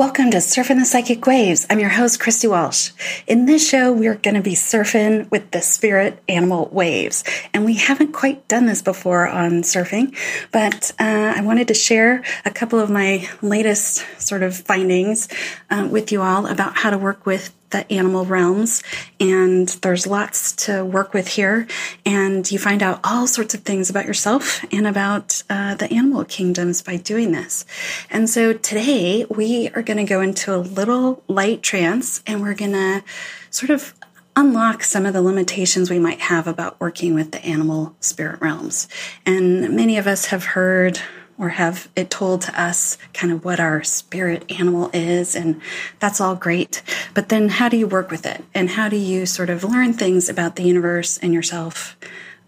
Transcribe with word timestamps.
Welcome 0.00 0.30
to 0.30 0.38
Surfing 0.38 0.78
the 0.78 0.86
Psychic 0.86 1.26
Waves. 1.26 1.66
I'm 1.68 1.78
your 1.78 1.90
host, 1.90 2.20
Christy 2.20 2.48
Walsh. 2.48 2.92
In 3.26 3.44
this 3.44 3.68
show, 3.68 3.92
we're 3.92 4.14
going 4.14 4.34
to 4.34 4.40
be 4.40 4.54
surfing 4.54 5.30
with 5.30 5.50
the 5.50 5.60
spirit 5.60 6.22
animal 6.26 6.70
waves. 6.72 7.22
And 7.52 7.66
we 7.66 7.74
haven't 7.74 8.14
quite 8.14 8.48
done 8.48 8.64
this 8.64 8.80
before 8.80 9.28
on 9.28 9.60
surfing, 9.60 10.16
but 10.52 10.92
uh, 10.98 11.34
I 11.36 11.42
wanted 11.42 11.68
to 11.68 11.74
share 11.74 12.24
a 12.46 12.50
couple 12.50 12.78
of 12.78 12.88
my 12.88 13.28
latest 13.42 14.06
sort 14.18 14.42
of 14.42 14.56
findings 14.56 15.28
uh, 15.68 15.86
with 15.92 16.12
you 16.12 16.22
all 16.22 16.46
about 16.46 16.78
how 16.78 16.88
to 16.88 16.96
work 16.96 17.26
with 17.26 17.54
the 17.70 17.90
animal 17.92 18.24
realms. 18.24 18.82
And 19.18 19.68
there's 19.82 20.06
lots 20.06 20.52
to 20.66 20.84
work 20.84 21.14
with 21.14 21.28
here. 21.28 21.66
And 22.04 22.50
you 22.50 22.58
find 22.58 22.82
out 22.82 23.00
all 23.04 23.26
sorts 23.26 23.54
of 23.54 23.62
things 23.62 23.90
about 23.90 24.06
yourself 24.06 24.64
and 24.72 24.86
about 24.86 25.42
uh, 25.48 25.74
the 25.74 25.92
animal 25.92 26.24
kingdoms 26.24 26.82
by 26.82 26.96
doing 26.96 27.32
this. 27.32 27.64
And 28.10 28.28
so 28.28 28.52
today 28.52 29.24
we 29.28 29.68
are 29.70 29.82
going 29.82 29.98
to 29.98 30.04
go 30.04 30.20
into 30.20 30.54
a 30.54 30.58
little 30.58 31.22
light 31.28 31.62
trance 31.62 32.22
and 32.26 32.42
we're 32.42 32.54
going 32.54 32.72
to 32.72 33.02
sort 33.50 33.70
of 33.70 33.94
unlock 34.36 34.82
some 34.82 35.06
of 35.06 35.12
the 35.12 35.20
limitations 35.22 35.90
we 35.90 35.98
might 35.98 36.20
have 36.20 36.46
about 36.46 36.80
working 36.80 37.14
with 37.14 37.32
the 37.32 37.44
animal 37.44 37.94
spirit 38.00 38.40
realms. 38.40 38.88
And 39.26 39.74
many 39.74 39.98
of 39.98 40.06
us 40.06 40.26
have 40.26 40.44
heard 40.44 41.00
or 41.40 41.48
have 41.48 41.88
it 41.96 42.10
told 42.10 42.42
to 42.42 42.62
us 42.62 42.98
kind 43.14 43.32
of 43.32 43.44
what 43.44 43.58
our 43.58 43.82
spirit 43.82 44.44
animal 44.60 44.90
is. 44.92 45.34
And 45.34 45.60
that's 45.98 46.20
all 46.20 46.36
great. 46.36 46.82
But 47.14 47.30
then 47.30 47.48
how 47.48 47.70
do 47.70 47.78
you 47.78 47.86
work 47.86 48.10
with 48.10 48.26
it? 48.26 48.44
And 48.54 48.68
how 48.68 48.90
do 48.90 48.96
you 48.96 49.24
sort 49.24 49.48
of 49.48 49.64
learn 49.64 49.94
things 49.94 50.28
about 50.28 50.56
the 50.56 50.62
universe 50.62 51.18
and 51.18 51.32
yourself? 51.32 51.96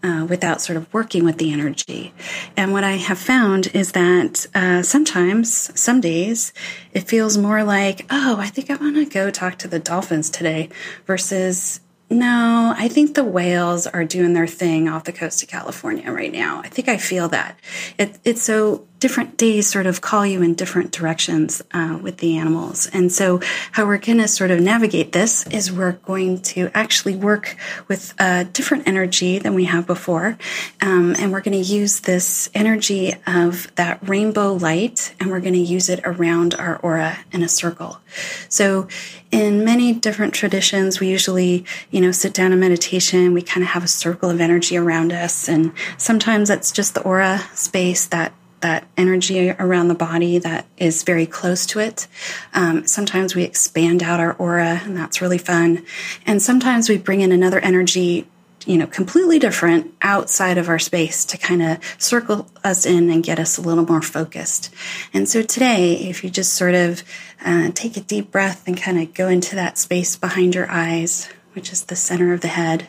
Uh, 0.05 0.25
without 0.25 0.61
sort 0.61 0.75
of 0.75 0.93
working 0.93 1.23
with 1.23 1.37
the 1.37 1.53
energy. 1.53 2.13
And 2.57 2.73
what 2.73 2.83
I 2.83 2.97
have 2.97 3.17
found 3.17 3.67
is 3.67 3.93
that 3.93 4.45
uh, 4.53 4.81
sometimes, 4.81 5.79
some 5.79 6.01
days, 6.01 6.51
it 6.91 7.07
feels 7.07 7.37
more 7.37 7.63
like, 7.63 8.05
oh, 8.09 8.35
I 8.37 8.47
think 8.47 8.69
I 8.69 8.75
want 8.75 8.97
to 8.97 9.05
go 9.05 9.31
talk 9.31 9.57
to 9.59 9.69
the 9.69 9.79
dolphins 9.79 10.29
today 10.29 10.67
versus 11.05 11.79
no, 12.09 12.73
I 12.77 12.87
think 12.87 13.15
the 13.15 13.23
whales 13.23 13.87
are 13.87 14.05
doing 14.05 14.33
their 14.33 14.47
thing 14.47 14.87
off 14.87 15.05
the 15.05 15.13
coast 15.13 15.41
of 15.41 15.49
California 15.49 16.11
right 16.11 16.31
now. 16.31 16.61
I 16.63 16.69
think 16.69 16.87
I 16.87 16.97
feel 16.97 17.29
that. 17.29 17.59
It, 17.97 18.19
it's 18.23 18.43
so 18.43 18.85
different 19.03 19.35
days 19.35 19.67
sort 19.67 19.85
of 19.85 19.99
call 19.99 20.25
you 20.25 20.41
in 20.41 20.53
different 20.53 20.93
directions 20.93 21.61
uh, 21.73 21.99
with 22.01 22.19
the 22.19 22.37
animals. 22.37 22.87
And 22.93 23.11
so, 23.11 23.41
how 23.73 23.85
we're 23.85 23.97
going 23.97 24.19
to 24.19 24.29
sort 24.29 24.49
of 24.49 24.61
navigate 24.61 25.11
this 25.11 25.45
is 25.47 25.69
we're 25.69 25.99
going 26.05 26.41
to 26.53 26.71
actually 26.73 27.17
work 27.17 27.57
with 27.89 28.13
a 28.17 28.45
different 28.45 28.87
energy 28.87 29.39
than 29.39 29.55
we 29.55 29.65
have 29.65 29.85
before. 29.85 30.37
Um, 30.79 31.17
and 31.19 31.33
we're 31.33 31.41
going 31.41 31.61
to 31.61 31.69
use 31.69 31.99
this 31.99 32.49
energy 32.53 33.13
of 33.27 33.75
that 33.75 33.99
rainbow 34.07 34.53
light 34.53 35.13
and 35.19 35.29
we're 35.29 35.41
going 35.41 35.51
to 35.55 35.59
use 35.59 35.89
it 35.89 35.99
around 36.05 36.55
our 36.55 36.77
aura 36.77 37.17
in 37.33 37.43
a 37.43 37.49
circle. 37.49 37.99
So, 38.47 38.87
in 39.31 39.65
many 39.65 39.91
different 39.91 40.33
traditions, 40.33 41.01
we 41.01 41.09
usually, 41.09 41.65
you 41.91 41.99
know, 41.99 42.13
sit 42.13 42.33
down 42.33 42.53
in 42.53 42.59
meditation. 42.61 43.33
We 43.33 43.41
kind 43.41 43.63
of 43.65 43.71
have 43.71 43.83
a 43.83 43.87
circle 43.89 44.29
of 44.29 44.39
energy 44.39 44.77
around 44.77 45.11
us. 45.11 45.49
And 45.49 45.73
sometimes 45.97 46.47
that's 46.47 46.71
just 46.71 46.93
the 46.93 47.01
aura 47.01 47.41
space, 47.53 48.05
that 48.05 48.31
that 48.63 48.87
energy 48.97 49.51
around 49.51 49.87
the 49.87 49.95
body 49.95 50.39
that 50.39 50.65
is 50.77 51.03
very 51.03 51.27
close 51.27 51.65
to 51.67 51.79
it. 51.79 52.07
Um, 52.53 52.87
sometimes 52.87 53.35
we 53.35 53.43
expand 53.43 54.01
out 54.01 54.19
our 54.19 54.33
aura, 54.33 54.81
and 54.83 54.97
that's 54.97 55.21
really 55.21 55.37
fun. 55.37 55.85
And 56.25 56.41
sometimes 56.41 56.89
we 56.89 56.97
bring 56.97 57.21
in 57.21 57.31
another 57.31 57.59
energy 57.59 58.27
you 58.65 58.77
know, 58.77 58.87
completely 58.87 59.39
different 59.39 59.93
outside 60.01 60.57
of 60.57 60.69
our 60.69 60.79
space 60.79 61.25
to 61.25 61.37
kind 61.37 61.61
of 61.61 61.79
circle 61.97 62.47
us 62.63 62.85
in 62.85 63.09
and 63.09 63.21
get 63.21 63.37
us 63.37 63.57
a 63.57 63.61
little 63.61 63.85
more 63.85 64.01
focused. 64.01 64.73
And 65.13 65.27
so 65.27 65.41
today, 65.41 65.95
if 65.95 66.23
you 66.23 66.29
just 66.29 66.53
sort 66.53 66.73
of 66.73 67.03
uh, 67.43 67.71
take 67.73 67.97
a 67.97 67.99
deep 68.01 68.31
breath 68.31 68.65
and 68.65 68.77
kind 68.77 68.99
of 68.99 69.13
go 69.13 69.27
into 69.27 69.55
that 69.55 69.77
space 69.77 70.15
behind 70.15 70.55
your 70.55 70.71
eyes, 70.71 71.27
which 71.53 71.73
is 71.73 71.85
the 71.85 71.95
center 71.97 72.33
of 72.33 72.39
the 72.39 72.47
head, 72.47 72.87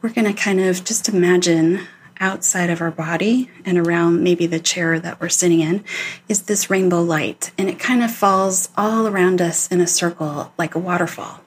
we're 0.00 0.12
going 0.12 0.26
to 0.26 0.32
kind 0.32 0.60
of 0.60 0.82
just 0.82 1.08
imagine 1.08 1.86
outside 2.22 2.70
of 2.70 2.80
our 2.80 2.92
body 2.92 3.50
and 3.64 3.76
around 3.76 4.22
maybe 4.22 4.46
the 4.46 4.60
chair 4.60 4.98
that 5.00 5.20
we're 5.20 5.28
sitting 5.28 5.60
in 5.60 5.84
is 6.28 6.42
this 6.42 6.70
rainbow 6.70 7.02
light. 7.02 7.50
And 7.58 7.68
it 7.68 7.78
kind 7.78 8.02
of 8.02 8.10
falls 8.10 8.70
all 8.76 9.06
around 9.06 9.42
us 9.42 9.66
in 9.66 9.80
a 9.80 9.86
circle 9.86 10.52
like 10.56 10.74
a 10.74 10.78
waterfall. 10.78 11.40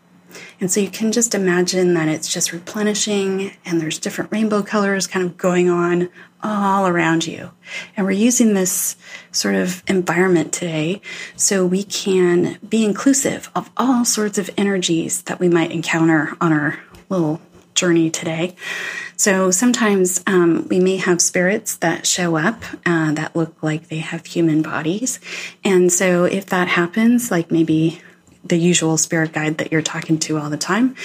And 0.59 0.71
so 0.71 0.79
you 0.79 0.89
can 0.89 1.11
just 1.11 1.33
imagine 1.33 1.93
that 1.95 2.07
it's 2.09 2.31
just 2.31 2.51
replenishing 2.51 3.53
and 3.65 3.79
there's 3.79 3.99
different 3.99 4.31
rainbow 4.31 4.63
colors 4.63 5.07
kind 5.07 5.25
of 5.25 5.37
going 5.37 5.69
on 5.69 6.09
all 6.43 6.87
around 6.87 7.25
you. 7.25 7.51
And 7.95 8.05
we're 8.05 8.11
using 8.11 8.53
this 8.53 8.95
sort 9.31 9.55
of 9.55 9.81
environment 9.87 10.53
today 10.53 11.01
so 11.35 11.65
we 11.65 11.83
can 11.83 12.57
be 12.67 12.85
inclusive 12.85 13.49
of 13.55 13.71
all 13.77 14.05
sorts 14.05 14.37
of 14.37 14.49
energies 14.57 15.23
that 15.23 15.39
we 15.39 15.49
might 15.49 15.71
encounter 15.71 16.35
on 16.39 16.53
our 16.53 16.79
little 17.09 17.41
journey 17.75 18.09
today. 18.09 18.55
So 19.17 19.51
sometimes 19.51 20.21
um, 20.27 20.67
we 20.69 20.79
may 20.79 20.97
have 20.97 21.21
spirits 21.21 21.75
that 21.77 22.05
show 22.05 22.35
up 22.35 22.63
uh, 22.85 23.13
that 23.13 23.35
look 23.35 23.61
like 23.61 23.87
they 23.87 23.99
have 23.99 24.25
human 24.25 24.61
bodies. 24.61 25.19
And 25.63 25.91
so 25.91 26.25
if 26.25 26.47
that 26.47 26.67
happens, 26.67 27.31
like 27.31 27.51
maybe 27.51 28.01
the 28.43 28.57
usual 28.57 28.97
spirit 28.97 29.33
guide 29.33 29.57
that 29.57 29.71
you're 29.71 29.81
talking 29.81 30.19
to 30.19 30.37
all 30.37 30.49
the 30.49 30.57
time. 30.57 30.95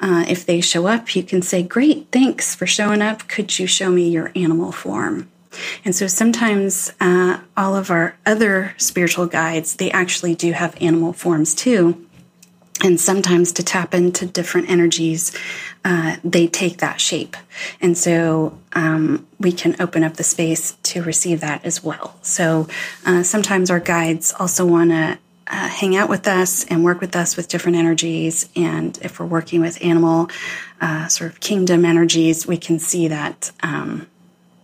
Uh, 0.00 0.24
if 0.28 0.44
they 0.44 0.60
show 0.60 0.86
up, 0.86 1.16
you 1.16 1.22
can 1.22 1.42
say, 1.42 1.62
Great, 1.62 2.08
thanks 2.12 2.54
for 2.54 2.66
showing 2.66 3.00
up. 3.00 3.26
Could 3.26 3.58
you 3.58 3.66
show 3.66 3.90
me 3.90 4.08
your 4.08 4.30
animal 4.34 4.70
form? 4.70 5.30
And 5.84 5.96
so 5.96 6.06
sometimes 6.06 6.92
uh, 7.00 7.40
all 7.56 7.74
of 7.74 7.90
our 7.90 8.16
other 8.24 8.74
spiritual 8.76 9.26
guides, 9.26 9.76
they 9.76 9.90
actually 9.90 10.34
do 10.34 10.52
have 10.52 10.76
animal 10.80 11.12
forms 11.12 11.54
too. 11.54 12.06
And 12.82 12.98
sometimes 12.98 13.52
to 13.52 13.62
tap 13.62 13.94
into 13.94 14.26
different 14.26 14.70
energies, 14.70 15.36
uh, 15.84 16.16
they 16.24 16.46
take 16.46 16.78
that 16.78 17.00
shape. 17.00 17.36
And 17.80 17.96
so 17.96 18.58
um, 18.72 19.26
we 19.38 19.52
can 19.52 19.76
open 19.80 20.02
up 20.02 20.14
the 20.14 20.22
space 20.22 20.76
to 20.84 21.02
receive 21.02 21.40
that 21.40 21.64
as 21.64 21.84
well. 21.84 22.16
So 22.22 22.68
uh, 23.04 23.22
sometimes 23.22 23.70
our 23.70 23.80
guides 23.80 24.32
also 24.38 24.64
want 24.64 24.90
to 24.90 25.18
uh, 25.46 25.68
hang 25.68 25.96
out 25.96 26.08
with 26.08 26.28
us 26.28 26.64
and 26.66 26.84
work 26.84 27.00
with 27.00 27.16
us 27.16 27.36
with 27.36 27.48
different 27.48 27.76
energies. 27.76 28.48
And 28.54 28.98
if 29.02 29.18
we're 29.18 29.26
working 29.26 29.60
with 29.60 29.82
animal 29.84 30.30
uh, 30.80 31.08
sort 31.08 31.32
of 31.32 31.40
kingdom 31.40 31.84
energies, 31.84 32.46
we 32.46 32.56
can 32.56 32.78
see 32.78 33.08
that. 33.08 33.50
Um, 33.62 34.06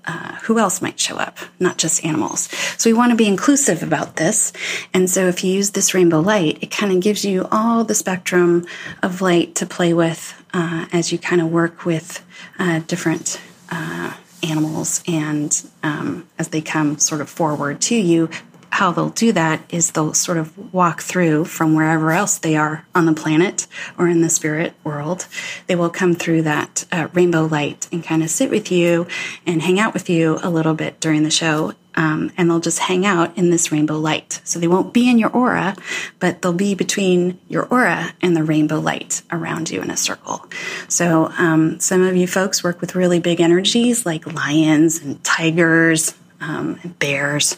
uh, 0.06 0.36
who 0.42 0.58
else 0.58 0.80
might 0.80 0.98
show 0.98 1.16
up, 1.16 1.38
not 1.58 1.78
just 1.78 2.04
animals. 2.04 2.48
So 2.78 2.88
we 2.88 2.94
want 2.94 3.10
to 3.10 3.16
be 3.16 3.26
inclusive 3.26 3.82
about 3.82 4.16
this. 4.16 4.52
And 4.94 5.10
so 5.10 5.26
if 5.26 5.42
you 5.42 5.52
use 5.52 5.70
this 5.70 5.94
rainbow 5.94 6.20
light, 6.20 6.58
it 6.62 6.70
kind 6.70 6.92
of 6.92 7.00
gives 7.00 7.24
you 7.24 7.48
all 7.50 7.84
the 7.84 7.94
spectrum 7.94 8.66
of 9.02 9.20
light 9.20 9.54
to 9.56 9.66
play 9.66 9.92
with 9.92 10.34
uh, 10.54 10.86
as 10.92 11.12
you 11.12 11.18
kind 11.18 11.40
of 11.40 11.50
work 11.50 11.84
with 11.84 12.24
uh, 12.58 12.80
different 12.86 13.40
uh, 13.70 14.14
animals 14.42 15.02
and 15.08 15.68
um, 15.82 16.26
as 16.38 16.48
they 16.48 16.60
come 16.60 16.98
sort 16.98 17.20
of 17.20 17.28
forward 17.28 17.80
to 17.80 17.96
you 17.96 18.28
how 18.70 18.92
they'll 18.92 19.10
do 19.10 19.32
that 19.32 19.62
is 19.70 19.90
they'll 19.90 20.14
sort 20.14 20.38
of 20.38 20.72
walk 20.72 21.00
through 21.00 21.44
from 21.44 21.74
wherever 21.74 22.12
else 22.12 22.38
they 22.38 22.56
are 22.56 22.86
on 22.94 23.06
the 23.06 23.12
planet 23.14 23.66
or 23.98 24.08
in 24.08 24.20
the 24.20 24.28
spirit 24.28 24.74
world. 24.84 25.26
They 25.66 25.76
will 25.76 25.90
come 25.90 26.14
through 26.14 26.42
that 26.42 26.84
uh, 26.92 27.08
rainbow 27.12 27.46
light 27.46 27.88
and 27.92 28.04
kind 28.04 28.22
of 28.22 28.30
sit 28.30 28.50
with 28.50 28.70
you 28.70 29.06
and 29.46 29.62
hang 29.62 29.80
out 29.80 29.94
with 29.94 30.10
you 30.10 30.38
a 30.42 30.50
little 30.50 30.74
bit 30.74 31.00
during 31.00 31.22
the 31.22 31.30
show. 31.30 31.72
Um, 31.98 32.30
and 32.36 32.50
they'll 32.50 32.60
just 32.60 32.80
hang 32.80 33.06
out 33.06 33.38
in 33.38 33.48
this 33.48 33.72
rainbow 33.72 33.96
light. 33.96 34.42
So 34.44 34.58
they 34.58 34.68
won't 34.68 34.92
be 34.92 35.08
in 35.08 35.18
your 35.18 35.30
aura, 35.30 35.74
but 36.18 36.42
they'll 36.42 36.52
be 36.52 36.74
between 36.74 37.40
your 37.48 37.64
aura 37.64 38.12
and 38.20 38.36
the 38.36 38.44
rainbow 38.44 38.80
light 38.80 39.22
around 39.30 39.70
you 39.70 39.80
in 39.80 39.90
a 39.90 39.96
circle. 39.96 40.44
So 40.88 41.32
um, 41.38 41.80
some 41.80 42.02
of 42.02 42.14
you 42.14 42.26
folks 42.26 42.62
work 42.62 42.82
with 42.82 42.94
really 42.94 43.18
big 43.18 43.40
energies 43.40 44.04
like 44.04 44.30
lions 44.30 45.00
and 45.00 45.24
tigers, 45.24 46.14
um, 46.40 46.80
bears. 46.98 47.56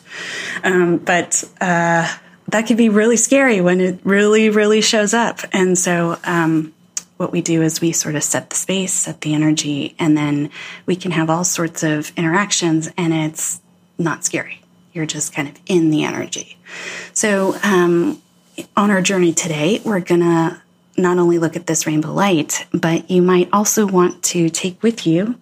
Um, 0.63 0.99
but 0.99 1.45
uh, 1.61 2.13
that 2.49 2.67
can 2.67 2.77
be 2.77 2.89
really 2.89 3.17
scary 3.17 3.61
when 3.61 3.81
it 3.81 4.01
really, 4.05 4.51
really 4.51 4.81
shows 4.81 5.15
up. 5.15 5.41
And 5.53 5.79
so, 5.79 6.19
um, 6.25 6.75
what 7.17 7.33
we 7.33 7.41
do 7.41 7.63
is 7.63 7.81
we 7.81 7.91
sort 7.91 8.15
of 8.15 8.23
set 8.23 8.51
the 8.51 8.57
space, 8.57 8.93
set 8.93 9.23
the 9.23 9.35
energy, 9.35 9.97
and 9.99 10.17
then 10.17 10.51
we 10.87 10.95
can 10.95 11.11
have 11.11 11.29
all 11.29 11.43
sorts 11.43 11.83
of 11.83 12.13
interactions, 12.17 12.89
and 12.97 13.13
it's 13.13 13.61
not 13.99 14.25
scary. 14.25 14.63
You're 14.93 15.07
just 15.07 15.33
kind 15.33 15.49
of 15.49 15.59
in 15.67 15.91
the 15.91 16.05
energy. 16.05 16.57
So, 17.13 17.57
um, 17.65 18.23
on 18.77 18.91
our 18.91 19.03
journey 19.03 19.33
today, 19.33 19.81
we're 19.85 20.01
going 20.01 20.21
to 20.21 20.61
not 20.97 21.19
only 21.19 21.39
look 21.39 21.57
at 21.57 21.67
this 21.67 21.87
rainbow 21.87 22.13
light, 22.13 22.67
but 22.73 23.11
you 23.11 23.23
might 23.23 23.49
also 23.53 23.87
want 23.87 24.23
to 24.25 24.49
take 24.49 24.83
with 24.83 25.07
you 25.07 25.39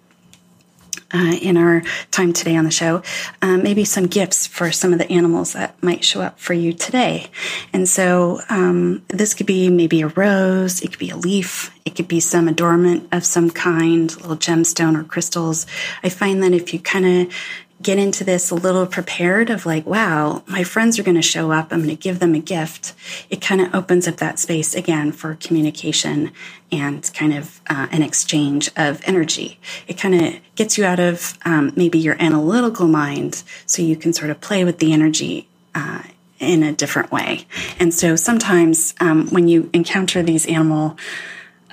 uh, 1.13 1.37
in 1.41 1.57
our 1.57 1.83
time 2.11 2.33
today 2.33 2.57
on 2.57 2.65
the 2.65 2.71
show, 2.71 3.03
um, 3.43 3.63
maybe 3.63 3.85
some 3.85 4.07
gifts 4.07 4.47
for 4.47 4.71
some 4.73 4.93
of 4.93 4.99
the 4.99 5.11
animals 5.11 5.53
that 5.53 5.81
might 5.83 6.05
show 6.05 6.21
up 6.21 6.39
for 6.39 6.55
you 6.55 6.73
today. 6.73 7.29
And 7.73 7.89
so 7.89 8.41
um, 8.49 9.05
this 9.09 9.35
could 9.35 9.47
be 9.47 9.71
maybe 9.71 10.03
a 10.03 10.09
rose, 10.09 10.83
it 10.83 10.91
could 10.91 10.99
be 10.99 11.11
a 11.11 11.17
leaf, 11.17 11.71
it 11.85 11.95
could 11.95 12.09
be 12.09 12.21
some 12.21 12.49
adornment 12.49 13.09
of 13.13 13.25
some 13.25 13.51
kind, 13.51 14.15
little 14.21 14.37
gemstone 14.37 14.99
or 14.99 15.05
crystals. 15.05 15.67
I 16.03 16.09
find 16.09 16.43
that 16.43 16.53
if 16.53 16.73
you 16.75 16.81
kind 16.81 17.07
of 17.07 17.35
get 17.83 17.99
into 17.99 18.25
this 18.25 18.51
a 18.51 18.55
little 18.55 18.87
prepared 18.87 19.51
of 19.51 19.67
like, 19.67 19.85
wow, 19.87 20.43
my 20.47 20.65
friends 20.65 20.99
are 20.99 21.03
going 21.03 21.17
to 21.17 21.23
show 21.23 21.53
up. 21.53 21.73
I'm 21.73 21.83
going 21.83 21.91
to 21.91 21.97
give 21.97 22.21
them 22.21 22.35
a 22.35 22.41
gift. 22.41 22.95
It 23.29 23.41
kind 23.41 23.61
of 23.61 23.75
opens 23.75 24.09
up 24.09 24.17
that 24.17 24.39
space 24.39 24.75
again 24.75 25.13
for 25.13 25.35
communication 25.35 26.33
and 26.73 27.09
kind 27.15 27.35
of 27.35 27.61
uh, 27.69 27.87
an 27.91 28.03
exchange 28.03 28.71
of 28.77 29.03
energy. 29.05 29.59
It 29.87 29.99
kind 29.99 30.15
of 30.15 30.41
gets 30.55 30.79
you 30.79 30.85
out 30.85 31.01
of 31.01 31.39
um, 31.45 31.73
maybe 31.77 31.99
your 31.99 32.17
analytical 32.21 32.89
mind 32.89 33.43
so 33.67 33.83
you 33.83 33.97
can 33.97 34.13
sort 34.13 34.31
of 34.31 34.41
play 34.41 34.65
with 34.65 34.79
the 34.79 34.93
energy. 34.93 35.49
Uh, 35.75 36.03
in 36.39 36.63
a 36.63 36.71
different 36.71 37.11
way. 37.11 37.47
And 37.81 37.95
so 37.95 38.15
sometimes 38.15 38.95
um, 39.01 39.29
when 39.31 39.49
you 39.49 39.71
encounter 39.73 40.23
these 40.23 40.45
animal 40.47 40.99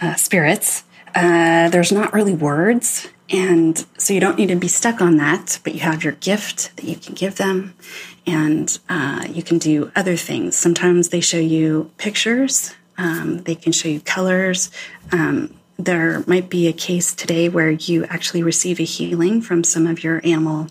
uh, 0.02 0.16
spirits, 0.16 0.86
uh, 1.16 1.68
there's 1.68 1.92
not 1.92 2.14
really 2.14 2.34
words 2.34 3.10
and 3.30 3.86
so 3.98 4.14
you 4.14 4.20
don't 4.20 4.38
need 4.38 4.50
to 4.50 4.56
be 4.56 4.68
stuck 4.68 5.02
on 5.02 5.18
that, 5.18 5.60
but 5.64 5.74
you 5.74 5.80
have 5.82 6.04
your 6.04 6.14
gift 6.14 6.76
that 6.76 6.86
you 6.86 6.96
can 6.96 7.14
give 7.14 7.36
them, 7.36 7.74
and 8.28 8.78
uh, 8.90 9.26
you 9.30 9.44
can 9.44 9.58
do 9.58 9.92
other 9.96 10.16
things. 10.16 10.56
Sometimes 10.56 11.10
they 11.10 11.22
show 11.22 11.40
you 11.40 11.92
pictures, 11.98 12.74
um, 12.98 13.44
they 13.44 13.56
can 13.56 13.72
show 13.72 13.90
you 13.90 14.02
colors. 14.02 14.70
Um, 15.12 15.56
there 15.78 16.24
might 16.28 16.50
be 16.50 16.68
a 16.68 16.74
case 16.74 17.16
today 17.16 17.50
where 17.50 17.72
you 17.72 18.06
actually 18.06 18.44
receive 18.44 18.80
a 18.80 18.84
healing 18.84 19.42
from 19.42 19.64
some 19.64 19.88
of 19.88 20.04
your 20.04 20.22
animal 20.24 20.68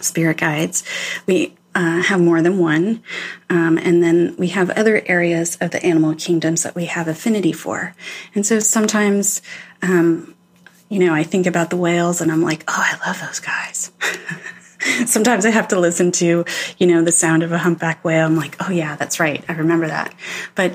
spirit 0.00 0.38
guides. 0.38 0.82
We 1.26 1.54
uh, 1.74 2.02
have 2.02 2.20
more 2.20 2.42
than 2.42 2.58
one. 2.58 3.02
Um, 3.48 3.78
and 3.78 4.02
then 4.02 4.34
we 4.36 4.48
have 4.48 4.70
other 4.70 5.02
areas 5.06 5.56
of 5.60 5.70
the 5.70 5.84
animal 5.84 6.14
kingdoms 6.14 6.64
that 6.64 6.74
we 6.74 6.86
have 6.86 7.06
affinity 7.06 7.52
for. 7.52 7.94
And 8.34 8.44
so 8.44 8.58
sometimes 8.58 9.42
um, 9.80 10.34
you 10.88 10.98
know, 10.98 11.14
I 11.14 11.22
think 11.22 11.46
about 11.46 11.70
the 11.70 11.76
whales 11.76 12.20
and 12.20 12.32
I'm 12.32 12.42
like, 12.42 12.64
oh, 12.68 12.74
I 12.76 13.06
love 13.06 13.20
those 13.20 13.40
guys. 13.40 13.92
Sometimes 15.06 15.44
I 15.44 15.50
have 15.50 15.68
to 15.68 15.78
listen 15.78 16.12
to, 16.12 16.44
you 16.78 16.86
know, 16.86 17.02
the 17.02 17.12
sound 17.12 17.42
of 17.42 17.52
a 17.52 17.58
humpback 17.58 18.04
whale. 18.04 18.26
I'm 18.26 18.36
like, 18.36 18.56
oh, 18.60 18.70
yeah, 18.70 18.96
that's 18.96 19.20
right. 19.20 19.44
I 19.48 19.52
remember 19.54 19.88
that. 19.88 20.14
But 20.54 20.74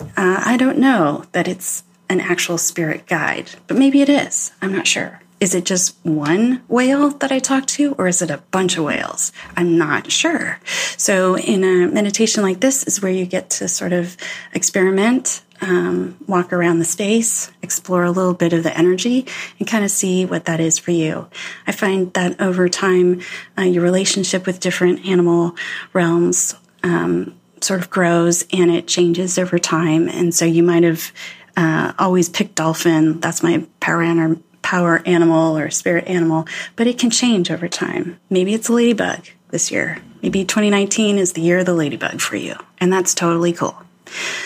uh, 0.00 0.42
I 0.44 0.56
don't 0.56 0.78
know 0.78 1.24
that 1.32 1.48
it's 1.48 1.84
an 2.08 2.20
actual 2.20 2.58
spirit 2.58 3.06
guide, 3.06 3.50
but 3.66 3.76
maybe 3.76 4.00
it 4.00 4.08
is. 4.08 4.52
I'm 4.60 4.72
not 4.72 4.86
sure. 4.86 5.20
Is 5.40 5.56
it 5.56 5.64
just 5.64 5.96
one 6.04 6.62
whale 6.68 7.10
that 7.10 7.32
I 7.32 7.40
talk 7.40 7.66
to, 7.66 7.94
or 7.94 8.06
is 8.06 8.22
it 8.22 8.30
a 8.30 8.38
bunch 8.52 8.78
of 8.78 8.84
whales? 8.84 9.32
I'm 9.56 9.76
not 9.76 10.12
sure. 10.12 10.60
So, 10.96 11.36
in 11.36 11.64
a 11.64 11.88
meditation 11.88 12.44
like 12.44 12.60
this, 12.60 12.84
is 12.84 13.02
where 13.02 13.10
you 13.10 13.26
get 13.26 13.50
to 13.50 13.66
sort 13.66 13.92
of 13.92 14.16
experiment 14.54 15.42
um, 15.60 16.16
walk 16.28 16.52
around 16.52 16.78
the 16.78 16.84
space, 16.84 17.50
explore 17.72 18.04
a 18.04 18.10
little 18.10 18.34
bit 18.34 18.52
of 18.52 18.62
the 18.62 18.76
energy, 18.76 19.26
and 19.58 19.66
kind 19.66 19.82
of 19.84 19.90
see 19.90 20.26
what 20.26 20.44
that 20.44 20.60
is 20.60 20.78
for 20.78 20.90
you. 20.90 21.26
I 21.66 21.72
find 21.72 22.12
that 22.12 22.38
over 22.38 22.68
time, 22.68 23.22
uh, 23.56 23.62
your 23.62 23.82
relationship 23.82 24.44
with 24.44 24.60
different 24.60 25.06
animal 25.06 25.56
realms 25.94 26.54
um, 26.82 27.34
sort 27.62 27.80
of 27.80 27.88
grows 27.88 28.44
and 28.52 28.70
it 28.70 28.86
changes 28.86 29.38
over 29.38 29.58
time. 29.58 30.08
And 30.08 30.34
so 30.34 30.44
you 30.44 30.62
might 30.62 30.82
have 30.82 31.12
uh, 31.56 31.94
always 31.98 32.28
picked 32.28 32.56
dolphin. 32.56 33.20
That's 33.20 33.42
my 33.42 33.66
power 33.80 34.02
animal. 34.02 34.42
Power 34.60 35.02
animal 35.06 35.58
or 35.58 35.70
spirit 35.70 36.06
animal, 36.06 36.46
but 36.76 36.86
it 36.86 36.96
can 36.96 37.10
change 37.10 37.50
over 37.50 37.66
time. 37.66 38.20
Maybe 38.30 38.54
it's 38.54 38.68
a 38.68 38.72
ladybug 38.72 39.26
this 39.50 39.72
year. 39.72 39.98
Maybe 40.22 40.44
2019 40.44 41.18
is 41.18 41.32
the 41.32 41.40
year 41.40 41.58
of 41.58 41.66
the 41.66 41.74
ladybug 41.74 42.20
for 42.20 42.36
you, 42.36 42.54
and 42.80 42.92
that's 42.92 43.12
totally 43.12 43.52
cool. 43.52 43.76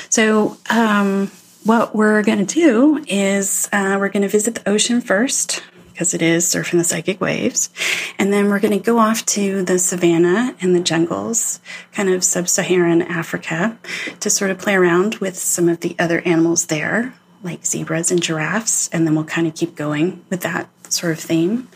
So, 0.08 0.56
um, 0.70 1.30
what 1.66 1.96
we're 1.96 2.22
going 2.22 2.46
to 2.46 2.54
do 2.54 3.04
is 3.08 3.68
uh, 3.72 3.96
we're 3.98 4.08
going 4.08 4.22
to 4.22 4.28
visit 4.28 4.54
the 4.54 4.68
ocean 4.68 5.00
first 5.00 5.64
because 5.92 6.14
it 6.14 6.22
is 6.22 6.44
surfing 6.44 6.78
the 6.78 6.84
psychic 6.84 7.20
waves. 7.20 7.70
And 8.18 8.32
then 8.32 8.48
we're 8.48 8.60
going 8.60 8.78
to 8.78 8.84
go 8.84 8.98
off 8.98 9.26
to 9.26 9.64
the 9.64 9.78
savannah 9.78 10.54
and 10.60 10.76
the 10.76 10.80
jungles, 10.80 11.58
kind 11.92 12.08
of 12.08 12.22
sub 12.22 12.48
Saharan 12.48 13.02
Africa, 13.02 13.78
to 14.20 14.30
sort 14.30 14.52
of 14.52 14.58
play 14.58 14.74
around 14.74 15.16
with 15.16 15.36
some 15.36 15.68
of 15.68 15.80
the 15.80 15.96
other 15.98 16.20
animals 16.20 16.66
there, 16.66 17.14
like 17.42 17.66
zebras 17.66 18.12
and 18.12 18.22
giraffes. 18.22 18.88
And 18.90 19.06
then 19.06 19.16
we'll 19.16 19.24
kind 19.24 19.48
of 19.48 19.54
keep 19.54 19.74
going 19.74 20.24
with 20.30 20.42
that 20.42 20.68
sort 20.92 21.12
of 21.12 21.20
theme. 21.20 21.68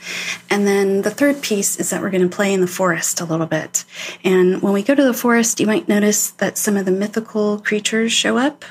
And 0.49 0.67
then 0.67 1.03
the 1.03 1.11
third 1.11 1.43
piece 1.43 1.79
is 1.79 1.91
that 1.91 2.01
we're 2.01 2.11
going 2.11 2.29
to 2.29 2.35
play 2.35 2.53
in 2.53 2.61
the 2.61 2.67
forest 2.67 3.21
a 3.21 3.25
little 3.25 3.47
bit. 3.47 3.85
And 4.25 4.63
when 4.63 4.73
we 4.73 4.83
go 4.83 4.95
to 4.95 5.03
the 5.03 5.15
forest, 5.15 5.61
you 5.61 5.67
might 5.67 5.89
notice 5.89 6.31
that 6.33 6.59
some 6.59 6.77
of 6.77 6.85
the 6.85 6.93
mythical 6.93 7.59
creatures 7.59 8.13
show 8.13 8.39
up. 8.39 8.65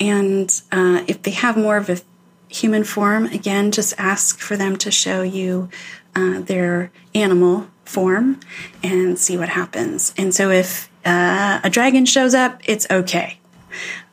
And 0.00 0.48
uh, 0.70 1.04
if 1.06 1.22
they 1.22 1.32
have 1.32 1.56
more 1.56 1.76
of 1.76 1.88
a 1.88 2.00
human 2.48 2.84
form, 2.84 3.26
again, 3.26 3.72
just 3.72 3.94
ask 3.98 4.38
for 4.38 4.56
them 4.56 4.76
to 4.76 4.90
show 4.90 5.22
you 5.22 5.68
uh, 6.14 6.40
their 6.40 6.90
animal 7.14 7.66
form 7.84 8.40
and 8.82 9.18
see 9.18 9.36
what 9.36 9.48
happens. 9.48 10.14
And 10.16 10.34
so 10.34 10.50
if 10.50 10.90
uh, 11.04 11.60
a 11.64 11.70
dragon 11.70 12.06
shows 12.06 12.34
up, 12.34 12.60
it's 12.64 12.86
okay. 12.90 13.38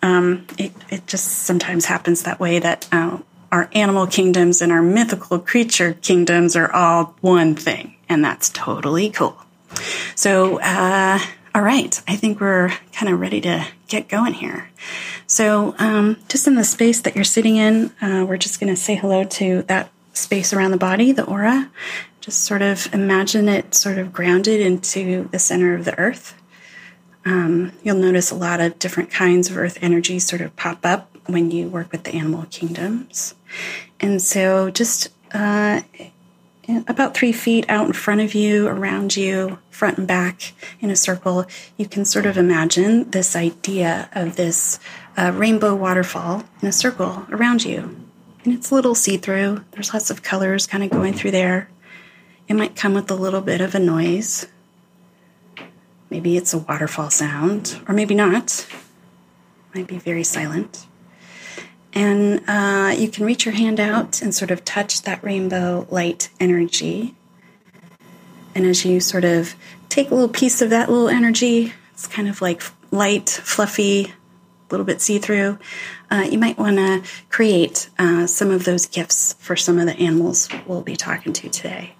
Um, 0.02 0.48
it, 0.58 0.72
it 0.90 1.08
just 1.08 1.26
sometimes 1.26 1.86
happens 1.86 2.24
that 2.24 2.40
way 2.40 2.60
that 2.60 2.88
uh, 2.92 3.20
our 3.52 3.70
animal 3.74 4.08
kingdoms 4.08 4.62
and 4.62 4.72
our 4.72 4.82
mythical 4.82 5.40
creature 5.40 5.94
kingdoms 5.94 6.56
are 6.56 6.72
all 6.72 7.16
one 7.22 7.56
thing, 7.56 7.96
and 8.08 8.24
that's 8.24 8.50
totally 8.50 9.10
cool. 9.10 9.38
So, 10.16 10.60
uh, 10.62 11.20
all 11.54 11.62
right, 11.62 12.02
I 12.08 12.16
think 12.16 12.40
we're 12.40 12.72
kind 12.94 13.12
of 13.12 13.20
ready 13.20 13.42
to 13.42 13.66
get 13.88 14.08
going 14.08 14.34
here. 14.34 14.70
So, 15.28 15.76
um, 15.80 16.18
just 16.28 16.48
in 16.48 16.56
the 16.56 16.64
space 16.64 17.02
that 17.02 17.16
you're 17.16 17.24
sitting 17.24 17.58
in, 17.58 17.92
uh, 18.02 18.26
we're 18.28 18.38
just 18.38 18.60
going 18.60 18.74
to 18.74 18.80
say 18.80 18.96
hello 18.96 19.24
to 19.24 19.64
that 19.64 19.90
space 20.14 20.54
around 20.54 20.72
the 20.72 20.78
body, 20.78 21.12
the 21.12 21.26
aura. 21.26 21.72
Just 22.22 22.44
sort 22.44 22.62
of 22.62 22.94
imagine 22.94 23.48
it 23.48 23.74
sort 23.74 23.98
of 23.98 24.12
grounded 24.12 24.60
into 24.60 25.28
the 25.30 25.40
center 25.40 25.74
of 25.74 25.86
the 25.86 25.98
earth. 25.98 26.36
Um, 27.26 27.74
you'll 27.84 27.96
notice 27.96 28.32
a 28.32 28.36
lot 28.36 28.60
of 28.60 28.80
different 28.80 29.12
kinds 29.12 29.50
of 29.50 29.58
earth 29.58 29.78
energies 29.82 30.26
sort 30.26 30.42
of 30.42 30.56
pop 30.56 30.86
up 30.86 31.10
when 31.32 31.52
you 31.52 31.68
work 31.68 31.92
with 31.92 32.04
the 32.04 32.14
animal 32.14 32.46
kingdoms. 32.50 33.36
And 34.00 34.22
so 34.22 34.70
just 34.70 35.10
uh, 35.34 35.82
about 36.88 37.16
three 37.16 37.32
feet 37.32 37.66
out 37.70 37.88
in 37.88 37.94
front 37.94 38.22
of 38.22 38.36
you, 38.36 38.68
around 38.68 39.16
you, 39.18 39.60
front 39.70 39.98
and 39.98 40.08
back 40.08 40.54
in 40.80 40.90
a 40.90 40.96
circle, 40.96 41.46
you 41.78 41.88
can 41.88 42.06
sort 42.06 42.26
of 42.26 42.38
imagine 42.38 43.10
this 43.12 43.36
idea 43.36 44.10
of 44.14 44.36
this 44.36 44.80
uh, 45.18 45.32
rainbow 45.36 45.76
waterfall 45.76 46.44
in 46.62 46.68
a 46.68 46.72
circle 46.72 47.26
around 47.30 47.66
you. 47.66 48.06
And 48.44 48.54
it's 48.54 48.72
a 48.72 48.76
little 48.76 48.96
see 48.96 49.18
through, 49.18 49.64
there's 49.72 49.94
lots 49.94 50.10
of 50.10 50.24
colors 50.24 50.68
kind 50.68 50.84
of 50.84 50.90
going 50.90 51.14
through 51.14 51.32
there. 51.32 51.70
It 52.48 52.56
might 52.56 52.76
come 52.76 52.94
with 52.94 53.12
a 53.12 53.16
little 53.16 53.42
bit 53.42 53.62
of 53.62 53.76
a 53.76 53.80
noise. 53.80 54.48
Maybe 56.10 56.38
it's 56.38 56.54
a 56.54 56.58
waterfall 56.58 57.10
sound, 57.10 57.80
or 57.88 57.94
maybe 57.94 58.16
not. 58.16 58.66
It 58.70 59.76
might 59.76 59.88
be 59.88 60.00
very 60.00 60.24
silent. 60.24 60.88
And 61.94 62.44
uh, 62.48 62.94
you 62.98 63.10
can 63.10 63.26
reach 63.26 63.46
your 63.46 63.56
hand 63.56 63.80
out 63.80 64.22
and 64.22 64.34
sort 64.34 64.52
of 64.52 64.64
touch 64.64 65.02
that 65.04 65.24
rainbow 65.24 65.88
light 65.90 66.30
energy. 66.40 67.16
And 68.54 68.66
as 68.66 68.86
you 68.86 69.00
sort 69.00 69.26
of 69.26 69.56
take 69.90 70.12
a 70.12 70.14
little 70.14 70.30
piece 70.30 70.62
of 70.62 70.70
that 70.70 70.90
little 70.90 71.10
energy, 71.10 71.74
it's 71.94 72.08
kind 72.08 72.28
of 72.28 72.42
like 72.42 72.62
light, 72.92 73.30
fluffy, 73.30 74.06
a 74.06 74.14
little 74.70 74.86
bit 74.86 75.02
see 75.02 75.18
through. 75.18 75.58
Uh, 76.12 76.28
you 76.30 76.38
might 76.38 76.58
want 76.58 76.78
to 76.78 77.04
create 77.30 77.90
uh, 77.98 78.28
some 78.28 78.52
of 78.52 78.66
those 78.66 78.86
gifts 78.86 79.34
for 79.34 79.56
some 79.56 79.80
of 79.80 79.86
the 79.86 79.98
animals 79.98 80.48
we'll 80.68 80.82
be 80.82 80.96
talking 80.96 81.34
to 81.34 81.50
today. 81.50 81.96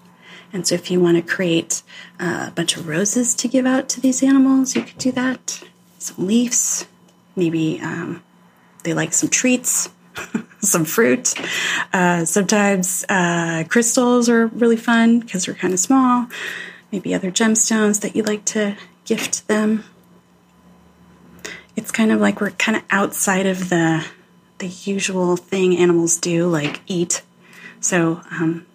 And 0.52 0.66
so, 0.66 0.74
if 0.74 0.90
you 0.90 1.00
want 1.00 1.16
to 1.16 1.22
create 1.22 1.82
uh, 2.18 2.46
a 2.48 2.50
bunch 2.50 2.76
of 2.76 2.88
roses 2.88 3.34
to 3.36 3.48
give 3.48 3.66
out 3.66 3.88
to 3.90 4.00
these 4.00 4.22
animals, 4.22 4.74
you 4.74 4.82
could 4.82 4.98
do 4.98 5.12
that. 5.12 5.62
Some 5.98 6.26
leaves, 6.26 6.86
maybe 7.36 7.80
um, 7.80 8.22
they 8.80 8.94
like 8.94 9.12
some 9.12 9.28
treats, 9.28 9.88
some 10.60 10.84
fruit. 10.84 11.34
Uh, 11.92 12.24
sometimes 12.24 13.04
uh, 13.08 13.64
crystals 13.68 14.28
are 14.28 14.46
really 14.48 14.76
fun 14.76 15.20
because 15.20 15.46
they're 15.46 15.54
kind 15.54 15.72
of 15.72 15.80
small. 15.80 16.26
Maybe 16.92 17.14
other 17.14 17.30
gemstones 17.30 18.00
that 18.00 18.16
you 18.16 18.22
like 18.22 18.44
to 18.46 18.76
gift 19.04 19.46
them. 19.48 19.84
It's 21.76 21.90
kind 21.90 22.12
of 22.12 22.20
like 22.20 22.40
we're 22.40 22.50
kind 22.50 22.76
of 22.76 22.82
outside 22.90 23.46
of 23.46 23.68
the 23.68 24.04
the 24.58 24.68
usual 24.68 25.36
thing 25.36 25.76
animals 25.76 26.18
do, 26.18 26.46
like 26.46 26.80
eat. 26.86 27.22
So 27.80 28.20
um, 28.30 28.66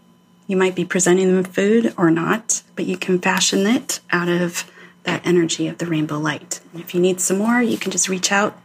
you 0.47 0.57
might 0.57 0.75
be 0.75 0.83
presenting 0.83 1.33
them 1.33 1.43
food 1.43 1.93
or 1.97 2.11
not, 2.11 2.63
but 2.75 2.85
you 2.85 2.97
can 2.97 3.19
fashion 3.19 3.65
it 3.67 3.99
out 4.11 4.27
of 4.27 4.69
that 5.03 5.25
energy 5.25 5.67
of 5.67 5.77
the 5.77 5.85
rainbow 5.85 6.17
light. 6.17 6.59
And 6.73 6.81
if 6.81 6.93
you 6.93 6.99
need 6.99 7.21
some 7.21 7.37
more, 7.37 7.61
you 7.61 7.77
can 7.77 7.91
just 7.91 8.09
reach 8.09 8.31
out, 8.31 8.59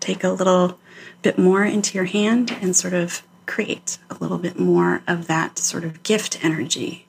take 0.00 0.24
a 0.24 0.30
little 0.30 0.78
bit 1.22 1.38
more 1.38 1.64
into 1.64 1.94
your 1.94 2.04
hand, 2.04 2.56
and 2.60 2.76
sort 2.76 2.94
of 2.94 3.22
create 3.46 3.98
a 4.10 4.14
little 4.14 4.38
bit 4.38 4.58
more 4.58 5.02
of 5.06 5.26
that 5.26 5.58
sort 5.58 5.84
of 5.84 6.02
gift 6.02 6.44
energy. 6.44 7.06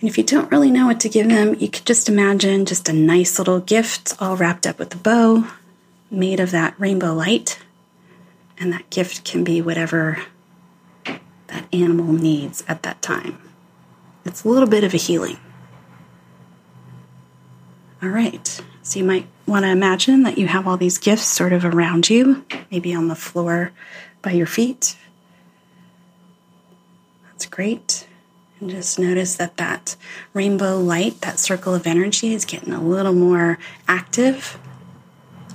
And 0.00 0.08
if 0.08 0.18
you 0.18 0.24
don't 0.24 0.50
really 0.50 0.70
know 0.70 0.86
what 0.86 1.00
to 1.00 1.08
give 1.08 1.28
them, 1.28 1.54
you 1.54 1.68
could 1.68 1.86
just 1.86 2.08
imagine 2.08 2.66
just 2.66 2.88
a 2.88 2.92
nice 2.92 3.38
little 3.38 3.60
gift 3.60 4.14
all 4.20 4.36
wrapped 4.36 4.66
up 4.66 4.78
with 4.78 4.94
a 4.94 4.98
bow 4.98 5.46
made 6.10 6.40
of 6.40 6.50
that 6.50 6.74
rainbow 6.78 7.14
light. 7.14 7.58
And 8.58 8.72
that 8.72 8.90
gift 8.90 9.24
can 9.24 9.44
be 9.44 9.62
whatever 9.62 10.22
that 11.04 11.66
animal 11.72 12.12
needs 12.12 12.64
at 12.66 12.82
that 12.82 13.00
time. 13.02 13.38
It's 14.24 14.44
a 14.44 14.48
little 14.48 14.68
bit 14.68 14.84
of 14.84 14.94
a 14.94 14.98
healing. 14.98 15.38
All 18.02 18.08
right, 18.08 18.60
so 18.92 18.98
you 18.98 19.06
might 19.06 19.26
want 19.46 19.64
to 19.64 19.70
imagine 19.70 20.22
that 20.24 20.36
you 20.36 20.46
have 20.48 20.68
all 20.68 20.76
these 20.76 20.98
gifts 20.98 21.26
sort 21.26 21.54
of 21.54 21.64
around 21.64 22.10
you, 22.10 22.44
maybe 22.70 22.92
on 22.92 23.08
the 23.08 23.14
floor 23.14 23.72
by 24.20 24.32
your 24.32 24.44
feet. 24.46 24.98
That's 27.24 27.46
great. 27.46 28.06
And 28.60 28.68
just 28.68 28.98
notice 28.98 29.34
that 29.36 29.56
that 29.56 29.96
rainbow 30.34 30.78
light, 30.78 31.22
that 31.22 31.38
circle 31.38 31.74
of 31.74 31.86
energy, 31.86 32.34
is 32.34 32.44
getting 32.44 32.74
a 32.74 32.82
little 32.82 33.14
more 33.14 33.58
active 33.88 34.58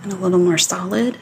and 0.01 0.12
a 0.12 0.15
little 0.15 0.39
more 0.39 0.58
solid. 0.58 1.20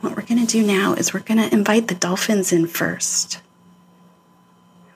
What 0.00 0.14
we're 0.14 0.22
going 0.22 0.46
to 0.46 0.46
do 0.46 0.64
now 0.64 0.92
is 0.94 1.12
we're 1.12 1.18
going 1.20 1.38
to 1.38 1.52
invite 1.52 1.88
the 1.88 1.96
dolphins 1.96 2.52
in 2.52 2.68
first. 2.68 3.40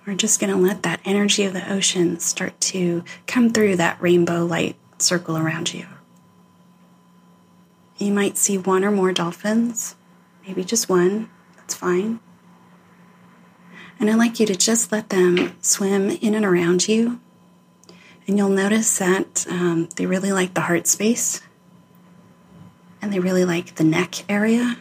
We're 0.06 0.14
just 0.14 0.40
going 0.40 0.52
to 0.52 0.58
let 0.58 0.82
that 0.82 1.00
energy 1.04 1.44
of 1.44 1.52
the 1.52 1.72
ocean 1.72 2.18
start 2.18 2.60
to 2.60 3.04
come 3.26 3.50
through 3.50 3.76
that 3.76 4.00
rainbow 4.02 4.44
light 4.44 4.76
circle 4.98 5.36
around 5.36 5.72
you. 5.72 5.86
You 7.98 8.12
might 8.12 8.36
see 8.36 8.58
one 8.58 8.84
or 8.84 8.90
more 8.90 9.12
dolphins, 9.12 9.94
maybe 10.46 10.64
just 10.64 10.88
one, 10.88 11.30
that's 11.56 11.74
fine. 11.74 12.18
And 14.00 14.10
I'd 14.10 14.16
like 14.16 14.40
you 14.40 14.46
to 14.46 14.56
just 14.56 14.90
let 14.90 15.10
them 15.10 15.54
swim 15.60 16.10
in 16.10 16.34
and 16.34 16.44
around 16.44 16.88
you. 16.88 17.20
And 18.26 18.36
you'll 18.36 18.48
notice 18.48 18.98
that 18.98 19.46
um, 19.48 19.88
they 19.94 20.06
really 20.06 20.32
like 20.32 20.54
the 20.54 20.62
heart 20.62 20.88
space 20.88 21.40
and 23.00 23.12
they 23.12 23.20
really 23.20 23.44
like 23.44 23.76
the 23.76 23.84
neck 23.84 24.28
area 24.28 24.78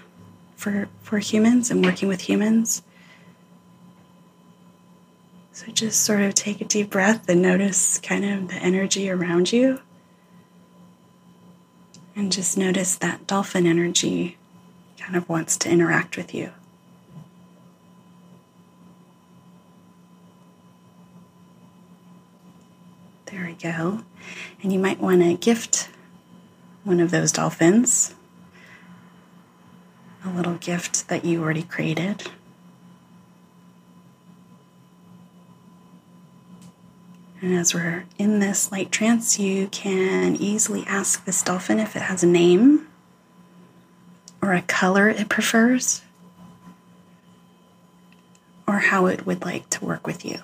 for, 0.56 0.90
for 1.02 1.20
humans 1.20 1.70
and 1.70 1.86
working 1.86 2.08
with 2.08 2.22
humans. 2.22 2.82
So 5.62 5.72
just 5.72 6.02
sort 6.02 6.22
of 6.22 6.34
take 6.34 6.60
a 6.60 6.66
deep 6.66 6.90
breath 6.90 7.30
and 7.30 7.40
notice 7.40 8.00
kind 8.00 8.26
of 8.26 8.48
the 8.48 8.56
energy 8.56 9.12
around 9.12 9.54
you. 9.54 9.80
And 12.16 12.32
just 12.32 12.58
notice 12.58 12.96
that 12.96 13.28
dolphin 13.28 13.68
energy 13.68 14.38
kind 14.98 15.16
of 15.16 15.30
wants 15.30 15.58
to 15.58 15.70
interact 15.70 16.18
with 16.18 16.34
you. 16.34 16.50
There 23.28 23.46
we 23.46 23.54
go. 23.54 24.02
And 24.64 24.74
you 24.74 24.80
might 24.80 25.00
want 25.00 25.22
to 25.22 25.36
gift 25.36 25.90
one 26.84 27.00
of 27.00 27.12
those 27.12 27.32
dolphins 27.32 28.16
a 30.26 30.30
little 30.30 30.56
gift 30.56 31.08
that 31.10 31.24
you 31.24 31.44
already 31.44 31.64
created. 31.64 32.32
And 37.42 37.56
as 37.56 37.74
we're 37.74 38.06
in 38.20 38.40
this 38.40 38.72
light 38.72 38.92
trance, 38.92 39.40
you 39.40 39.68
can 39.68 40.36
easily 40.36 40.84
ask 40.86 41.26
this 41.26 41.42
dolphin 41.42 41.80
if 41.80 41.96
it 41.96 42.04
has 42.04 42.22
a 42.22 42.28
name 42.28 42.88
or 44.44 44.54
a 44.54 44.62
color 44.62 45.10
it 45.10 45.28
prefers 45.28 46.04
or 48.68 48.76
how 48.76 49.08
it 49.08 49.26
would 49.26 49.44
like 49.44 49.70
to 49.72 49.84
work 49.84 50.06
with 50.06 50.24
you. 50.24 50.40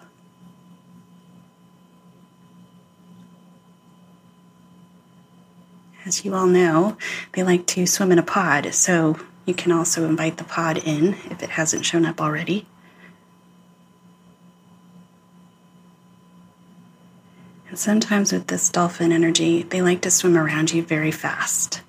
As 6.04 6.26
you 6.26 6.34
all 6.34 6.48
know, 6.48 6.98
they 7.34 7.44
like 7.44 7.68
to 7.68 7.86
swim 7.86 8.12
in 8.12 8.18
a 8.18 8.24
pod, 8.24 8.74
so 8.74 9.20
you 9.46 9.54
can 9.54 9.72
also 9.72 10.06
invite 10.06 10.38
the 10.38 10.46
pod 10.46 10.78
in 10.78 11.14
if 11.30 11.44
it 11.44 11.50
hasn't 11.50 11.86
shown 11.86 12.06
up 12.06 12.22
already. 12.22 12.66
And 17.70 17.78
sometimes 17.78 18.32
with 18.32 18.48
this 18.48 18.70
dolphin 18.70 19.12
energy, 19.12 19.64
they 19.64 19.82
like 19.82 20.02
to 20.02 20.12
swim 20.12 20.38
around 20.38 20.74
you 20.74 20.82
very 20.84 21.12
fast. 21.12 21.82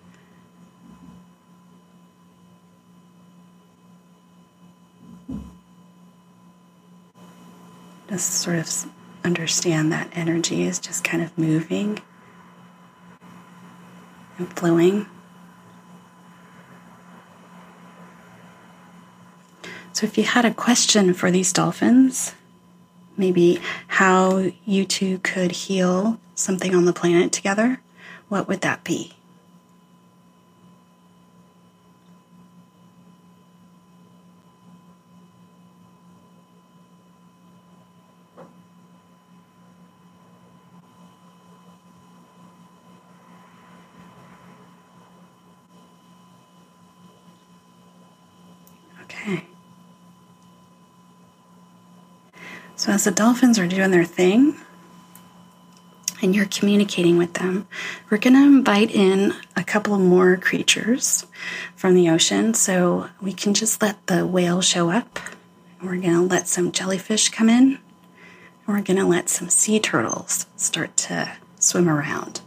Just 8.09 8.31
sort 8.31 8.59
of 8.59 8.87
understand 9.23 9.93
that 9.93 10.09
energy 10.13 10.63
is 10.63 10.79
just 10.79 11.05
kind 11.05 11.23
of 11.23 11.37
moving 11.37 12.01
and 14.39 14.53
flowing. 14.59 15.07
So, 19.93 20.07
if 20.07 20.17
you 20.17 20.25
had 20.25 20.45
a 20.45 20.55
question 20.55 21.13
for 21.13 21.31
these 21.31 21.53
dolphins, 21.53 22.33
maybe 23.19 23.61
how 23.89 24.51
you 24.65 24.85
two 24.85 25.19
could 25.19 25.53
heal 25.53 26.19
something 26.35 26.75
on 26.75 26.85
the 26.85 26.93
planet 26.93 27.33
together, 27.33 27.81
what 28.29 28.49
would 28.49 28.61
that 28.63 28.85
be? 28.85 29.15
Okay. 49.03 49.45
So, 52.79 52.93
as 52.93 53.03
the 53.03 53.11
dolphins 53.11 53.59
are 53.59 53.67
doing 53.67 53.91
their 53.91 54.05
thing 54.05 54.55
and 56.23 56.33
you're 56.33 56.47
communicating 56.47 57.19
with 57.19 57.35
them, 57.35 57.67
we're 58.09 58.19
going 58.19 58.35
to 58.35 58.43
invite 58.45 58.93
in 58.93 59.35
a 59.57 59.65
couple 59.65 59.99
more 59.99 60.37
creatures 60.37 61.27
from 61.75 61.97
the 61.97 62.09
ocean. 62.09 62.55
So, 62.55 63.09
we 63.21 63.33
can 63.33 63.53
just 63.53 63.83
let 63.83 64.07
the 64.07 64.25
whale 64.25 64.61
show 64.61 64.91
up. 64.91 65.19
We're 65.83 65.97
going 65.97 66.13
to 66.13 66.21
let 66.21 66.47
some 66.47 66.71
jellyfish 66.71 67.31
come 67.31 67.49
in. 67.49 67.81
We're 68.65 68.81
going 68.83 68.99
to 68.99 69.05
let 69.07 69.29
some 69.29 69.49
sea 69.49 69.81
turtles 69.81 70.47
start 70.55 70.97
to 70.99 71.33
swim 71.59 71.89
around. 71.89 72.43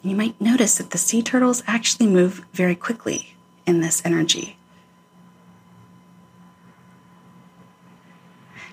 You 0.00 0.16
might 0.16 0.40
notice 0.40 0.76
that 0.78 0.92
the 0.92 0.98
sea 0.98 1.22
turtles 1.22 1.62
actually 1.66 2.06
move 2.06 2.42
very 2.54 2.74
quickly 2.74 3.34
in 3.66 3.82
this 3.82 4.00
energy. 4.02 4.55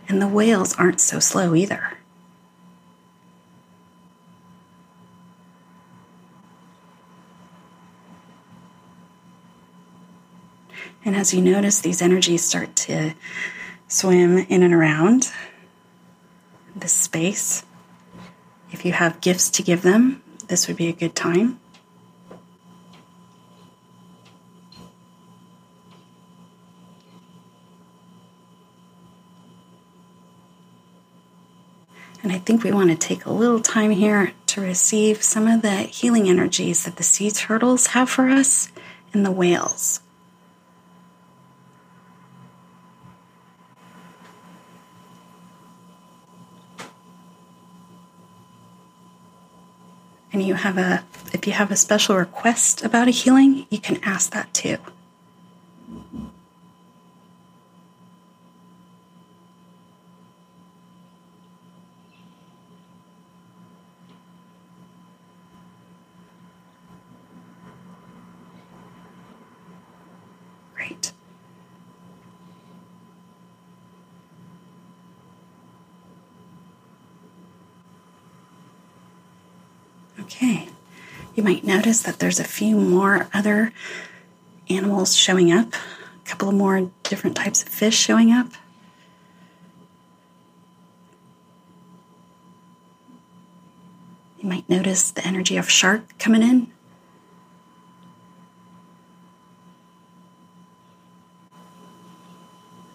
And 0.07 0.21
the 0.21 0.27
whales 0.27 0.75
aren't 0.75 1.01
so 1.01 1.19
slow 1.19 1.55
either. 1.55 1.97
And 11.05 11.15
as 11.15 11.33
you 11.33 11.41
notice, 11.41 11.79
these 11.79 12.01
energies 12.01 12.43
start 12.43 12.75
to 12.77 13.13
swim 13.87 14.37
in 14.37 14.63
and 14.63 14.73
around 14.73 15.31
this 16.75 16.93
space. 16.93 17.65
If 18.71 18.85
you 18.85 18.93
have 18.93 19.21
gifts 19.21 19.49
to 19.51 19.63
give 19.63 19.81
them, 19.81 20.23
this 20.47 20.67
would 20.67 20.77
be 20.77 20.87
a 20.87 20.93
good 20.93 21.15
time. 21.15 21.59
And 32.23 32.31
I 32.31 32.37
think 32.37 32.63
we 32.63 32.71
want 32.71 32.89
to 32.89 32.95
take 32.95 33.25
a 33.25 33.33
little 33.33 33.59
time 33.59 33.91
here 33.91 34.31
to 34.47 34.61
receive 34.61 35.21
some 35.21 35.45
of 35.45 35.61
the 35.61 35.75
healing 35.81 36.29
energies 36.29 36.85
that 36.85 36.95
the 36.95 37.03
sea 37.03 37.29
turtles 37.29 37.87
have 37.87 38.09
for 38.09 38.29
us 38.29 38.71
and 39.11 39.25
the 39.25 39.31
whales. 39.31 39.99
And 50.31 50.41
you 50.41 50.53
have 50.55 50.77
a 50.77 51.03
if 51.33 51.45
you 51.45 51.53
have 51.53 51.71
a 51.71 51.75
special 51.75 52.15
request 52.15 52.83
about 52.83 53.07
a 53.07 53.11
healing, 53.11 53.67
you 53.69 53.79
can 53.79 53.99
ask 54.03 54.31
that 54.31 54.53
too. 54.53 54.77
Okay. 80.35 80.67
You 81.35 81.41
might 81.41 81.63
notice 81.63 82.01
that 82.03 82.19
there's 82.19 82.39
a 82.39 82.43
few 82.43 82.75
more 82.77 83.27
other 83.33 83.73
animals 84.69 85.15
showing 85.15 85.51
up, 85.51 85.73
a 85.73 86.29
couple 86.29 86.49
of 86.49 86.55
more 86.55 86.91
different 87.01 87.35
types 87.35 87.63
of 87.63 87.69
fish 87.69 87.95
showing 87.95 88.31
up. 88.31 88.51
You 94.39 94.47
might 94.47 94.69
notice 94.69 95.09
the 95.09 95.25
energy 95.25 95.57
of 95.57 95.69
shark 95.69 96.17
coming 96.19 96.43
in. 96.43 96.71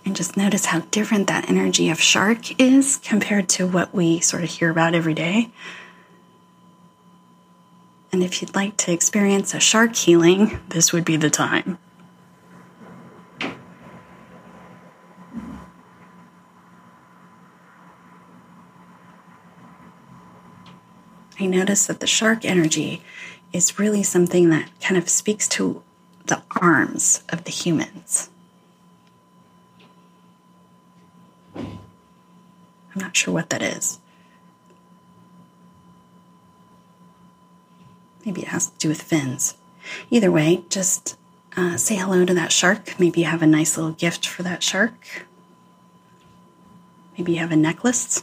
And 0.05 0.15
just 0.15 0.37
notice 0.37 0.67
how 0.67 0.81
different 0.91 1.27
that 1.27 1.51
energy 1.51 1.91
of 1.91 2.01
shark 2.01 2.61
is 2.61 2.97
compared 2.97 3.49
to 3.51 3.67
what 3.67 3.93
we 3.93 4.21
sort 4.21 4.45
of 4.45 4.51
hear 4.51 4.71
about 4.71 4.95
every 4.95 5.15
day. 5.15 5.51
And 8.19 8.25
if 8.25 8.43
you'd 8.43 8.57
like 8.57 8.77
to 8.79 8.91
experience 8.91 9.55
a 9.55 9.61
shark 9.61 9.95
healing, 9.95 10.59
this 10.71 10.93
would 10.93 11.05
be 11.05 11.17
the 11.17 11.31
time. 11.31 11.79
I 21.39 21.47
notice 21.47 21.87
that 21.87 22.01
the 22.01 22.09
shark 22.09 22.45
energy 22.45 23.05
is 23.53 23.79
really 23.79 24.03
something 24.03 24.51
that 24.51 24.69
kind 24.81 24.99
of 24.99 25.09
speaks 25.09 25.47
to 25.51 25.85
the 26.27 26.43
arms 26.61 27.23
of 27.29 27.45
the 27.45 27.53
humans. 27.53 28.31
I'm 31.55 31.79
not 32.97 33.17
sure 33.17 33.33
what 33.33 33.51
that 33.51 33.63
is. 33.63 34.01
Maybe 38.29 38.43
it 38.43 38.49
has 38.49 38.67
to 38.67 38.79
do 38.79 38.91
with 38.91 39.01
fins. 39.01 39.57
Either 40.11 40.31
way, 40.31 40.63
just 40.69 41.17
uh, 41.57 41.79
say 41.79 41.97
hello 41.97 42.27
to 42.27 42.35
that 42.35 42.53
shark. 42.53 43.01
Maybe 43.01 43.21
you 43.21 43.27
have 43.27 43.41
a 43.41 43.47
nice 43.47 43.79
little 43.79 43.93
gift 43.93 44.27
for 44.27 44.43
that 44.43 44.63
shark. 44.63 45.25
Maybe 47.17 47.33
you 47.33 47.39
have 47.39 47.53
a 47.53 47.57
necklace 47.57 48.23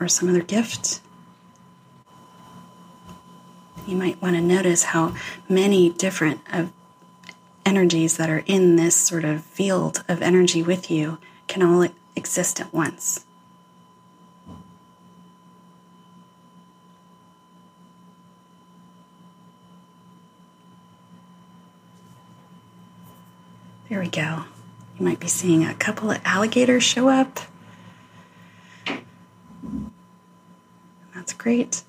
or 0.00 0.08
some 0.08 0.30
other 0.30 0.40
gift. 0.40 1.02
You 3.86 3.98
might 3.98 4.22
want 4.22 4.36
to 4.36 4.40
notice 4.40 4.84
how 4.84 5.14
many 5.46 5.90
different 5.90 6.40
energies 7.66 8.16
that 8.16 8.30
are 8.30 8.42
in 8.46 8.76
this 8.76 8.96
sort 8.96 9.26
of 9.26 9.44
field 9.44 10.02
of 10.08 10.22
energy 10.22 10.62
with 10.62 10.90
you 10.90 11.18
can 11.46 11.62
all 11.62 11.86
exist 12.16 12.58
at 12.58 12.72
once. 12.72 13.25
There 23.88 24.00
we 24.00 24.08
go. 24.08 24.44
You 24.98 25.04
might 25.04 25.20
be 25.20 25.28
seeing 25.28 25.64
a 25.64 25.74
couple 25.74 26.10
of 26.10 26.20
alligators 26.24 26.82
show 26.82 27.08
up. 27.08 27.38
That's 31.14 31.32
great. 31.32 31.82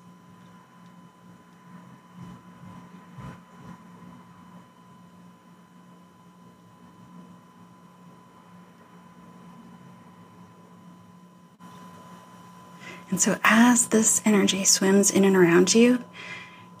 And 13.10 13.20
so, 13.20 13.38
as 13.42 13.88
this 13.88 14.22
energy 14.24 14.64
swims 14.64 15.10
in 15.10 15.24
and 15.24 15.34
around 15.34 15.74
you, 15.74 16.04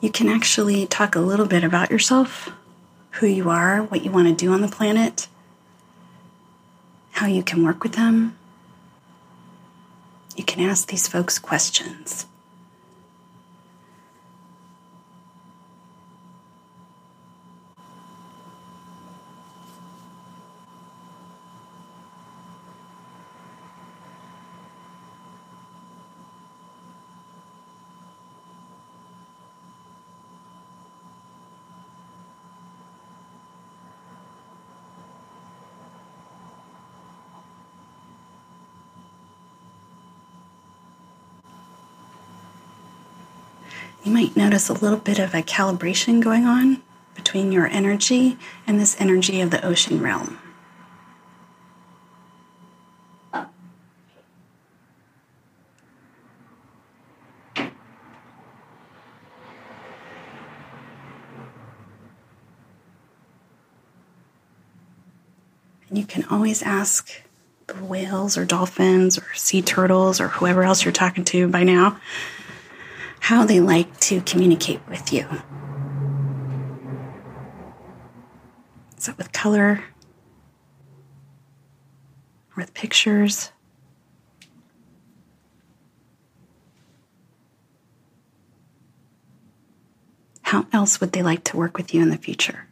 you 0.00 0.10
can 0.10 0.28
actually 0.28 0.86
talk 0.86 1.16
a 1.16 1.20
little 1.20 1.46
bit 1.46 1.64
about 1.64 1.90
yourself, 1.90 2.50
who 3.18 3.26
you 3.26 3.50
are, 3.50 3.82
what 3.82 4.04
you 4.04 4.10
want 4.10 4.28
to 4.28 4.34
do 4.34 4.52
on 4.52 4.60
the 4.60 4.68
planet, 4.68 5.26
how 7.12 7.26
you 7.26 7.42
can 7.42 7.64
work 7.64 7.82
with 7.82 7.94
them. 7.94 8.38
You 10.36 10.44
can 10.44 10.60
ask 10.60 10.88
these 10.88 11.08
folks 11.08 11.38
questions. 11.38 12.26
You 44.08 44.14
might 44.14 44.36
notice 44.38 44.70
a 44.70 44.72
little 44.72 44.96
bit 44.96 45.18
of 45.18 45.34
a 45.34 45.42
calibration 45.42 46.22
going 46.22 46.46
on 46.46 46.82
between 47.14 47.52
your 47.52 47.66
energy 47.66 48.38
and 48.66 48.80
this 48.80 48.98
energy 48.98 49.42
of 49.42 49.50
the 49.50 49.62
ocean 49.62 50.00
realm. 50.00 50.38
And 53.34 53.44
you 65.90 66.06
can 66.06 66.24
always 66.30 66.62
ask 66.62 67.10
the 67.66 67.74
whales 67.84 68.38
or 68.38 68.46
dolphins 68.46 69.18
or 69.18 69.26
sea 69.34 69.60
turtles 69.60 70.18
or 70.18 70.28
whoever 70.28 70.62
else 70.62 70.82
you're 70.82 70.92
talking 70.92 71.26
to 71.26 71.46
by 71.48 71.62
now 71.62 72.00
how 73.20 73.44
they 73.44 73.60
like 73.60 73.98
to 74.00 74.20
communicate 74.22 74.80
with 74.88 75.12
you. 75.12 75.26
Is 78.96 79.08
it 79.08 79.16
with 79.18 79.32
color? 79.32 79.84
With 82.56 82.74
pictures? 82.74 83.52
How 90.42 90.66
else 90.72 91.00
would 91.00 91.12
they 91.12 91.22
like 91.22 91.44
to 91.44 91.56
work 91.56 91.76
with 91.76 91.92
you 91.92 92.02
in 92.02 92.08
the 92.08 92.16
future? 92.16 92.67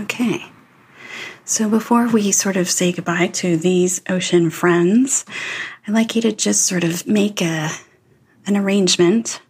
Okay. 0.00 0.44
So 1.44 1.68
before 1.68 2.08
we 2.08 2.32
sort 2.32 2.56
of 2.56 2.68
say 2.70 2.90
goodbye 2.90 3.28
to 3.28 3.56
these 3.56 4.02
ocean 4.08 4.50
friends, 4.50 5.24
I'd 5.86 5.94
like 5.94 6.16
you 6.16 6.22
to 6.22 6.32
just 6.32 6.66
sort 6.66 6.84
of 6.84 7.06
make 7.06 7.40
a 7.42 7.70
an 8.46 8.56
arrangement 8.56 9.40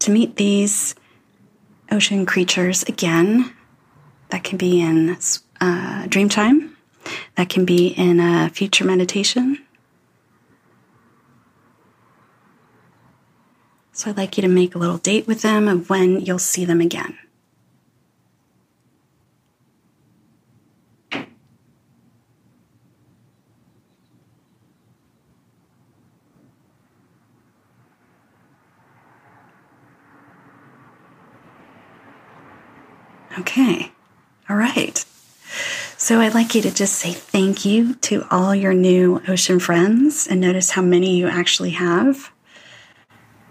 to 0.00 0.10
meet 0.10 0.36
these 0.36 0.94
ocean 1.90 2.24
creatures 2.24 2.82
again. 2.84 3.54
That 4.30 4.44
can 4.44 4.58
be 4.58 4.80
in 4.80 5.18
uh, 5.60 6.06
dream 6.08 6.28
time. 6.28 6.76
That 7.36 7.48
can 7.48 7.64
be 7.64 7.88
in 7.88 8.20
a 8.20 8.48
future 8.50 8.84
meditation. 8.84 9.58
So 13.92 14.08
I'd 14.10 14.16
like 14.16 14.38
you 14.38 14.42
to 14.42 14.48
make 14.48 14.74
a 14.74 14.78
little 14.78 14.98
date 14.98 15.26
with 15.26 15.42
them 15.42 15.68
of 15.68 15.90
when 15.90 16.20
you'll 16.20 16.38
see 16.38 16.64
them 16.64 16.80
again. 16.80 17.18
Okay. 33.38 33.92
All 34.50 34.56
right. 34.56 34.98
So 35.96 36.18
I'd 36.18 36.34
like 36.34 36.56
you 36.56 36.62
to 36.62 36.74
just 36.74 36.94
say 36.94 37.12
thank 37.12 37.64
you 37.64 37.94
to 37.94 38.26
all 38.32 38.52
your 38.52 38.74
new 38.74 39.22
ocean 39.28 39.60
friends 39.60 40.26
and 40.26 40.40
notice 40.40 40.70
how 40.70 40.82
many 40.82 41.16
you 41.16 41.28
actually 41.28 41.70
have. 41.70 42.32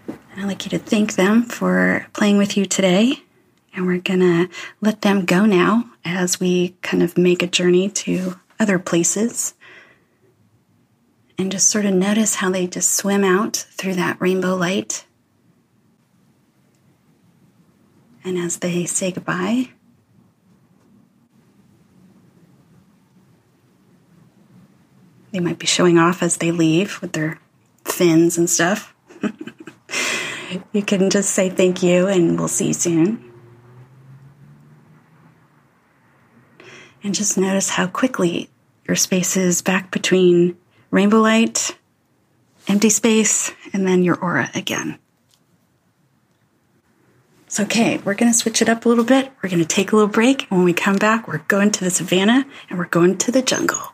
And 0.08 0.42
I'd 0.42 0.48
like 0.48 0.66
you 0.66 0.70
to 0.72 0.80
thank 0.80 1.16
them 1.16 1.44
for 1.44 2.08
playing 2.12 2.38
with 2.38 2.58
you 2.58 2.66
today. 2.66 3.24
And 3.74 3.88
we're 3.88 4.02
going 4.02 4.20
to 4.20 4.50
let 4.82 5.02
them 5.02 5.24
go 5.24 5.46
now 5.46 5.90
as 6.04 6.42
we 6.42 6.76
kind 6.82 7.02
of 7.02 7.18
make 7.18 7.42
a 7.42 7.48
journey 7.48 7.88
to 7.92 8.38
other 8.60 8.78
places. 8.78 9.54
And 11.38 11.50
just 11.50 11.70
sort 11.70 11.86
of 11.86 11.94
notice 11.94 12.36
how 12.36 12.50
they 12.50 12.68
just 12.68 12.94
swim 12.94 13.24
out 13.24 13.56
through 13.56 13.94
that 13.94 14.20
rainbow 14.20 14.54
light 14.54 15.06
And 18.24 18.38
as 18.38 18.58
they 18.58 18.86
say 18.86 19.12
goodbye, 19.12 19.70
they 25.32 25.40
might 25.40 25.60
be 25.60 25.68
showing 25.68 25.98
off 25.98 26.24
as 26.24 26.38
they 26.38 26.52
leave 26.52 27.02
with 27.02 27.14
their 27.14 27.40
fins 27.86 28.38
and 28.38 28.50
stuff. 28.50 28.94
you 30.72 30.82
can 30.82 31.10
just 31.10 31.32
say 31.32 31.50
thank 31.50 31.84
you 31.84 32.08
and 32.08 32.38
we'll 32.38 32.48
see 32.48 32.68
you 32.68 32.74
soon. 32.74 33.26
And 37.04 37.16
just 37.16 37.38
notice 37.38 37.70
how 37.70 37.88
quickly 37.88 38.50
your 38.88 38.96
space 38.96 39.38
is 39.38 39.62
back 39.62 39.92
between 39.92 40.58
rainbow 40.92 41.22
light, 41.22 41.78
empty 42.68 42.90
space, 42.90 43.54
and 43.72 43.88
then 43.88 44.04
your 44.04 44.18
aura 44.18 44.50
again. 44.54 44.98
So, 47.48 47.64
okay, 47.64 47.98
we're 48.00 48.14
going 48.14 48.32
to 48.32 48.38
switch 48.38 48.62
it 48.62 48.70
up 48.70 48.86
a 48.86 48.90
little 48.90 49.04
bit. 49.04 49.32
We're 49.42 49.50
going 49.50 49.62
to 49.62 49.68
take 49.68 49.92
a 49.92 49.96
little 49.96 50.12
break. 50.12 50.44
And 50.44 50.60
when 50.60 50.66
we 50.66 50.74
come 50.74 50.98
back, 50.98 51.28
we're 51.28 51.40
going 51.40 51.72
to 51.72 51.84
the 51.84 51.90
savannah 51.90 52.46
and 52.70 52.78
we're 52.78 52.86
going 52.86 53.18
to 53.20 53.32
the 53.32 53.42
jungle. 53.42 53.94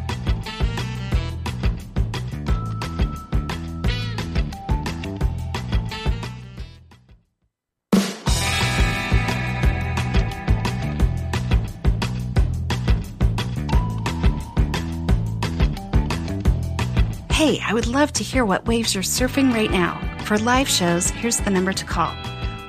Hey, 17.41 17.59
I 17.59 17.73
would 17.73 17.87
love 17.87 18.13
to 18.13 18.23
hear 18.23 18.45
what 18.45 18.67
waves 18.67 18.93
you're 18.93 19.01
surfing 19.01 19.51
right 19.51 19.71
now. 19.71 19.99
For 20.25 20.37
live 20.37 20.69
shows, 20.69 21.09
here's 21.09 21.39
the 21.39 21.49
number 21.49 21.73
to 21.73 21.85
call 21.85 22.13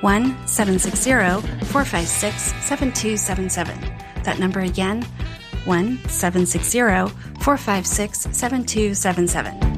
1 0.01 0.47
760 0.47 1.11
456 1.67 2.41
7277. 2.65 4.23
That 4.23 4.39
number 4.39 4.61
again 4.61 5.03
1 5.65 5.99
760 6.09 6.79
456 7.43 8.19
7277. 8.35 9.72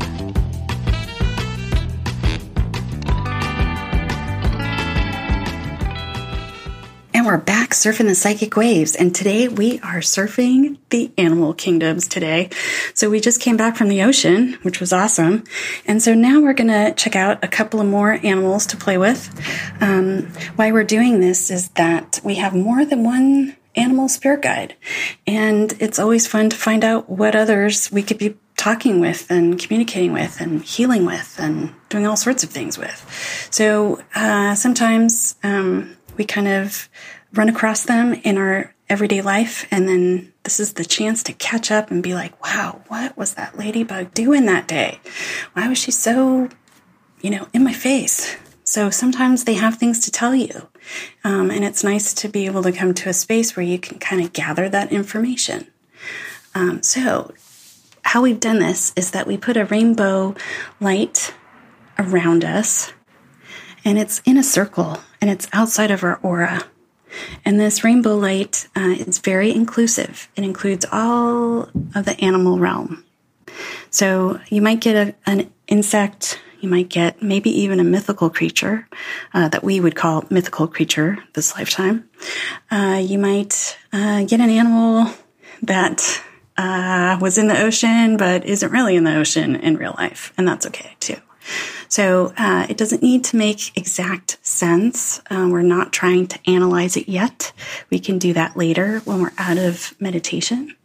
We're 7.25 7.38
back 7.38 7.71
surfing 7.71 8.05
the 8.05 8.13
psychic 8.13 8.55
waves. 8.55 8.95
And 8.95 9.15
today 9.15 9.47
we 9.47 9.79
are 9.79 9.97
surfing 9.97 10.77
the 10.91 11.11
animal 11.17 11.55
kingdoms 11.55 12.07
today. 12.07 12.51
So 12.93 13.09
we 13.09 13.19
just 13.19 13.41
came 13.41 13.57
back 13.57 13.75
from 13.75 13.88
the 13.88 14.03
ocean, 14.03 14.59
which 14.61 14.79
was 14.79 14.93
awesome. 14.93 15.43
And 15.88 16.03
so 16.03 16.13
now 16.13 16.39
we're 16.39 16.53
going 16.53 16.67
to 16.67 16.93
check 16.93 17.15
out 17.15 17.43
a 17.43 17.47
couple 17.47 17.81
of 17.81 17.88
more 17.88 18.19
animals 18.23 18.67
to 18.67 18.77
play 18.77 18.99
with. 18.99 19.27
Um, 19.81 20.27
why 20.55 20.71
we're 20.71 20.83
doing 20.83 21.19
this 21.19 21.49
is 21.49 21.69
that 21.69 22.21
we 22.23 22.35
have 22.35 22.53
more 22.53 22.85
than 22.85 23.03
one 23.03 23.55
animal 23.75 24.07
spirit 24.07 24.43
guide. 24.43 24.75
And 25.25 25.73
it's 25.79 25.97
always 25.97 26.27
fun 26.27 26.51
to 26.51 26.55
find 26.55 26.83
out 26.83 27.09
what 27.09 27.35
others 27.35 27.91
we 27.91 28.03
could 28.03 28.19
be 28.19 28.38
talking 28.55 28.99
with 28.99 29.31
and 29.31 29.59
communicating 29.59 30.13
with 30.13 30.39
and 30.39 30.61
healing 30.61 31.05
with 31.05 31.38
and 31.39 31.73
doing 31.89 32.05
all 32.05 32.17
sorts 32.17 32.43
of 32.43 32.51
things 32.51 32.77
with. 32.77 33.47
So 33.49 34.03
uh, 34.13 34.53
sometimes 34.53 35.35
um, 35.43 35.94
we 36.17 36.25
kind 36.25 36.47
of 36.47 36.89
run 37.34 37.49
across 37.49 37.84
them 37.84 38.13
in 38.23 38.38
our 38.38 38.73
everyday 38.89 39.21
life. 39.21 39.67
And 39.71 39.88
then 39.88 40.34
this 40.43 40.60
is 40.60 40.73
the 40.73 40.86
chance 40.86 41.23
to 41.23 41.34
catch 41.34 41.71
up 41.71 41.91
and 41.91 42.04
be 42.04 42.13
like, 42.13 42.41
wow, 42.43 42.82
what 42.88 43.17
was 43.17 43.34
that 43.34 43.58
ladybug 43.58 44.13
doing 44.13 44.45
that 44.45 44.67
day? 44.67 44.99
Why 45.54 45.67
was 45.67 45.78
she 45.78 45.91
so, 45.91 46.49
you 47.21 47.30
know, 47.30 47.47
in 47.54 47.63
my 47.63 47.73
face? 47.73 48.38
So 48.63 48.89
sometimes 48.89 49.43
they 49.43 49.56
have 49.56 49.78
things 49.78 49.99
to 50.01 50.12
tell 50.12 50.36
you. 50.36 50.69
Um, 51.23 51.51
and 51.51 51.63
it's 51.63 51.84
nice 51.84 52.13
to 52.15 52.28
be 52.28 52.45
able 52.45 52.63
to 52.63 52.71
come 52.71 52.93
to 52.95 53.10
a 53.10 53.13
space 53.13 53.56
where 53.56 53.65
you 53.65 53.80
can 53.80 53.99
kind 53.99 54.21
of 54.23 54.34
gather 54.34 54.69
that 54.69 54.91
information. 54.91 55.67
Um, 56.54 56.82
so, 56.84 57.34
how 58.04 58.21
we've 58.21 58.39
done 58.39 58.60
this 58.60 58.93
is 58.95 59.12
that 59.12 59.25
we 59.25 59.36
put 59.36 59.58
a 59.58 59.65
rainbow 59.65 60.36
light 60.80 61.34
around 61.97 62.45
us 62.45 62.93
and 63.84 63.97
it's 63.97 64.21
in 64.25 64.38
a 64.38 64.43
circle 64.43 64.99
and 65.25 65.31
it's 65.31 65.47
outside 65.53 65.89
of 65.89 66.03
our 66.03 66.19
aura. 66.21 66.63
And 67.43 67.59
this 67.59 67.83
rainbow 67.83 68.15
light 68.15 68.67
uh, 68.75 68.93
is 68.95 69.17
very 69.17 69.51
inclusive. 69.51 70.29
It 70.35 70.43
includes 70.43 70.85
all 70.91 71.63
of 71.95 72.05
the 72.05 72.15
animal 72.21 72.59
realm. 72.59 73.03
So 73.89 74.39
you 74.49 74.61
might 74.61 74.81
get 74.81 74.95
a, 74.95 75.15
an 75.25 75.51
insect, 75.67 76.39
you 76.59 76.69
might 76.69 76.89
get 76.89 77.23
maybe 77.23 77.49
even 77.49 77.79
a 77.79 77.83
mythical 77.83 78.29
creature 78.29 78.88
uh, 79.33 79.47
that 79.49 79.63
we 79.63 79.79
would 79.79 79.95
call 79.95 80.25
mythical 80.29 80.67
creature 80.67 81.17
this 81.33 81.55
lifetime. 81.55 82.07
Uh, 82.69 83.01
you 83.03 83.17
might 83.17 83.79
uh, 83.91 84.25
get 84.25 84.39
an 84.41 84.51
animal 84.51 85.11
that 85.63 86.21
uh, 86.55 87.17
was 87.19 87.39
in 87.39 87.47
the 87.47 87.59
ocean 87.63 88.17
but 88.17 88.45
isn't 88.45 88.71
really 88.71 88.95
in 88.95 89.05
the 89.05 89.15
ocean 89.15 89.55
in 89.55 89.75
real 89.77 89.95
life, 89.97 90.33
and 90.38 90.47
that's 90.47 90.67
okay 90.67 90.95
too. 90.99 91.17
So 91.95 92.34
uh, 92.38 92.67
it 92.67 92.75
doesn't 92.75 93.01
need 93.01 93.23
to 93.23 93.38
make 93.38 93.77
exact 93.77 94.38
sense. 94.45 95.21
Uh, 95.31 95.47
we're 95.49 95.62
not 95.62 95.93
trying 95.93 96.27
to 96.27 96.39
analyze 96.45 96.97
it 96.97 97.08
yet. 97.08 97.53
We 97.89 97.99
can 97.99 98.19
do 98.19 98.34
that 98.34 98.58
later 98.58 98.99
when 99.05 99.21
we're 99.21 99.31
out 99.38 99.58
of 99.58 99.95
meditation. 99.97 100.75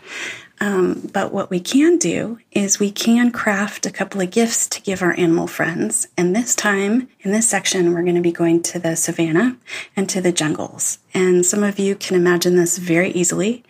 Um, 0.61 1.11
but 1.12 1.33
what 1.33 1.51
we 1.51 1.59
can 1.59 1.99
do 1.99 2.38
is 2.53 2.79
we 2.79 2.92
can 2.92 3.33
craft 3.33 3.87
a 3.87 3.90
couple 3.90 4.20
of 4.20 4.31
gifts 4.31 4.68
to 4.68 4.83
give 4.83 5.03
our 5.03 5.18
animal 5.18 5.49
friends. 5.49 6.07
And 6.16 6.37
this 6.37 6.55
time, 6.55 7.09
in 7.23 7.33
this 7.33 7.49
section, 7.49 7.92
we're 7.92 8.05
going 8.05 8.14
to 8.14 8.20
be 8.20 8.31
going 8.31 8.62
to 8.62 8.79
the 8.79 8.94
savannah 8.94 9.57
and 9.96 10.09
to 10.11 10.20
the 10.20 10.31
jungles. 10.31 10.99
And 11.12 11.44
some 11.44 11.64
of 11.64 11.81
you 11.81 11.96
can 11.96 12.14
imagine 12.14 12.55
this 12.55 12.79
very 12.79 13.11
easily. 13.11 13.64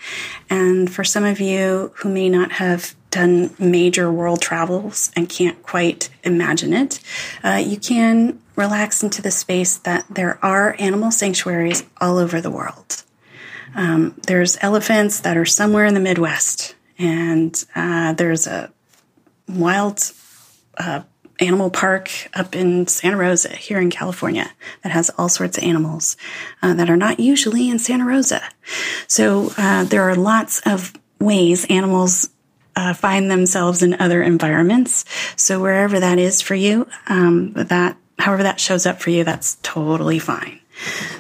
And 0.51 0.93
for 0.93 1.05
some 1.05 1.25
of 1.25 1.41
you 1.41 1.93
who 1.97 2.11
may 2.11 2.29
not 2.29 2.53
have 2.53 2.95
done 3.11 3.55
major 3.59 4.11
world 4.11 4.41
travels 4.41 5.11
and 5.17 5.29
can't 5.29 5.63
quite 5.63 6.11
imagine 6.23 6.73
it, 6.73 7.01
uh, 7.45 7.63
you 7.65 7.79
can 7.79 8.41
relax 8.57 9.03
into 9.03 9.23
the 9.23 9.31
space 9.31 9.77
that 9.79 10.07
there 10.11 10.39
are 10.45 10.77
animal 10.79 11.11
sanctuaries 11.11 11.85
all 12.01 12.19
over 12.19 12.41
the 12.41 12.51
world. 12.51 13.03
Um, 13.75 14.21
there's 14.27 14.59
elephants 14.61 15.21
that 15.21 15.37
are 15.37 15.47
somewhere 15.47 15.87
in 15.87 15.95
the 15.95 16.01
Midwest 16.01 16.75
and 16.99 17.65
uh, 17.75 18.13
there's 18.13 18.47
a 18.47 18.71
wild 19.49 20.13
uh, 20.77 21.03
animal 21.41 21.71
park 21.71 22.11
up 22.35 22.55
in 22.55 22.87
Santa 22.87 23.17
Rosa 23.17 23.49
here 23.49 23.81
in 23.81 23.91
California 23.91 24.51
that 24.83 24.93
has 24.93 25.11
all 25.17 25.29
sorts 25.29 25.57
of 25.57 25.65
animals 25.65 26.17
uh, 26.63 26.75
that 26.75 26.91
are 26.91 26.97
not 26.97 27.19
usually 27.19 27.71
in 27.71 27.79
Santa 27.79 28.05
Rosa. 28.05 28.43
So 29.07 29.51
uh, 29.57 29.85
there 29.85 30.03
are 30.03 30.15
lots 30.15 30.61
of 30.67 30.93
ways 31.19 31.67
animals 31.71 32.29
uh, 32.77 32.95
find 32.95 33.31
themselves 33.31 33.83
in 33.83 33.95
other 33.95 34.23
environments. 34.23 35.05
So 35.37 35.61
wherever 35.61 36.01
that 36.01 36.19
is 36.19 36.41
for 36.41 36.55
you, 36.55 36.89
um, 37.07 37.53
that 37.55 37.97
however 38.19 38.43
that 38.43 38.61
shows 38.61 38.87
up 38.87 39.01
for 39.01 39.11
you, 39.11 39.25
that's 39.25 39.59
totally 39.63 40.19
fine. 40.19 40.61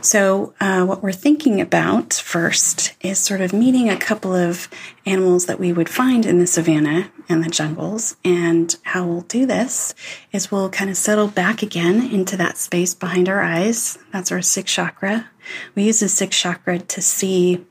So, 0.00 0.54
uh, 0.60 0.84
what 0.86 1.02
we're 1.02 1.12
thinking 1.12 1.60
about 1.60 2.14
first 2.14 2.94
is 3.02 3.18
sort 3.18 3.42
of 3.42 3.52
meeting 3.52 3.90
a 3.90 3.96
couple 3.96 4.34
of 4.34 4.68
animals 5.04 5.46
that 5.46 5.60
we 5.60 5.72
would 5.72 5.88
find 5.88 6.24
in 6.24 6.38
the 6.38 6.46
savannah 6.46 7.10
and 7.28 7.44
the 7.44 7.50
jungles. 7.50 8.16
And 8.24 8.74
how 8.82 9.04
we'll 9.06 9.20
do 9.22 9.44
this 9.44 9.94
is 10.32 10.50
we'll 10.50 10.70
kind 10.70 10.88
of 10.88 10.96
settle 10.96 11.28
back 11.28 11.62
again 11.62 12.10
into 12.10 12.36
that 12.38 12.56
space 12.56 12.94
behind 12.94 13.28
our 13.28 13.42
eyes. 13.42 13.98
That's 14.12 14.32
our 14.32 14.40
sixth 14.40 14.74
chakra. 14.74 15.28
We 15.74 15.84
use 15.84 16.00
the 16.00 16.08
sixth 16.08 16.38
chakra 16.38 16.78
to 16.78 17.02
see 17.02 17.64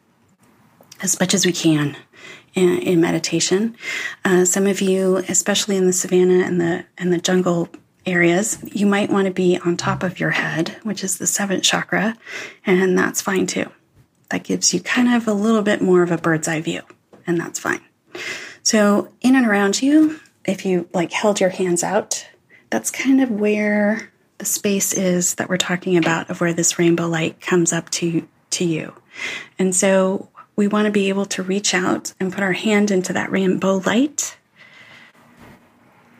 as 1.01 1.19
much 1.19 1.33
as 1.33 1.45
we 1.45 1.53
can 1.53 1.95
in, 2.55 2.79
in 2.79 3.01
meditation. 3.01 3.75
Uh, 4.25 4.45
some 4.45 4.67
of 4.67 4.81
you, 4.81 5.17
especially 5.27 5.77
in 5.77 5.85
the 5.85 5.93
savannah 5.93 6.45
and 6.45 6.59
the 6.59 6.85
and 6.97 7.13
the 7.13 7.19
jungle 7.19 7.69
areas, 8.05 8.57
you 8.63 8.85
might 8.85 9.09
want 9.09 9.27
to 9.27 9.33
be 9.33 9.57
on 9.57 9.77
top 9.77 10.03
of 10.03 10.19
your 10.19 10.31
head, 10.31 10.77
which 10.83 11.03
is 11.03 11.17
the 11.17 11.27
seventh 11.27 11.63
chakra, 11.63 12.15
and 12.65 12.97
that's 12.97 13.21
fine 13.21 13.47
too. 13.47 13.69
That 14.29 14.43
gives 14.43 14.73
you 14.73 14.81
kind 14.81 15.13
of 15.13 15.27
a 15.27 15.33
little 15.33 15.61
bit 15.61 15.81
more 15.81 16.03
of 16.03 16.11
a 16.11 16.17
bird's 16.17 16.47
eye 16.47 16.61
view, 16.61 16.81
and 17.25 17.39
that's 17.39 17.59
fine. 17.59 17.81
So, 18.63 19.11
in 19.21 19.35
and 19.35 19.47
around 19.47 19.81
you, 19.81 20.19
if 20.45 20.65
you 20.65 20.89
like 20.93 21.11
held 21.11 21.39
your 21.39 21.49
hands 21.49 21.83
out, 21.83 22.27
that's 22.69 22.91
kind 22.91 23.21
of 23.21 23.31
where 23.31 24.11
the 24.37 24.45
space 24.45 24.93
is 24.93 25.35
that 25.35 25.49
we're 25.49 25.57
talking 25.57 25.97
about 25.97 26.29
of 26.29 26.41
where 26.41 26.53
this 26.53 26.79
rainbow 26.79 27.07
light 27.07 27.39
comes 27.41 27.73
up 27.73 27.89
to 27.91 28.27
to 28.51 28.65
you. 28.65 28.93
And 29.57 29.75
so 29.75 30.28
we 30.59 30.67
want 30.67 30.85
to 30.85 30.91
be 30.91 31.07
able 31.07 31.25
to 31.25 31.41
reach 31.41 31.73
out 31.73 32.13
and 32.19 32.33
put 32.33 32.43
our 32.43 32.51
hand 32.51 32.91
into 32.91 33.13
that 33.13 33.31
rainbow 33.31 33.77
light. 33.85 34.35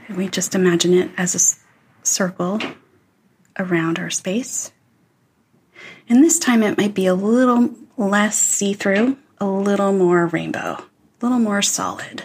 And 0.08 0.16
we 0.16 0.30
just 0.30 0.56
imagine 0.56 0.94
it 0.94 1.12
as 1.18 1.36
a 1.36 2.06
circle 2.08 2.62
around 3.58 4.00
our 4.00 4.10
space. 4.10 4.72
And 6.08 6.24
this 6.24 6.40
time 6.40 6.64
it 6.64 6.78
might 6.78 6.94
be 6.94 7.06
a 7.06 7.14
little 7.14 7.76
less 7.98 8.40
see 8.40 8.72
through, 8.72 9.18
a 9.40 9.46
little 9.46 9.92
more 9.92 10.28
rainbow, 10.28 10.78
a 10.78 10.86
little 11.22 11.40
more 11.40 11.62
solid. 11.62 12.24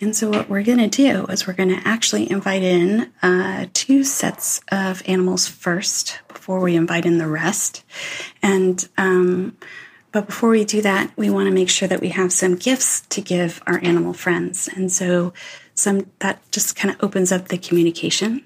And 0.00 0.14
so, 0.14 0.28
what 0.28 0.48
we're 0.48 0.64
going 0.64 0.78
to 0.78 0.88
do 0.88 1.24
is 1.26 1.46
we're 1.46 1.52
going 1.52 1.68
to 1.68 1.80
actually 1.88 2.30
invite 2.30 2.62
in 2.62 3.12
uh, 3.22 3.66
two 3.72 4.02
sets 4.02 4.60
of 4.70 5.02
animals 5.06 5.46
first 5.46 6.18
before 6.28 6.60
we 6.60 6.74
invite 6.74 7.06
in 7.06 7.18
the 7.18 7.28
rest. 7.28 7.84
And, 8.42 8.86
um, 8.98 9.56
but 10.10 10.26
before 10.26 10.50
we 10.50 10.64
do 10.64 10.82
that, 10.82 11.12
we 11.16 11.30
want 11.30 11.46
to 11.46 11.54
make 11.54 11.68
sure 11.68 11.88
that 11.88 12.00
we 12.00 12.08
have 12.08 12.32
some 12.32 12.56
gifts 12.56 13.02
to 13.02 13.20
give 13.20 13.62
our 13.66 13.78
animal 13.82 14.12
friends. 14.12 14.68
And 14.68 14.90
so, 14.90 15.32
some 15.74 16.10
that 16.18 16.40
just 16.50 16.74
kind 16.76 16.94
of 16.94 17.02
opens 17.02 17.30
up 17.30 17.48
the 17.48 17.58
communication. 17.58 18.44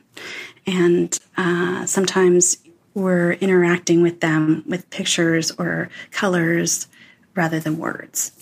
And 0.67 1.19
uh, 1.37 1.87
sometimes 1.87 2.59
we're 2.93 3.33
interacting 3.33 4.03
with 4.03 4.21
them 4.21 4.65
with 4.67 4.91
pictures 4.91 5.51
or 5.53 5.89
colors 6.11 6.89
rather 7.35 7.59
than 7.59 7.79
words. 7.79 8.33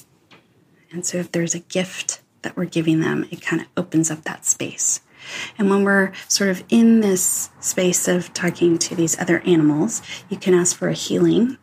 And 0.90 1.07
so, 1.07 1.19
if 1.19 1.31
there's 1.31 1.55
a 1.55 1.61
gift, 1.61 2.21
that 2.46 2.56
we're 2.56 2.64
giving 2.64 3.00
them, 3.00 3.26
it 3.32 3.42
kind 3.42 3.61
of 3.61 3.66
opens 3.76 4.09
up 4.09 4.22
that 4.22 4.44
space. 4.44 5.00
And 5.59 5.68
when 5.68 5.82
we're 5.82 6.12
sort 6.28 6.48
of 6.48 6.62
in 6.68 7.00
this 7.00 7.50
space 7.59 8.06
of 8.06 8.32
talking 8.32 8.78
to 8.78 8.94
these 8.94 9.18
other 9.18 9.40
animals, 9.40 10.00
you 10.28 10.37
can 10.37 10.54
ask 10.54 10.76
for 10.76 10.88
a 10.88 10.92
healing 10.92 11.59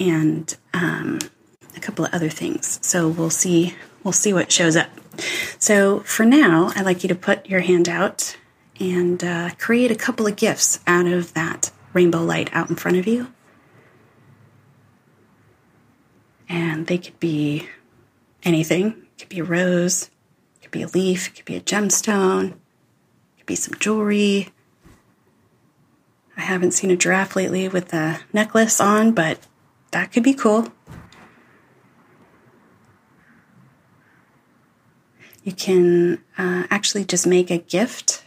and 0.00 0.56
um, 0.72 1.18
a 1.76 1.80
couple 1.80 2.06
of 2.06 2.14
other 2.14 2.30
things. 2.30 2.78
So 2.80 3.06
we'll 3.06 3.28
see 3.28 3.74
we'll 4.02 4.12
see 4.12 4.32
what 4.32 4.50
shows 4.50 4.76
up. 4.76 4.88
So 5.58 6.00
for 6.00 6.24
now, 6.24 6.72
I'd 6.74 6.86
like 6.86 7.02
you 7.04 7.08
to 7.08 7.14
put 7.14 7.46
your 7.46 7.60
hand 7.60 7.86
out 7.86 8.38
and 8.80 9.22
uh, 9.22 9.50
create 9.58 9.90
a 9.90 9.94
couple 9.96 10.26
of 10.26 10.36
gifts 10.36 10.80
out 10.86 11.06
of 11.06 11.34
that 11.34 11.70
rainbow 11.92 12.22
light 12.22 12.48
out 12.52 12.70
in 12.70 12.76
front 12.76 12.96
of 12.96 13.06
you. 13.06 13.28
And 16.48 16.86
they 16.86 16.98
could 16.98 17.20
be 17.20 17.68
anything. 18.42 19.06
It 19.16 19.20
could 19.20 19.28
be 19.28 19.40
a 19.40 19.44
rose, 19.44 20.10
be 20.74 20.82
a 20.82 20.88
leaf, 20.88 21.28
it 21.28 21.36
could 21.36 21.44
be 21.44 21.56
a 21.56 21.60
gemstone, 21.60 22.50
it 22.50 23.38
could 23.38 23.46
be 23.46 23.54
some 23.54 23.74
jewelry. 23.78 24.48
I 26.36 26.42
haven't 26.42 26.72
seen 26.72 26.90
a 26.90 26.96
giraffe 26.96 27.36
lately 27.36 27.68
with 27.68 27.94
a 27.94 28.20
necklace 28.32 28.80
on, 28.80 29.12
but 29.12 29.38
that 29.92 30.12
could 30.12 30.24
be 30.24 30.34
cool. 30.34 30.72
You 35.44 35.52
can 35.52 36.22
uh, 36.36 36.64
actually 36.70 37.04
just 37.04 37.26
make 37.26 37.50
a 37.50 37.58
gift 37.58 38.24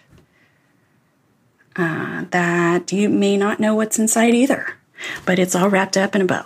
uh, 1.75 2.25
that 2.31 2.91
you 2.93 3.09
may 3.09 3.35
not 3.35 3.59
know 3.59 3.75
what's 3.75 3.99
inside 3.99 4.33
either, 4.33 4.77
but 5.25 5.37
it's 5.37 5.53
all 5.55 5.69
wrapped 5.69 5.97
up 5.97 6.15
in 6.15 6.21
a 6.21 6.25
bow. 6.25 6.45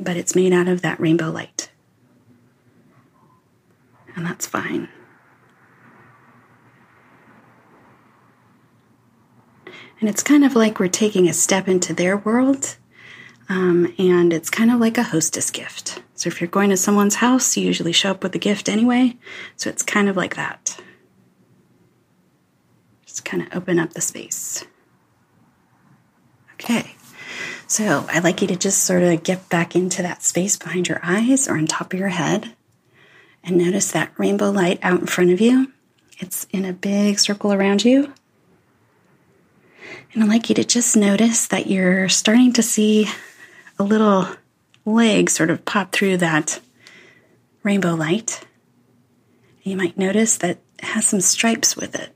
But 0.00 0.16
it's 0.16 0.34
made 0.34 0.52
out 0.52 0.68
of 0.68 0.82
that 0.82 0.98
rainbow 0.98 1.30
light 1.30 1.68
and 4.16 4.26
that's 4.26 4.46
fine. 4.46 4.88
And 10.00 10.08
it's 10.08 10.22
kind 10.22 10.44
of 10.44 10.54
like 10.54 10.80
we're 10.80 10.88
taking 10.88 11.28
a 11.28 11.32
step 11.32 11.68
into 11.68 11.94
their 11.94 12.16
world, 12.16 12.76
um, 13.48 13.94
and 13.98 14.32
it's 14.32 14.50
kind 14.50 14.70
of 14.70 14.80
like 14.80 14.98
a 14.98 15.04
hostess 15.04 15.50
gift. 15.50 16.02
So 16.14 16.28
if 16.28 16.40
you're 16.40 16.48
going 16.48 16.70
to 16.70 16.76
someone's 16.76 17.16
house, 17.16 17.56
you 17.56 17.66
usually 17.66 17.92
show 17.92 18.10
up 18.10 18.22
with 18.22 18.34
a 18.34 18.38
gift 18.38 18.68
anyway. 18.68 19.16
So 19.56 19.70
it's 19.70 19.82
kind 19.82 20.08
of 20.08 20.16
like 20.16 20.36
that. 20.36 20.80
Just 23.06 23.24
kind 23.24 23.42
of 23.42 23.54
open 23.54 23.78
up 23.78 23.92
the 23.92 24.00
space. 24.00 24.64
Okay. 26.54 26.94
So 27.66 28.06
I'd 28.10 28.24
like 28.24 28.40
you 28.42 28.48
to 28.48 28.56
just 28.56 28.84
sort 28.84 29.02
of 29.02 29.22
get 29.22 29.48
back 29.48 29.76
into 29.76 30.02
that 30.02 30.22
space 30.22 30.56
behind 30.56 30.88
your 30.88 31.00
eyes 31.02 31.48
or 31.48 31.56
on 31.56 31.66
top 31.66 31.92
of 31.92 31.98
your 31.98 32.08
head 32.08 32.55
and 33.46 33.56
notice 33.56 33.92
that 33.92 34.12
rainbow 34.18 34.50
light 34.50 34.80
out 34.82 35.00
in 35.00 35.06
front 35.06 35.30
of 35.30 35.40
you. 35.40 35.72
It's 36.18 36.46
in 36.50 36.64
a 36.64 36.72
big 36.72 37.18
circle 37.20 37.52
around 37.52 37.84
you. 37.84 38.12
And 40.12 40.22
I'd 40.22 40.28
like 40.28 40.48
you 40.48 40.54
to 40.56 40.64
just 40.64 40.96
notice 40.96 41.46
that 41.46 41.68
you're 41.68 42.08
starting 42.08 42.52
to 42.54 42.62
see 42.62 43.08
a 43.78 43.84
little 43.84 44.26
leg 44.84 45.30
sort 45.30 45.50
of 45.50 45.64
pop 45.64 45.92
through 45.92 46.16
that 46.18 46.60
rainbow 47.62 47.94
light. 47.94 48.44
You 49.62 49.76
might 49.76 49.96
notice 49.96 50.36
that 50.38 50.58
it 50.78 50.84
has 50.84 51.06
some 51.06 51.20
stripes 51.20 51.76
with 51.76 51.94
it. 51.94 52.14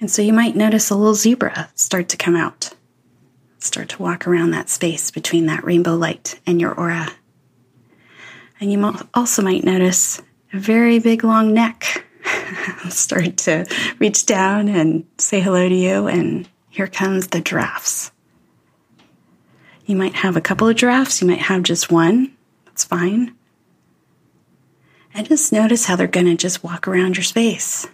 And 0.00 0.10
so 0.10 0.22
you 0.22 0.32
might 0.32 0.56
notice 0.56 0.90
a 0.90 0.96
little 0.96 1.14
zebra 1.14 1.70
start 1.74 2.08
to 2.10 2.16
come 2.16 2.36
out, 2.36 2.72
start 3.58 3.88
to 3.90 4.02
walk 4.02 4.26
around 4.26 4.50
that 4.50 4.68
space 4.68 5.10
between 5.10 5.46
that 5.46 5.64
rainbow 5.64 5.94
light 5.94 6.38
and 6.46 6.60
your 6.60 6.72
aura. 6.74 7.08
And 8.60 8.72
you 8.72 8.94
also 9.14 9.42
might 9.42 9.64
notice 9.64 10.20
a 10.52 10.58
very 10.58 10.98
big 10.98 11.24
long 11.24 11.52
neck 11.52 12.04
start 12.88 13.36
to 13.38 13.66
reach 13.98 14.26
down 14.26 14.68
and 14.68 15.06
say 15.18 15.40
hello 15.40 15.68
to 15.68 15.74
you, 15.74 16.06
and 16.06 16.48
here 16.70 16.86
comes 16.86 17.28
the 17.28 17.40
giraffes. 17.40 18.10
You 19.84 19.96
might 19.96 20.14
have 20.14 20.36
a 20.36 20.40
couple 20.40 20.68
of 20.68 20.76
giraffes, 20.76 21.20
you 21.20 21.28
might 21.28 21.38
have 21.38 21.62
just 21.62 21.90
one, 21.90 22.32
that's 22.64 22.84
fine. 22.84 23.34
And 25.14 25.26
just 25.26 25.52
notice 25.52 25.86
how 25.86 25.96
they're 25.96 26.06
going 26.06 26.26
to 26.26 26.36
just 26.36 26.62
walk 26.62 26.86
around 26.86 27.16
your 27.16 27.24
space. 27.24 27.86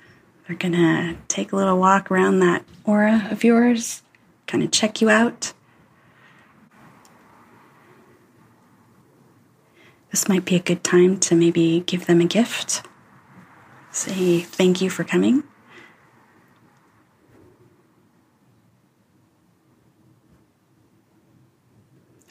They're 0.46 0.56
going 0.56 0.72
to 0.72 1.16
take 1.28 1.52
a 1.52 1.56
little 1.56 1.78
walk 1.78 2.10
around 2.10 2.40
that 2.40 2.64
aura 2.84 3.28
of 3.30 3.44
yours, 3.44 4.02
kind 4.46 4.64
of 4.64 4.72
check 4.72 5.00
you 5.00 5.08
out. 5.08 5.52
This 10.12 10.28
might 10.28 10.44
be 10.44 10.54
a 10.54 10.60
good 10.60 10.84
time 10.84 11.18
to 11.18 11.34
maybe 11.34 11.82
give 11.86 12.06
them 12.06 12.20
a 12.20 12.26
gift. 12.26 12.82
Say 13.90 14.40
thank 14.40 14.80
you 14.80 14.90
for 14.90 15.04
coming. 15.04 15.42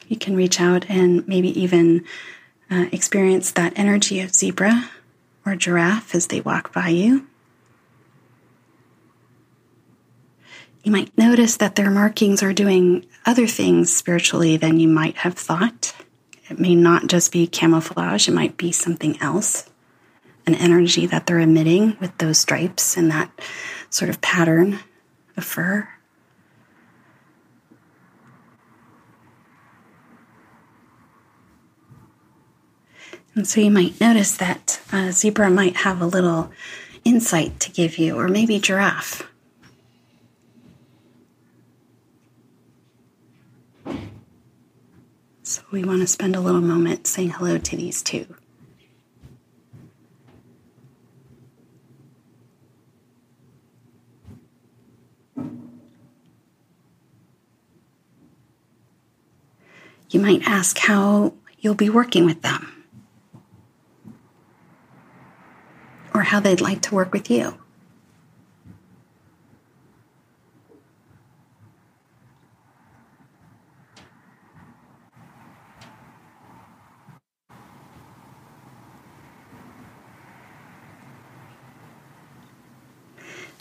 You 0.06 0.16
can 0.16 0.36
reach 0.36 0.60
out 0.60 0.88
and 0.88 1.26
maybe 1.26 1.48
even 1.60 2.04
uh, 2.70 2.86
experience 2.92 3.50
that 3.52 3.72
energy 3.76 4.20
of 4.20 4.34
zebra 4.34 4.90
or 5.44 5.56
giraffe 5.56 6.14
as 6.14 6.28
they 6.28 6.40
walk 6.40 6.72
by 6.72 6.88
you. 6.88 7.26
You 10.84 10.92
might 10.92 11.16
notice 11.18 11.56
that 11.56 11.74
their 11.74 11.90
markings 11.90 12.42
are 12.42 12.52
doing 12.52 13.06
other 13.26 13.46
things 13.46 13.92
spiritually 13.92 14.56
than 14.56 14.78
you 14.78 14.88
might 14.88 15.18
have 15.18 15.34
thought. 15.34 15.94
It 16.52 16.60
may 16.60 16.74
not 16.74 17.06
just 17.06 17.32
be 17.32 17.46
camouflage, 17.46 18.28
it 18.28 18.32
might 18.32 18.58
be 18.58 18.72
something 18.72 19.18
else, 19.22 19.70
an 20.46 20.54
energy 20.54 21.06
that 21.06 21.26
they're 21.26 21.40
emitting 21.40 21.96
with 21.98 22.18
those 22.18 22.36
stripes 22.36 22.94
and 22.94 23.10
that 23.10 23.30
sort 23.88 24.10
of 24.10 24.20
pattern 24.20 24.80
of 25.34 25.46
fur. 25.46 25.88
And 33.34 33.48
so 33.48 33.62
you 33.62 33.70
might 33.70 33.98
notice 33.98 34.36
that 34.36 34.78
zebra 35.10 35.48
might 35.48 35.76
have 35.76 36.02
a 36.02 36.06
little 36.06 36.52
insight 37.02 37.60
to 37.60 37.70
give 37.70 37.96
you, 37.96 38.18
or 38.18 38.28
maybe 38.28 38.58
giraffe. 38.58 39.26
So 45.42 45.61
we 45.72 45.82
want 45.82 46.02
to 46.02 46.06
spend 46.06 46.36
a 46.36 46.40
little 46.40 46.60
moment 46.60 47.06
saying 47.06 47.30
hello 47.30 47.56
to 47.56 47.76
these 47.76 48.02
two. 48.02 48.26
You 60.10 60.20
might 60.20 60.42
ask 60.46 60.76
how 60.76 61.32
you'll 61.58 61.74
be 61.74 61.88
working 61.88 62.26
with 62.26 62.42
them 62.42 62.84
or 66.12 66.20
how 66.20 66.38
they'd 66.38 66.60
like 66.60 66.82
to 66.82 66.94
work 66.94 67.14
with 67.14 67.30
you. 67.30 67.61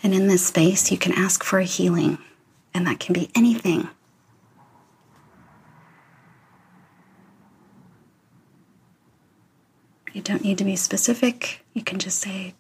And 0.03 0.13
in 0.15 0.27
this 0.27 0.47
space, 0.47 0.91
you 0.91 0.97
can 0.97 1.13
ask 1.13 1.43
for 1.43 1.59
a 1.59 1.63
healing, 1.63 2.17
and 2.73 2.87
that 2.87 2.99
can 2.99 3.13
be 3.13 3.29
anything. 3.35 3.87
You 10.11 10.21
don't 10.21 10.43
need 10.43 10.57
to 10.57 10.65
be 10.65 10.75
specific. 10.75 11.63
You 11.73 11.83
can 11.83 11.99
just 11.99 12.19
say, 12.19 12.55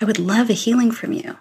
I 0.00 0.04
would 0.04 0.18
love 0.18 0.48
a 0.48 0.54
healing 0.54 0.90
from 0.90 1.12
you. 1.12 1.36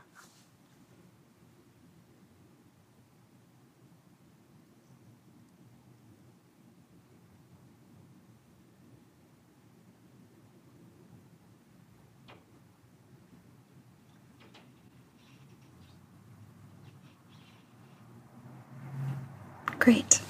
Great. 19.79 20.21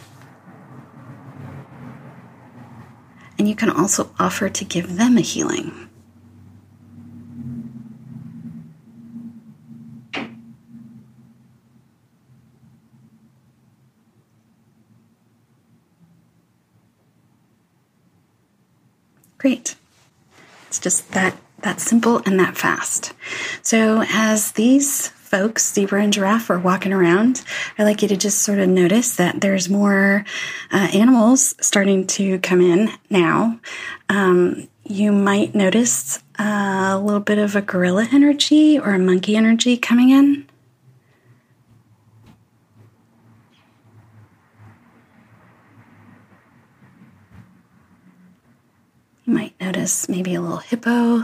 And 3.38 3.43
you 3.54 3.58
can 3.58 3.70
also 3.70 4.10
offer 4.18 4.50
to 4.50 4.66
give 4.66 4.98
them 4.98 5.16
a 5.16 5.22
healing. 5.22 5.88
Great. 19.38 19.76
It's 20.68 20.80
just 20.80 21.12
that 21.12 21.38
that 21.60 21.80
simple 21.80 22.24
and 22.26 22.40
that 22.40 22.58
fast. 22.58 23.14
So 23.62 24.04
as 24.10 24.54
these 24.54 25.10
folks, 25.34 25.74
zebra 25.74 26.04
and 26.04 26.14
giraffe, 26.14 26.52
are 26.52 26.60
walking 26.60 26.94
around, 26.94 27.44
I'd 27.80 27.86
like 27.86 28.04
you 28.04 28.08
to 28.08 28.16
just 28.16 28.44
sort 28.44 28.60
of 28.60 28.70
notice 28.70 29.16
that 29.16 29.42
there's 29.42 29.68
more 29.68 30.26
uh, 30.72 30.90
animals 30.94 31.56
starting 31.60 32.06
to 32.06 32.38
come 32.38 32.62
in 32.62 32.92
now. 33.10 33.60
Um, 34.10 34.70
you 34.84 35.12
might 35.12 35.56
notice 35.56 36.22
a 36.38 37.00
little 37.00 37.20
bit 37.20 37.40
of 37.40 37.56
a 37.56 37.64
gorilla 37.64 38.08
energy 38.12 38.78
or 38.78 38.94
a 38.94 39.00
monkey 39.00 39.36
energy 39.36 39.76
coming 39.76 40.12
in. 40.12 40.46
You 49.26 49.34
might 49.34 49.60
notice 49.60 50.08
maybe 50.08 50.36
a 50.36 50.42
little 50.42 50.58
hippo 50.58 51.24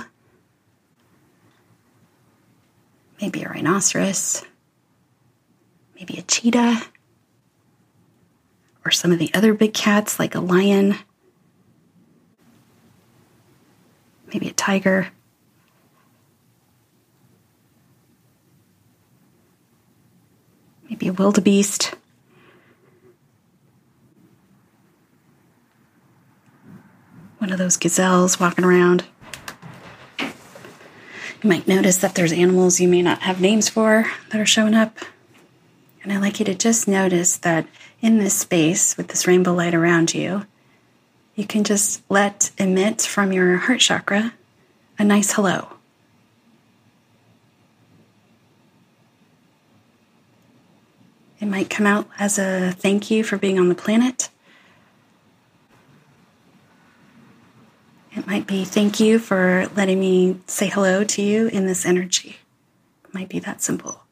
maybe 3.22 3.44
a 3.44 3.50
rhinoceros, 3.50 4.44
maybe 5.96 6.18
a 6.18 6.22
cheetah, 6.22 6.82
or 8.86 8.92
some 8.92 9.12
of 9.12 9.20
the 9.20 9.34
other 9.34 9.54
big 9.54 9.74
cats 9.74 10.20
like 10.20 10.36
a 10.36 10.40
lion, 10.40 10.96
maybe 14.34 14.48
a 14.48 14.54
tiger. 14.54 15.10
Maybe 20.90 21.08
a 21.08 21.14
wildebeest. 21.14 21.94
One 27.38 27.52
of 27.52 27.60
those 27.60 27.78
gazelles 27.78 28.40
walking 28.40 28.66
around. 28.66 29.06
You 31.42 31.50
might 31.50 31.68
notice 31.68 31.98
that 31.98 32.16
there's 32.16 32.34
animals 32.34 32.82
you 32.82 32.90
may 32.90 33.02
not 33.02 33.22
have 33.22 33.40
names 33.40 33.70
for 33.70 34.06
that 34.32 34.42
are 34.42 34.46
showing 34.46 34.74
up. 34.74 34.98
And 36.04 36.12
I'd 36.12 36.22
like 36.22 36.40
you 36.40 36.46
to 36.46 36.56
just 36.56 36.88
notice 36.88 37.38
that 37.38 37.66
in 38.02 38.18
this 38.18 38.34
space 38.34 38.98
with 38.98 39.08
this 39.08 39.26
rainbow 39.26 39.54
light 39.54 39.74
around 39.74 40.14
you, 40.14 40.46
you 41.36 41.46
can 41.46 41.64
just 41.64 42.02
let 42.10 42.52
emit 42.58 43.02
from 43.02 43.32
your 43.32 43.56
heart 43.56 43.80
chakra 43.80 44.34
a 44.98 45.04
nice 45.06 45.32
hello. 45.32 45.70
It 51.40 51.46
might 51.46 51.70
come 51.70 51.88
out 51.88 52.10
as 52.20 52.38
a 52.38 52.72
thank 52.72 53.10
you 53.10 53.24
for 53.24 53.38
being 53.38 53.58
on 53.58 53.70
the 53.70 53.76
planet. 53.76 54.28
It 58.20 58.28
might 58.28 58.48
be 58.48 58.66
thank 58.66 59.00
you 59.00 59.18
for 59.18 59.70
letting 59.78 59.98
me 59.98 60.42
say 60.46 60.68
hello 60.68 61.06
to 61.06 61.22
you 61.22 61.48
in 61.48 61.68
this 61.68 61.86
energy. 61.86 62.36
It 63.06 63.14
might 63.14 63.30
be 63.30 63.40
that 63.40 63.62
simple. 63.62 64.04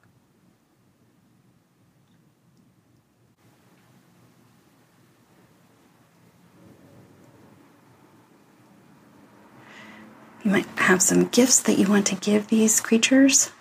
You 10.45 10.51
might 10.51 10.67
have 10.77 11.01
some 11.01 11.25
gifts 11.25 11.59
that 11.63 11.77
you 11.77 11.87
want 11.87 12.07
to 12.07 12.15
give 12.15 12.47
these 12.47 12.79
creatures. 12.79 13.51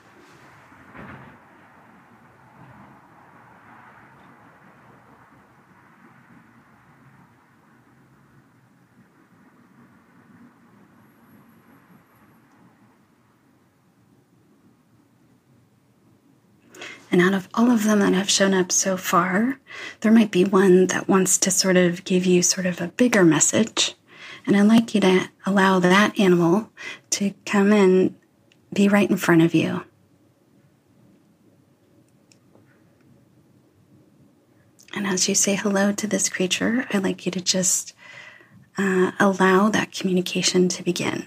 And 17.10 17.20
out 17.20 17.34
of 17.34 17.45
all 17.56 17.70
of 17.70 17.84
them 17.84 18.00
that 18.00 18.12
have 18.12 18.30
shown 18.30 18.52
up 18.52 18.70
so 18.70 18.98
far, 18.98 19.58
there 20.00 20.12
might 20.12 20.30
be 20.30 20.44
one 20.44 20.88
that 20.88 21.08
wants 21.08 21.38
to 21.38 21.50
sort 21.50 21.76
of 21.78 22.04
give 22.04 22.26
you 22.26 22.42
sort 22.42 22.66
of 22.66 22.80
a 22.80 22.88
bigger 22.88 23.24
message. 23.24 23.94
And 24.46 24.56
I'd 24.56 24.62
like 24.68 24.94
you 24.94 25.00
to 25.00 25.30
allow 25.46 25.78
that 25.80 26.18
animal 26.20 26.70
to 27.10 27.32
come 27.46 27.72
and 27.72 28.14
be 28.72 28.88
right 28.88 29.08
in 29.10 29.16
front 29.16 29.42
of 29.42 29.54
you. 29.54 29.84
And 34.94 35.06
as 35.06 35.28
you 35.28 35.34
say 35.34 35.54
hello 35.54 35.92
to 35.92 36.06
this 36.06 36.28
creature, 36.28 36.86
I'd 36.90 37.02
like 37.02 37.26
you 37.26 37.32
to 37.32 37.40
just 37.40 37.94
uh, 38.78 39.12
allow 39.18 39.70
that 39.70 39.92
communication 39.92 40.68
to 40.68 40.82
begin. 40.82 41.26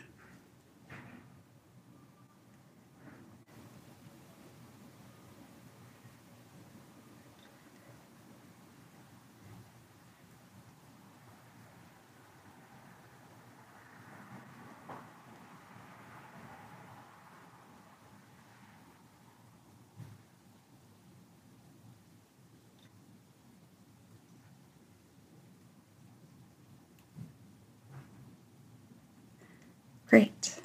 Great. 30.10 30.60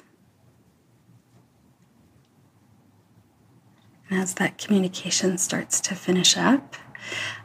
And 4.09 4.14
as 4.25 4.33
that 4.33 4.57
communication 4.57 5.37
starts 5.37 5.79
to 5.79 5.93
finish 5.93 6.35
up, 6.35 6.75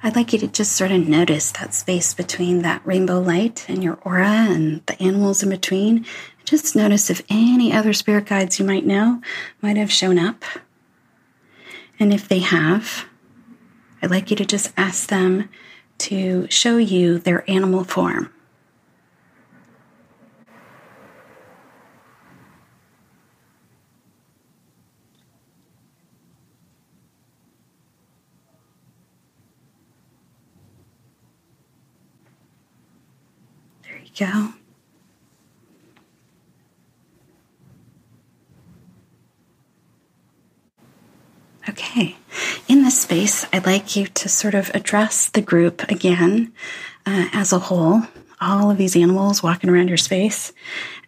I'd 0.03 0.17
like 0.17 0.33
you 0.33 0.39
to 0.39 0.47
just 0.47 0.73
sort 0.73 0.91
of 0.91 1.07
notice 1.07 1.53
that 1.53 1.75
space 1.75 2.15
between 2.15 2.63
that 2.63 2.81
rainbow 2.87 3.21
light 3.21 3.67
and 3.69 3.85
your 3.85 3.99
aura 4.03 4.49
and 4.49 4.81
the 4.87 4.99
animals 4.99 5.43
in 5.43 5.51
between. 5.51 6.07
Just 6.47 6.75
notice 6.75 7.11
if 7.11 7.21
any 7.29 7.71
other 7.71 7.93
spirit 7.93 8.25
guides 8.25 8.59
you 8.59 8.65
might 8.65 8.87
know 8.87 9.21
might 9.61 9.77
have 9.77 9.93
shown 9.93 10.19
up. 10.19 10.43
And 11.99 12.15
if 12.15 12.27
they 12.27 12.39
have, 12.39 13.05
I'd 14.01 14.11
like 14.11 14.31
you 14.31 14.37
to 14.37 14.47
just 14.47 14.73
ask 14.79 15.11
them 15.11 15.51
to 15.99 16.47
show 16.49 16.79
you 16.79 17.19
their 17.19 17.49
animal 17.49 17.85
form. 17.85 18.33
Go. 34.21 34.53
Okay, 41.69 42.17
in 42.69 42.83
this 42.83 43.01
space, 43.01 43.47
I'd 43.53 43.65
like 43.65 43.97
you 43.97 44.07
to 44.07 44.29
sort 44.29 44.55
of 44.55 44.71
address 44.75 45.31
the 45.31 45.41
group 45.41 45.89
again 45.89 46.53
uh, 47.07 47.29
as 47.33 47.53
a 47.53 47.59
whole, 47.59 48.03
all 48.41 48.71
of 48.71 48.77
these 48.77 48.97
animals 48.97 49.43
walking 49.43 49.71
around 49.71 49.89
your 49.89 49.97
space. 49.97 50.53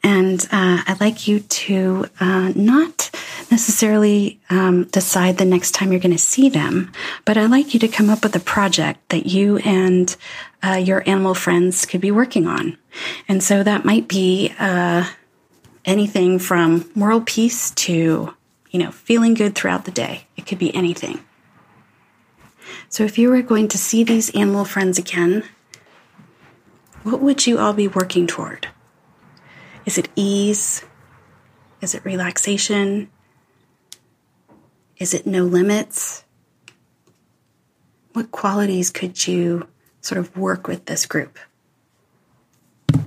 And 0.03 0.41
uh, 0.51 0.83
I'd 0.87 1.01
like 1.01 1.29
you 1.29 1.41
to 1.41 2.07
uh, 2.19 2.53
not 2.55 3.11
necessarily 3.53 4.41
um, 4.49 4.85
decide 4.85 5.37
the 5.37 5.45
next 5.45 5.73
time 5.73 5.93
you're 5.93 6.01
going 6.01 6.11
to 6.11 6.19
see 6.19 6.49
them, 6.49 6.91
but 7.27 7.37
I'd 7.37 7.51
like 7.51 7.75
you 7.75 7.81
to 7.81 7.87
come 7.87 8.09
up 8.09 8.23
with 8.25 8.35
a 8.35 8.41
project 8.41 9.11
that 9.11 9.27
you 9.27 9.59
and 9.59 10.17
uh, 10.63 10.81
your 10.83 11.07
animal 11.07 11.35
friends 11.35 11.85
could 11.85 12.01
be 12.01 12.11
working 12.11 12.47
on. 12.47 12.79
And 13.29 13.43
so 13.43 13.63
that 13.63 13.85
might 13.85 14.09
be 14.09 14.53
uh, 14.59 15.07
anything 15.85 16.39
from 16.39 16.91
world 16.97 17.27
peace 17.27 17.71
to, 17.73 18.35
you 18.71 18.79
know, 18.81 18.91
feeling 18.91 19.35
good 19.35 19.55
throughout 19.55 19.85
the 19.85 19.91
day. 19.91 20.27
It 20.37 20.47
could 20.47 20.59
be 20.59 20.75
anything. 20.75 21.23
So 22.89 23.05
if 23.05 23.19
you 23.19 23.29
were 23.29 23.43
going 23.43 23.69
to 23.69 23.79
see 23.79 24.03
these 24.03 24.35
animal 24.35 24.65
friends 24.65 24.99
again, 24.99 25.45
what 27.03 27.21
would 27.21 27.47
you 27.47 27.59
all 27.59 27.75
be 27.75 27.89
working 27.89 28.27
toward? 28.27 28.69
Is 29.85 29.99
it 29.99 30.09
ease? 30.17 30.85
Is 31.83 31.95
it 31.95 32.05
relaxation? 32.05 33.11
Is 35.03 35.15
it 35.15 35.27
no 35.27 35.43
limits? 35.43 36.23
What 38.13 38.31
qualities 38.31 38.89
could 38.89 39.27
you 39.27 39.67
sort 40.01 40.21
of 40.21 40.37
work 40.37 40.69
with 40.69 40.87
this 40.87 41.07
group? 41.07 41.41
There 42.93 43.03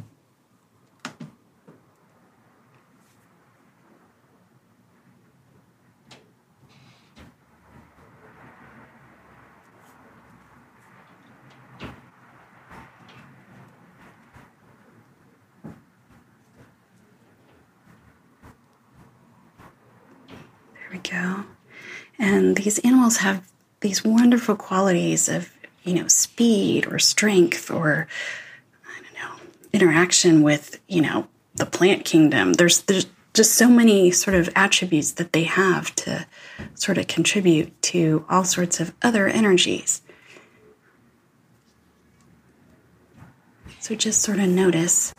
we 20.91 20.97
go. 20.97 21.45
And 22.17 22.55
these 22.55 22.79
animals 22.79 23.17
have 23.17 23.47
these 23.81 24.03
wonderful 24.03 24.55
qualities 24.55 25.27
of, 25.29 25.51
you 25.83 25.93
know, 25.93 26.07
speed 26.07 26.87
or 26.87 26.99
strength 26.99 27.69
or, 27.69 28.07
I 28.85 29.01
don't 29.01 29.13
know, 29.13 29.43
interaction 29.73 30.41
with, 30.41 30.79
you 30.87 31.01
know, 31.01 31.27
the 31.55 31.65
plant 31.65 32.05
kingdom. 32.05 32.53
There's, 32.53 32.81
there's 32.83 33.07
just 33.33 33.53
so 33.53 33.67
many 33.67 34.11
sort 34.11 34.35
of 34.35 34.49
attributes 34.55 35.11
that 35.13 35.33
they 35.33 35.43
have 35.43 35.93
to 35.95 36.25
sort 36.73 36.97
of 36.97 37.07
contribute 37.07 37.79
to 37.83 38.25
all 38.29 38.45
sorts 38.45 38.79
of 38.79 38.93
other 39.01 39.27
energies. 39.27 40.01
So 43.79 43.93
just 43.93 44.21
sort 44.21 44.39
of 44.39 44.49
notice 44.49 45.13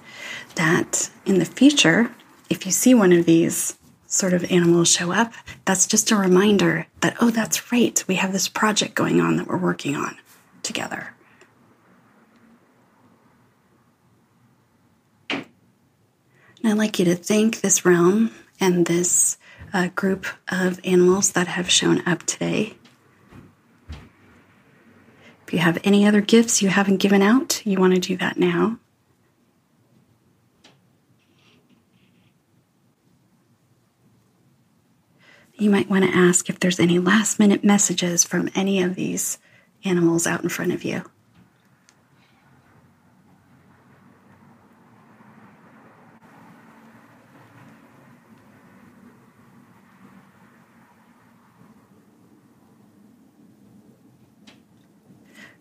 that 0.57 1.11
in 1.25 1.39
the 1.39 1.45
future, 1.45 2.11
if 2.51 2.67
you 2.67 2.73
see 2.73 2.95
one 2.95 3.13
of 3.13 3.27
these 3.27 3.77
sort 4.17 4.33
of 4.33 4.51
animals 4.51 4.89
show 4.89 5.13
up, 5.13 5.33
that's 5.65 5.87
just 5.87 6.11
a 6.11 6.17
reminder 6.17 6.87
that, 7.01 7.17
oh, 7.21 7.31
that's 7.31 7.71
right, 7.71 8.03
we 8.09 8.17
have 8.17 8.33
this 8.33 8.49
project 8.49 8.95
going 8.95 9.21
on 9.21 9.37
that 9.37 9.47
we're 9.47 9.57
working 9.57 9.95
on 9.95 10.17
together. 10.63 11.15
And 15.31 15.45
I'd 16.65 16.79
like 16.79 16.99
you 16.99 17.05
to 17.05 17.15
thank 17.15 17.61
this 17.61 17.85
realm 17.85 18.33
and 18.59 18.87
this 18.87 19.37
uh, 19.73 19.89
group 19.95 20.27
of 20.49 20.81
animals 20.85 21.33
that 21.33 21.47
have 21.47 21.71
shown 21.71 22.03
up 22.09 22.25
today. 22.25 22.75
If 25.47 25.53
you 25.53 25.61
have 25.61 25.79
any 25.85 26.05
other 26.05 26.21
gifts 26.21 26.61
you 26.61 26.71
haven't 26.71 26.97
given 26.97 27.23
out, 27.23 27.65
you 27.65 27.79
want 27.79 27.95
to 27.95 28.01
do 28.01 28.17
that 28.17 28.37
now. 28.37 28.79
You 35.59 35.71
might 35.71 35.89
want 35.89 36.05
to 36.05 36.11
ask 36.11 36.49
if 36.51 36.61
there's 36.61 36.81
any 36.81 36.99
last 36.99 37.39
minute 37.39 37.65
messages 37.65 38.25
from 38.25 38.51
any 38.55 38.83
of 38.83 38.95
these 38.95 39.39
animals 39.85 40.27
out 40.27 40.43
in 40.43 40.49
front 40.49 40.73
of 40.73 40.85
you. 40.85 41.03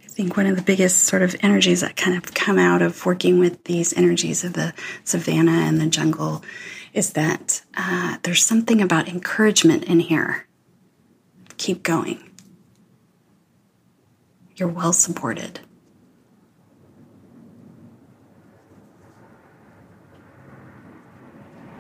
I 0.04 0.18
think 0.18 0.38
one 0.38 0.46
of 0.46 0.56
the 0.56 0.62
biggest 0.62 1.04
sort 1.04 1.24
of 1.24 1.36
energies 1.42 1.82
that 1.82 1.98
kind 1.98 2.16
of 2.16 2.34
come 2.34 2.58
out 2.58 2.82
of 2.82 3.06
working 3.06 3.38
with 3.38 3.62
these 3.66 3.92
energies 3.98 4.46
of 4.46 4.54
the 4.54 4.74
savannah 5.04 5.52
and 5.52 5.80
the 5.80 5.88
jungle 5.88 6.42
is 6.96 7.12
that 7.12 7.62
uh, 7.76 8.18
there's 8.24 8.44
something 8.44 8.82
about 8.82 9.10
encouragement 9.10 9.84
in 9.84 10.00
here. 10.00 10.48
Keep 11.58 11.84
going. 11.84 12.32
You're 14.56 14.70
well 14.70 14.94
supported. 14.94 15.60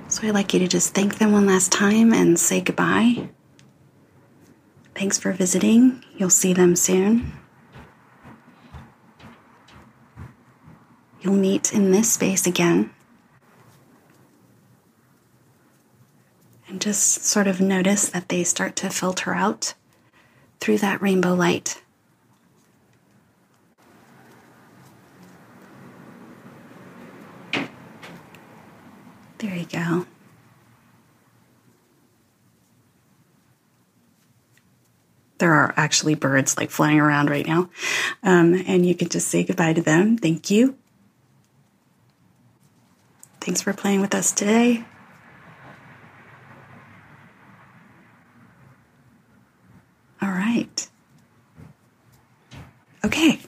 So 0.10 0.28
I'd 0.28 0.34
like 0.34 0.54
you 0.54 0.60
to 0.60 0.68
just 0.68 0.94
thank 0.94 1.18
them 1.18 1.32
one 1.32 1.46
last 1.46 1.72
time 1.72 2.14
and 2.14 2.38
say 2.38 2.60
goodbye. 2.60 3.30
Thanks 4.96 5.18
for 5.18 5.32
visiting. 5.32 6.04
You'll 6.18 6.30
see 6.30 6.52
them 6.52 6.76
soon. 6.76 7.32
You'll 11.22 11.34
meet 11.36 11.74
in 11.74 11.92
this 11.92 12.14
space 12.14 12.46
again. 12.46 12.95
Just 16.86 17.26
sort 17.26 17.48
of 17.48 17.60
notice 17.60 18.10
that 18.10 18.30
they 18.30 18.44
start 18.44 18.76
to 18.76 18.92
filter 18.92 19.34
out 19.34 19.74
through 20.60 20.78
that 20.78 21.02
rainbow 21.02 21.34
light. 21.34 21.82
There 29.40 29.56
you 29.56 29.66
go. 29.66 30.06
There 35.40 35.54
are 35.54 35.74
actually 35.76 36.14
birds 36.14 36.56
like 36.56 36.70
flying 36.70 37.00
around 37.00 37.32
right 37.32 37.48
now. 37.48 37.72
Um, 38.22 38.64
and 38.68 38.86
you 38.86 38.94
can 38.94 39.10
just 39.10 39.30
say 39.30 39.44
goodbye 39.44 39.74
to 39.74 39.82
them. 39.82 40.20
Thank 40.20 40.52
you. 40.52 40.78
Thanks 43.42 43.64
for 43.64 43.74
playing 43.74 44.02
with 44.02 44.14
us 44.14 44.32
today. 44.32 44.86
Right. 50.56 50.90
Okay, 53.04 53.40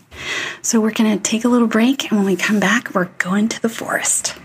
so 0.62 0.80
we're 0.80 0.92
going 0.92 1.18
to 1.18 1.24
take 1.24 1.44
a 1.44 1.48
little 1.48 1.68
break, 1.68 2.12
and 2.12 2.20
when 2.20 2.26
we 2.26 2.36
come 2.36 2.60
back, 2.60 2.94
we're 2.94 3.06
going 3.18 3.48
to 3.50 3.62
the 3.62 3.70
forest. 3.70 4.36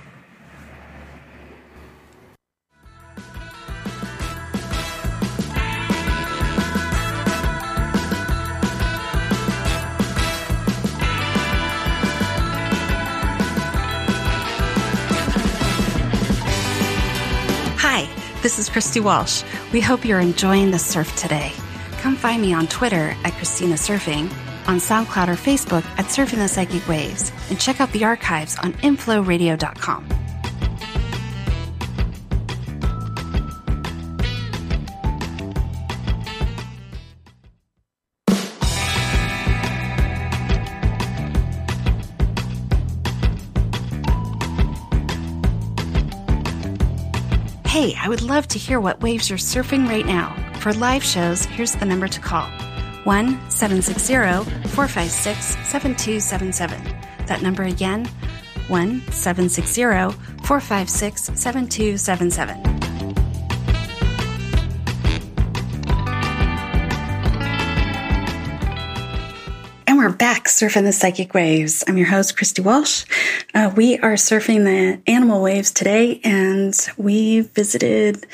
Hi, 17.77 18.09
this 18.41 18.59
is 18.59 18.71
Christy 18.71 19.01
Walsh. 19.01 19.43
We 19.75 19.83
hope 19.83 20.07
you're 20.07 20.21
enjoying 20.21 20.71
the 20.71 20.79
surf 20.79 21.15
today. 21.17 21.53
Come 22.03 22.16
find 22.16 22.42
me 22.42 22.53
on 22.53 22.66
Twitter 22.66 23.14
at 23.22 23.32
Christina 23.34 23.76
Surfing, 23.76 24.24
on 24.66 24.78
SoundCloud 24.78 25.28
or 25.28 25.36
Facebook 25.36 25.84
at 25.96 26.07
Surfing 26.07 26.38
the 26.38 26.48
Psychic 26.48 26.88
Waves, 26.88 27.30
and 27.48 27.61
check 27.61 27.80
out 27.80 27.92
the 27.92 28.03
archives 28.03 28.59
on 28.59 28.72
inflowradio.com. 28.72 30.05
Hey, 47.64 47.94
I 47.96 48.09
would 48.09 48.22
love 48.22 48.48
to 48.48 48.59
hear 48.59 48.80
what 48.80 49.00
waves 49.00 49.30
you're 49.30 49.38
surfing 49.38 49.88
right 49.88 50.05
now. 50.05 50.51
For 50.63 50.73
live 50.75 51.03
shows, 51.03 51.45
here's 51.45 51.73
the 51.73 51.85
number 51.85 52.07
to 52.07 52.21
call 52.21 52.49
1 53.03 53.51
760 53.51 54.15
456 54.69 55.57
7277. 55.69 57.27
That 57.27 57.43
number 57.43 57.65
again 57.65 58.07
1 58.69 59.01
760 59.11 59.83
456 60.47 61.33
7277. 61.35 62.57
And 69.89 69.99
we're 69.99 70.13
back 70.13 70.45
surfing 70.45 70.85
the 70.85 70.93
psychic 70.93 71.35
waves. 71.35 71.83
I'm 71.89 71.97
your 71.97 72.07
host, 72.07 72.37
Christy 72.37 72.63
Walsh. 72.63 73.05
Uh, 73.53 73.73
we 73.75 73.99
are 73.99 74.15
surfing 74.15 74.63
the 74.63 75.03
animal 75.11 75.43
waves 75.43 75.73
today, 75.73 76.21
and 76.23 76.73
we 76.97 77.41
visited 77.41 78.25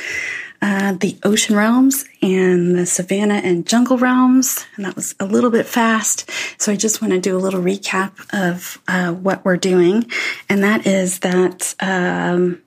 uh, 0.60 0.92
the 0.92 1.16
ocean 1.22 1.56
realms 1.56 2.04
and 2.20 2.76
the 2.76 2.86
savanna 2.86 3.34
and 3.34 3.66
jungle 3.66 3.98
realms. 3.98 4.64
And 4.76 4.84
that 4.84 4.96
was 4.96 5.14
a 5.20 5.24
little 5.24 5.50
bit 5.50 5.66
fast. 5.66 6.30
So 6.58 6.72
I 6.72 6.76
just 6.76 7.00
want 7.00 7.12
to 7.12 7.20
do 7.20 7.36
a 7.36 7.38
little 7.38 7.60
recap 7.60 8.12
of 8.32 8.82
uh, 8.88 9.12
what 9.12 9.44
we're 9.44 9.56
doing. 9.56 10.10
And 10.48 10.62
that 10.62 10.86
is 10.86 11.20
that. 11.20 11.74
Um, 11.80 12.62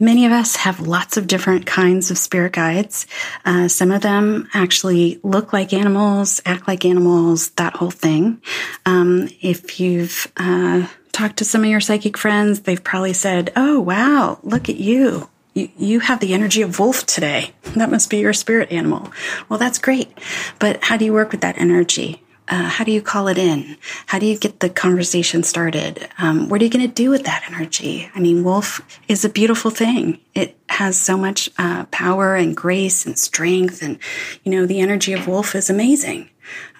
Many 0.00 0.26
of 0.26 0.32
us 0.32 0.56
have 0.56 0.80
lots 0.80 1.16
of 1.16 1.28
different 1.28 1.66
kinds 1.66 2.10
of 2.10 2.18
spirit 2.18 2.52
guides. 2.52 3.06
Uh, 3.44 3.68
some 3.68 3.92
of 3.92 4.02
them 4.02 4.48
actually 4.52 5.20
look 5.22 5.52
like 5.52 5.72
animals, 5.72 6.42
act 6.44 6.66
like 6.66 6.84
animals, 6.84 7.50
that 7.50 7.76
whole 7.76 7.92
thing. 7.92 8.42
Um, 8.84 9.28
if 9.40 9.78
you've 9.78 10.30
uh, 10.36 10.88
talked 11.12 11.36
to 11.36 11.44
some 11.44 11.62
of 11.62 11.70
your 11.70 11.80
psychic 11.80 12.18
friends, 12.18 12.62
they've 12.62 12.82
probably 12.82 13.12
said, 13.12 13.52
Oh, 13.54 13.78
wow, 13.80 14.40
look 14.42 14.68
at 14.68 14.76
you. 14.76 15.30
You, 15.54 15.68
you 15.78 16.00
have 16.00 16.20
the 16.20 16.34
energy 16.34 16.62
of 16.62 16.78
wolf 16.78 17.06
today. 17.06 17.52
That 17.76 17.90
must 17.90 18.10
be 18.10 18.18
your 18.18 18.32
spirit 18.32 18.70
animal. 18.72 19.12
Well, 19.48 19.58
that's 19.58 19.78
great. 19.78 20.16
But 20.58 20.84
how 20.84 20.96
do 20.96 21.04
you 21.04 21.12
work 21.12 21.32
with 21.32 21.40
that 21.40 21.58
energy? 21.58 22.20
Uh, 22.46 22.68
how 22.68 22.84
do 22.84 22.92
you 22.92 23.00
call 23.00 23.28
it 23.28 23.38
in? 23.38 23.78
How 24.06 24.18
do 24.18 24.26
you 24.26 24.36
get 24.36 24.60
the 24.60 24.68
conversation 24.68 25.42
started? 25.42 26.08
Um, 26.18 26.50
what 26.50 26.60
are 26.60 26.64
you 26.64 26.70
going 26.70 26.86
to 26.86 26.92
do 26.92 27.08
with 27.08 27.24
that 27.24 27.44
energy? 27.48 28.10
I 28.14 28.20
mean, 28.20 28.44
wolf 28.44 28.82
is 29.08 29.24
a 29.24 29.30
beautiful 29.30 29.70
thing. 29.70 30.20
It 30.34 30.58
has 30.68 30.98
so 30.98 31.16
much 31.16 31.48
uh, 31.56 31.84
power 31.86 32.34
and 32.34 32.54
grace 32.54 33.06
and 33.06 33.18
strength. 33.18 33.82
And, 33.82 33.98
you 34.42 34.52
know, 34.52 34.66
the 34.66 34.80
energy 34.80 35.14
of 35.14 35.26
wolf 35.26 35.54
is 35.54 35.70
amazing. 35.70 36.28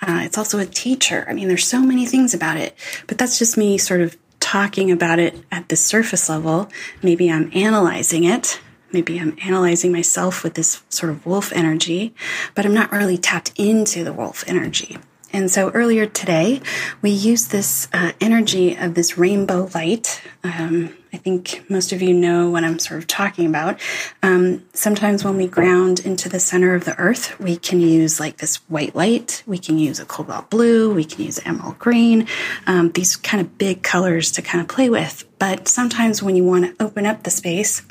Uh, 0.03 0.21
it's 0.25 0.37
also 0.37 0.59
a 0.59 0.67
teacher. 0.67 1.25
I 1.29 1.33
mean, 1.33 1.49
there's 1.49 1.67
so 1.67 1.81
many 1.81 2.05
things 2.05 2.35
about 2.35 2.59
it, 2.59 2.77
but 3.07 3.17
that's 3.17 3.39
just 3.39 3.57
me 3.57 3.79
sort 3.79 4.03
of 4.03 4.19
talking 4.41 4.91
about 4.93 5.19
it 5.19 5.43
at 5.51 5.71
the 5.71 5.77
surface 5.77 6.29
level. 6.29 6.69
Maybe 7.03 7.31
I'm 7.31 7.51
analyzing 7.55 8.25
it. 8.25 8.61
Maybe 8.95 9.19
I'm 9.19 9.37
analyzing 9.43 9.91
myself 9.91 10.45
with 10.45 10.55
this 10.55 10.83
sort 10.89 11.11
of 11.11 11.27
wolf 11.27 11.53
energy, 11.53 12.15
but 12.55 12.65
I'm 12.65 12.73
not 12.73 12.93
really 12.93 13.19
tapped 13.19 13.53
into 13.57 14.05
the 14.05 14.13
wolf 14.13 14.45
energy. 14.47 14.99
And 15.35 15.51
so 15.51 15.71
earlier 15.71 16.07
today, 16.07 16.61
we 17.03 17.11
used 17.11 17.51
this 17.51 17.89
uh, 17.93 18.13
energy 18.21 18.77
of 18.77 18.95
this 18.95 19.19
rainbow 19.19 19.69
light. 19.75 20.23
Um, 20.45 20.97
I 21.13 21.17
think 21.17 21.69
most 21.69 21.93
of 21.93 22.03
you 22.03 22.15
know 22.15 22.51
what 22.51 22.63
I'm 22.63 22.79
sort 22.79 22.99
of 22.99 23.09
talking 23.09 23.47
about. 23.47 23.81
Um, 24.23 24.65
sometimes 24.75 25.25
when 25.25 25.37
we 25.37 25.49
ground 25.49 25.99
into 25.99 26.29
the 26.29 26.39
center 26.39 26.77
of 26.77 26.85
the 26.85 26.97
earth, 26.99 27.37
we 27.41 27.57
can 27.57 27.81
use 27.81 28.21
like 28.21 28.37
this 28.37 28.57
white 28.69 28.95
light. 28.95 29.43
We 29.45 29.59
can 29.59 29.77
use 29.77 29.99
a 29.99 30.05
cobalt 30.05 30.51
blue. 30.51 30.95
We 30.95 31.05
can 31.05 31.25
use 31.25 31.41
emerald 31.45 31.81
green. 31.81 32.29
Um, 32.69 32.93
these 32.93 33.17
kind 33.17 33.41
of 33.41 33.59
big 33.59 33.83
colors 33.83 34.31
to 34.33 34.43
kind 34.43 34.63
of 34.63 34.69
play 34.69 34.89
with. 34.89 35.25
But 35.41 35.67
sometimes 35.67 36.23
when 36.23 36.37
you 36.37 36.45
want 36.45 36.65
to 36.79 36.85
open 36.85 37.07
up 37.07 37.25
the 37.25 37.31
space, 37.31 37.83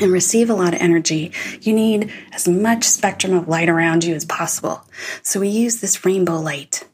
and 0.00 0.12
receive 0.12 0.50
a 0.50 0.54
lot 0.54 0.74
of 0.74 0.80
energy, 0.80 1.32
you 1.60 1.72
need 1.72 2.12
as 2.32 2.46
much 2.46 2.84
spectrum 2.84 3.32
of 3.34 3.48
light 3.48 3.68
around 3.68 4.04
you 4.04 4.14
as 4.14 4.24
possible. 4.24 4.82
So 5.22 5.40
we 5.40 5.48
use 5.48 5.80
this 5.80 6.04
rainbow 6.04 6.38
light. 6.38 6.86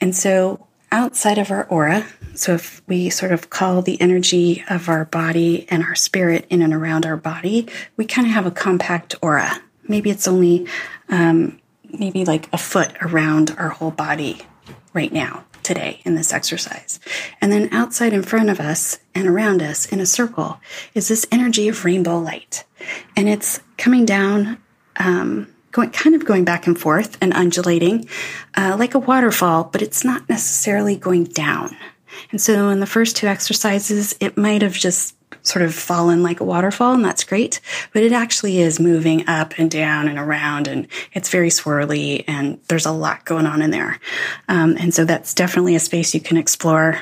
And 0.00 0.16
so 0.16 0.66
outside 0.90 1.38
of 1.38 1.50
our 1.50 1.64
aura, 1.66 2.06
so 2.34 2.54
if 2.54 2.82
we 2.86 3.10
sort 3.10 3.32
of 3.32 3.50
call 3.50 3.82
the 3.82 4.00
energy 4.00 4.64
of 4.68 4.88
our 4.88 5.04
body 5.04 5.66
and 5.68 5.84
our 5.84 5.94
spirit 5.94 6.46
in 6.50 6.62
and 6.62 6.74
around 6.74 7.06
our 7.06 7.16
body, 7.16 7.68
we 7.96 8.04
kind 8.04 8.26
of 8.26 8.32
have 8.32 8.46
a 8.46 8.50
compact 8.50 9.14
aura. 9.22 9.60
Maybe 9.86 10.10
it's 10.10 10.26
only 10.26 10.66
um, 11.08 11.60
maybe 11.92 12.24
like 12.24 12.48
a 12.52 12.58
foot 12.58 12.92
around 13.02 13.54
our 13.58 13.68
whole 13.68 13.90
body 13.90 14.42
right 14.92 15.12
now 15.12 15.44
today 15.62 16.00
in 16.04 16.14
this 16.14 16.32
exercise. 16.32 17.00
And 17.40 17.50
then 17.50 17.68
outside 17.72 18.12
in 18.12 18.22
front 18.22 18.50
of 18.50 18.60
us 18.60 18.98
and 19.14 19.26
around 19.26 19.62
us 19.62 19.86
in 19.86 20.00
a 20.00 20.06
circle 20.06 20.60
is 20.94 21.08
this 21.08 21.26
energy 21.30 21.68
of 21.68 21.84
rainbow 21.84 22.18
light. 22.18 22.64
And 23.16 23.28
it's 23.28 23.60
coming 23.76 24.04
down, 24.04 24.58
um, 24.96 25.52
going, 25.72 25.90
kind 25.90 26.14
of 26.14 26.24
going 26.24 26.44
back 26.44 26.66
and 26.66 26.78
forth 26.78 27.18
and 27.20 27.32
undulating 27.32 28.08
uh, 28.56 28.76
like 28.78 28.94
a 28.94 28.98
waterfall, 28.98 29.64
but 29.64 29.82
it's 29.82 30.04
not 30.04 30.28
necessarily 30.28 30.96
going 30.96 31.24
down. 31.24 31.76
And 32.30 32.40
so 32.40 32.68
in 32.68 32.80
the 32.80 32.86
first 32.86 33.16
two 33.16 33.26
exercises, 33.26 34.16
it 34.20 34.36
might 34.36 34.62
have 34.62 34.74
just 34.74 35.16
sort 35.42 35.64
of 35.64 35.74
fallen 35.74 36.22
like 36.22 36.40
a 36.40 36.44
waterfall, 36.44 36.94
and 36.94 37.04
that's 37.04 37.24
great. 37.24 37.60
But 37.92 38.02
it 38.02 38.12
actually 38.12 38.60
is 38.60 38.80
moving 38.80 39.28
up 39.28 39.58
and 39.58 39.70
down 39.70 40.08
and 40.08 40.18
around, 40.18 40.68
and 40.68 40.86
it's 41.12 41.28
very 41.28 41.48
swirly, 41.48 42.24
and 42.26 42.60
there's 42.68 42.86
a 42.86 42.92
lot 42.92 43.24
going 43.24 43.46
on 43.46 43.62
in 43.62 43.70
there. 43.70 43.98
Um, 44.48 44.76
and 44.78 44.92
so 44.92 45.04
that's 45.04 45.34
definitely 45.34 45.74
a 45.74 45.80
space 45.80 46.14
you 46.14 46.20
can 46.20 46.36
explore 46.36 47.00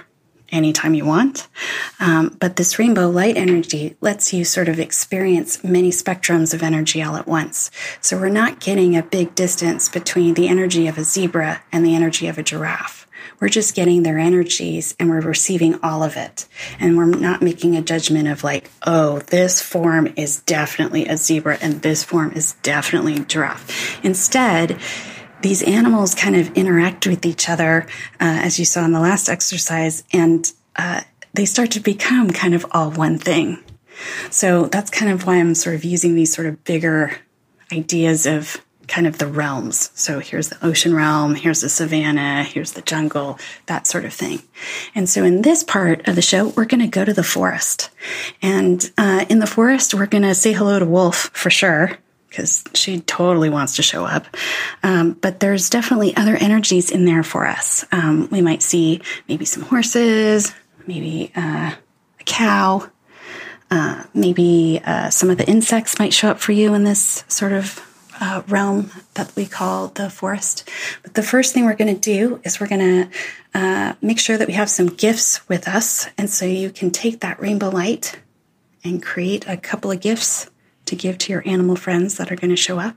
anytime 0.50 0.94
you 0.94 1.04
want. 1.04 1.48
Um, 2.00 2.36
but 2.40 2.56
this 2.56 2.78
rainbow 2.78 3.08
light 3.08 3.36
energy 3.36 3.96
lets 4.00 4.32
you 4.32 4.44
sort 4.44 4.68
of 4.68 4.80
experience 4.80 5.62
many 5.62 5.90
spectrums 5.90 6.54
of 6.54 6.62
energy 6.62 7.02
all 7.02 7.16
at 7.16 7.26
once. 7.26 7.70
So 8.00 8.18
we're 8.18 8.28
not 8.28 8.60
getting 8.60 8.96
a 8.96 9.02
big 9.02 9.34
distance 9.34 9.88
between 9.88 10.34
the 10.34 10.48
energy 10.48 10.86
of 10.86 10.98
a 10.98 11.04
zebra 11.04 11.62
and 11.72 11.84
the 11.84 11.94
energy 11.94 12.28
of 12.28 12.38
a 12.38 12.42
giraffe. 12.42 12.97
We're 13.40 13.48
just 13.48 13.74
getting 13.74 14.02
their 14.02 14.18
energies 14.18 14.96
and 14.98 15.08
we're 15.08 15.20
receiving 15.20 15.78
all 15.82 16.02
of 16.02 16.16
it. 16.16 16.46
And 16.80 16.96
we're 16.96 17.06
not 17.06 17.40
making 17.40 17.76
a 17.76 17.82
judgment 17.82 18.28
of 18.28 18.42
like, 18.42 18.70
oh, 18.86 19.20
this 19.20 19.62
form 19.62 20.12
is 20.16 20.40
definitely 20.40 21.06
a 21.06 21.16
zebra 21.16 21.58
and 21.60 21.82
this 21.82 22.02
form 22.02 22.32
is 22.32 22.54
definitely 22.62 23.16
a 23.16 23.20
giraffe. 23.20 24.04
Instead, 24.04 24.78
these 25.42 25.62
animals 25.62 26.14
kind 26.14 26.34
of 26.34 26.52
interact 26.54 27.06
with 27.06 27.24
each 27.24 27.48
other, 27.48 27.86
uh, 28.14 28.42
as 28.42 28.58
you 28.58 28.64
saw 28.64 28.84
in 28.84 28.92
the 28.92 29.00
last 29.00 29.28
exercise, 29.28 30.02
and 30.12 30.52
uh, 30.76 31.02
they 31.34 31.44
start 31.44 31.70
to 31.72 31.80
become 31.80 32.30
kind 32.30 32.54
of 32.54 32.66
all 32.72 32.90
one 32.90 33.18
thing. 33.18 33.62
So 34.30 34.66
that's 34.66 34.90
kind 34.90 35.12
of 35.12 35.26
why 35.26 35.36
I'm 35.36 35.54
sort 35.54 35.76
of 35.76 35.84
using 35.84 36.14
these 36.14 36.32
sort 36.32 36.46
of 36.46 36.64
bigger 36.64 37.16
ideas 37.72 38.26
of 38.26 38.60
kind 38.88 39.06
of 39.06 39.18
the 39.18 39.26
realms. 39.26 39.90
So 39.94 40.18
here's 40.18 40.48
the 40.48 40.66
ocean 40.66 40.94
realm, 40.94 41.34
here's 41.34 41.60
the 41.60 41.68
savanna, 41.68 42.42
here's 42.42 42.72
the 42.72 42.82
jungle, 42.82 43.38
that 43.66 43.86
sort 43.86 44.04
of 44.04 44.12
thing. 44.12 44.42
And 44.94 45.08
so 45.08 45.22
in 45.22 45.42
this 45.42 45.62
part 45.62 46.08
of 46.08 46.16
the 46.16 46.22
show, 46.22 46.48
we're 46.48 46.64
going 46.64 46.80
to 46.80 46.88
go 46.88 47.04
to 47.04 47.12
the 47.12 47.22
forest. 47.22 47.90
And 48.42 48.90
uh, 48.96 49.26
in 49.28 49.38
the 49.38 49.46
forest, 49.46 49.94
we're 49.94 50.06
going 50.06 50.22
to 50.22 50.34
say 50.34 50.52
hello 50.52 50.78
to 50.78 50.86
Wolf 50.86 51.30
for 51.34 51.50
sure. 51.50 51.98
Because 52.28 52.62
she 52.74 53.00
totally 53.00 53.48
wants 53.48 53.76
to 53.76 53.82
show 53.82 54.04
up. 54.04 54.26
Um, 54.82 55.14
but 55.14 55.40
there's 55.40 55.70
definitely 55.70 56.14
other 56.14 56.36
energies 56.36 56.90
in 56.90 57.06
there 57.06 57.22
for 57.22 57.46
us. 57.46 57.86
Um, 57.90 58.28
we 58.30 58.42
might 58.42 58.60
see 58.60 59.00
maybe 59.28 59.46
some 59.46 59.62
horses, 59.62 60.52
maybe 60.86 61.32
uh, 61.34 61.72
a 62.20 62.24
cow, 62.26 62.86
uh, 63.70 64.04
maybe 64.12 64.78
uh, 64.84 65.08
some 65.08 65.30
of 65.30 65.38
the 65.38 65.48
insects 65.48 65.98
might 65.98 66.12
show 66.12 66.28
up 66.28 66.38
for 66.38 66.52
you 66.52 66.74
in 66.74 66.84
this 66.84 67.24
sort 67.28 67.54
of 67.54 67.82
uh, 68.20 68.42
realm 68.48 68.90
that 69.14 69.34
we 69.36 69.46
call 69.46 69.88
the 69.88 70.10
forest. 70.10 70.68
But 71.02 71.14
the 71.14 71.22
first 71.22 71.54
thing 71.54 71.64
we're 71.64 71.74
going 71.74 71.94
to 71.94 72.00
do 72.00 72.40
is 72.44 72.60
we're 72.60 72.68
going 72.68 72.80
to 72.80 73.18
uh, 73.54 73.94
make 74.02 74.18
sure 74.18 74.36
that 74.36 74.48
we 74.48 74.54
have 74.54 74.70
some 74.70 74.88
gifts 74.88 75.48
with 75.48 75.68
us. 75.68 76.08
And 76.18 76.28
so 76.28 76.44
you 76.44 76.70
can 76.70 76.90
take 76.90 77.20
that 77.20 77.40
rainbow 77.40 77.70
light 77.70 78.20
and 78.84 79.02
create 79.02 79.48
a 79.48 79.56
couple 79.56 79.90
of 79.90 80.00
gifts 80.00 80.50
to 80.86 80.96
give 80.96 81.18
to 81.18 81.32
your 81.32 81.42
animal 81.46 81.76
friends 81.76 82.16
that 82.16 82.32
are 82.32 82.36
going 82.36 82.50
to 82.50 82.56
show 82.56 82.78
up. 82.78 82.96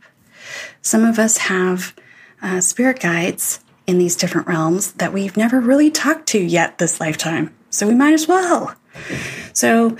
Some 0.81 1.03
of 1.03 1.19
us 1.19 1.37
have 1.37 1.93
uh, 2.41 2.61
spirit 2.61 2.99
guides 2.99 3.59
in 3.87 3.97
these 3.97 4.15
different 4.15 4.47
realms 4.47 4.93
that 4.93 5.13
we've 5.13 5.35
never 5.37 5.59
really 5.59 5.91
talked 5.91 6.27
to 6.27 6.39
yet 6.39 6.77
this 6.77 6.99
lifetime. 6.99 7.53
So 7.69 7.87
we 7.87 7.95
might 7.95 8.13
as 8.13 8.27
well. 8.27 8.75
So 9.53 9.97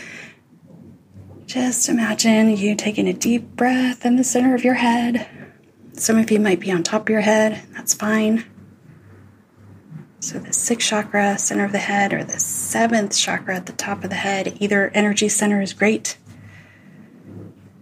just 1.51 1.89
imagine 1.89 2.55
you 2.55 2.73
taking 2.75 3.09
a 3.09 3.13
deep 3.13 3.57
breath 3.57 4.05
in 4.05 4.15
the 4.15 4.23
center 4.23 4.55
of 4.55 4.63
your 4.63 4.75
head. 4.75 5.27
Some 5.91 6.17
of 6.17 6.31
you 6.31 6.39
might 6.39 6.61
be 6.61 6.71
on 6.71 6.81
top 6.81 7.01
of 7.01 7.09
your 7.09 7.19
head, 7.19 7.61
that's 7.73 7.93
fine. 7.93 8.45
So, 10.21 10.39
the 10.39 10.53
sixth 10.53 10.87
chakra, 10.87 11.37
center 11.37 11.65
of 11.65 11.73
the 11.73 11.77
head, 11.77 12.13
or 12.13 12.23
the 12.23 12.39
seventh 12.39 13.17
chakra 13.17 13.57
at 13.57 13.65
the 13.65 13.73
top 13.73 14.05
of 14.05 14.09
the 14.09 14.15
head, 14.15 14.55
either 14.61 14.91
energy 14.93 15.27
center 15.27 15.61
is 15.61 15.73
great. 15.73 16.15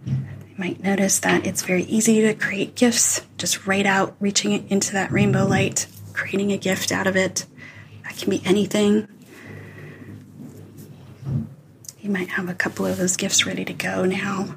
You 0.04 0.54
might 0.58 0.82
notice 0.82 1.20
that 1.20 1.46
it's 1.46 1.62
very 1.62 1.84
easy 1.84 2.22
to 2.22 2.34
create 2.34 2.74
gifts, 2.74 3.24
just 3.38 3.68
right 3.68 3.86
out, 3.86 4.16
reaching 4.18 4.68
into 4.68 4.94
that 4.94 5.12
rainbow 5.12 5.46
light, 5.46 5.86
creating 6.12 6.50
a 6.50 6.58
gift 6.58 6.90
out 6.90 7.06
of 7.06 7.14
it. 7.14 7.46
That 8.02 8.16
can 8.16 8.30
be 8.30 8.42
anything. 8.44 9.06
You 12.00 12.08
might 12.08 12.30
have 12.30 12.48
a 12.48 12.54
couple 12.54 12.86
of 12.86 12.96
those 12.96 13.16
gifts 13.16 13.44
ready 13.44 13.64
to 13.64 13.74
go 13.74 14.06
now. 14.06 14.54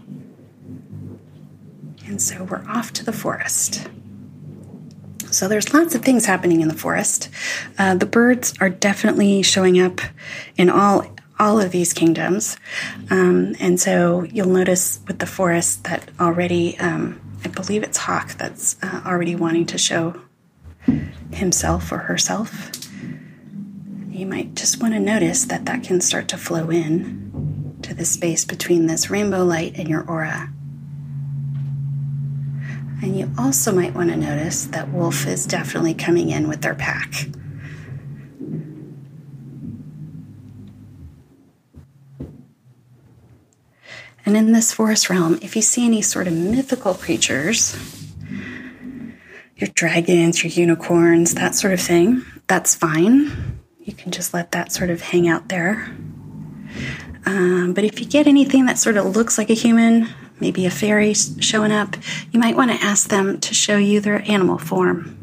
And 2.05 2.21
so 2.21 2.43
we're 2.43 2.63
off 2.67 2.93
to 2.93 3.05
the 3.05 3.11
forest. 3.11 3.89
So 5.29 5.47
there's 5.47 5.73
lots 5.73 5.93
of 5.93 6.03
things 6.03 6.25
happening 6.25 6.61
in 6.61 6.67
the 6.67 6.75
forest. 6.75 7.29
Uh, 7.77 7.95
the 7.95 8.05
birds 8.05 8.53
are 8.61 8.69
definitely 8.69 9.41
showing 9.41 9.81
up 9.81 9.99
in 10.57 10.69
all 10.69 11.05
all 11.39 11.59
of 11.59 11.71
these 11.71 11.93
kingdoms, 11.93 12.57
um, 13.09 13.55
and 13.59 13.81
so 13.81 14.21
you'll 14.21 14.47
notice 14.47 14.99
with 15.07 15.17
the 15.17 15.25
forest 15.25 15.83
that 15.85 16.07
already, 16.19 16.77
um, 16.77 17.19
I 17.43 17.47
believe 17.47 17.81
it's 17.81 17.97
Hawk 17.97 18.33
that's 18.33 18.77
uh, 18.83 19.01
already 19.03 19.35
wanting 19.35 19.65
to 19.65 19.77
show 19.79 20.21
himself 21.31 21.91
or 21.91 21.97
herself. 21.97 22.69
You 24.09 24.27
might 24.27 24.53
just 24.53 24.79
want 24.79 24.93
to 24.93 24.99
notice 24.99 25.45
that 25.45 25.65
that 25.65 25.83
can 25.83 26.01
start 26.01 26.27
to 26.29 26.37
flow 26.37 26.69
in 26.69 27.22
the 27.97 28.05
space 28.05 28.45
between 28.45 28.87
this 28.87 29.09
rainbow 29.09 29.43
light 29.43 29.73
and 29.77 29.87
your 29.87 30.03
aura. 30.09 30.49
And 33.01 33.17
you 33.17 33.31
also 33.37 33.73
might 33.73 33.93
want 33.93 34.09
to 34.11 34.15
notice 34.15 34.65
that 34.67 34.89
wolf 34.89 35.27
is 35.27 35.45
definitely 35.45 35.93
coming 35.93 36.29
in 36.29 36.47
with 36.47 36.61
their 36.61 36.75
pack. 36.75 37.27
And 44.25 44.37
in 44.37 44.53
this 44.53 44.71
forest 44.71 45.09
realm, 45.09 45.37
if 45.41 45.55
you 45.55 45.61
see 45.61 45.85
any 45.85 46.01
sort 46.01 46.27
of 46.27 46.33
mythical 46.33 46.93
creatures, 46.93 47.77
your 49.57 49.69
dragons, 49.75 50.43
your 50.43 50.51
unicorns, 50.51 51.35
that 51.35 51.55
sort 51.55 51.73
of 51.73 51.81
thing, 51.81 52.23
that's 52.47 52.73
fine. 52.73 53.59
You 53.83 53.93
can 53.93 54.11
just 54.13 54.33
let 54.33 54.53
that 54.53 54.71
sort 54.71 54.89
of 54.89 55.01
hang 55.01 55.27
out 55.27 55.49
there. 55.49 55.93
Um, 57.25 57.73
but 57.73 57.83
if 57.83 57.99
you 57.99 58.05
get 58.05 58.27
anything 58.27 58.65
that 58.65 58.77
sort 58.77 58.97
of 58.97 59.15
looks 59.15 59.37
like 59.37 59.49
a 59.49 59.53
human, 59.53 60.09
maybe 60.39 60.65
a 60.65 60.69
fairy 60.69 61.13
showing 61.13 61.71
up, 61.71 61.95
you 62.31 62.39
might 62.39 62.55
want 62.55 62.71
to 62.71 62.85
ask 62.85 63.09
them 63.09 63.39
to 63.39 63.53
show 63.53 63.77
you 63.77 64.01
their 64.01 64.29
animal 64.29 64.57
form. 64.57 65.17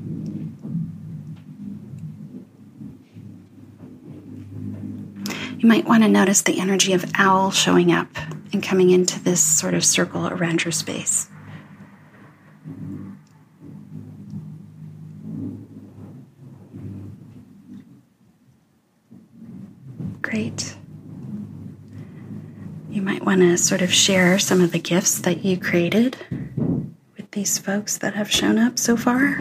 You 5.59 5.69
might 5.69 5.85
want 5.85 6.03
to 6.05 6.09
notice 6.09 6.41
the 6.41 6.59
energy 6.59 6.95
of 6.95 7.05
owl 7.17 7.51
showing 7.51 7.93
up 7.93 8.09
and 8.51 8.63
coming 8.63 8.89
into 8.89 9.21
this 9.21 9.43
sort 9.43 9.75
of 9.75 9.85
circle 9.85 10.27
around 10.27 10.65
your 10.65 10.73
space. 10.73 11.29
Great. 20.23 20.77
You 22.91 23.03
might 23.03 23.25
want 23.25 23.41
to 23.41 23.57
sort 23.57 23.83
of 23.83 23.93
share 23.93 24.37
some 24.41 24.61
of 24.61 24.73
the 24.73 24.81
gifts 24.81 25.21
that 25.21 25.45
you 25.45 25.57
created 25.57 26.17
with 27.17 27.31
these 27.31 27.57
folks 27.57 27.97
that 27.99 28.15
have 28.15 28.29
shown 28.29 28.59
up 28.59 28.81
so 28.81 28.97
far. 28.97 29.37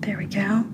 There 0.00 0.18
we 0.18 0.26
go. 0.26 0.64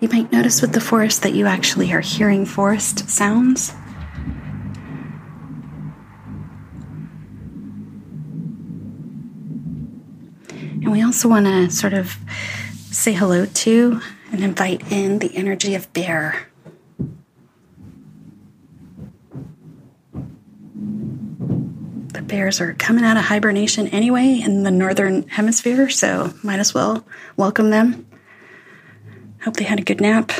You 0.00 0.08
might 0.08 0.32
notice 0.32 0.60
with 0.60 0.72
the 0.72 0.80
forest 0.80 1.22
that 1.22 1.34
you 1.34 1.46
actually 1.46 1.92
are 1.92 2.00
hearing 2.00 2.44
forest 2.46 3.08
sounds. 3.08 3.72
And 10.82 10.90
we 10.90 11.02
also 11.02 11.28
want 11.28 11.46
to 11.46 11.70
sort 11.70 11.94
of 11.94 12.16
say 12.90 13.12
hello 13.12 13.46
to 13.46 14.00
and 14.32 14.42
invite 14.42 14.90
in 14.90 15.20
the 15.20 15.34
energy 15.36 15.76
of 15.76 15.92
bear. 15.92 16.48
The 22.12 22.22
bears 22.22 22.60
are 22.60 22.74
coming 22.74 23.04
out 23.04 23.16
of 23.16 23.22
hibernation 23.24 23.86
anyway 23.88 24.40
in 24.44 24.64
the 24.64 24.72
northern 24.72 25.28
hemisphere, 25.28 25.88
so 25.88 26.34
might 26.42 26.58
as 26.58 26.74
well 26.74 27.06
welcome 27.36 27.70
them. 27.70 28.06
Hope 29.44 29.54
they 29.54 29.64
had 29.64 29.78
a 29.78 29.84
good 29.84 30.00
nap. 30.00 30.32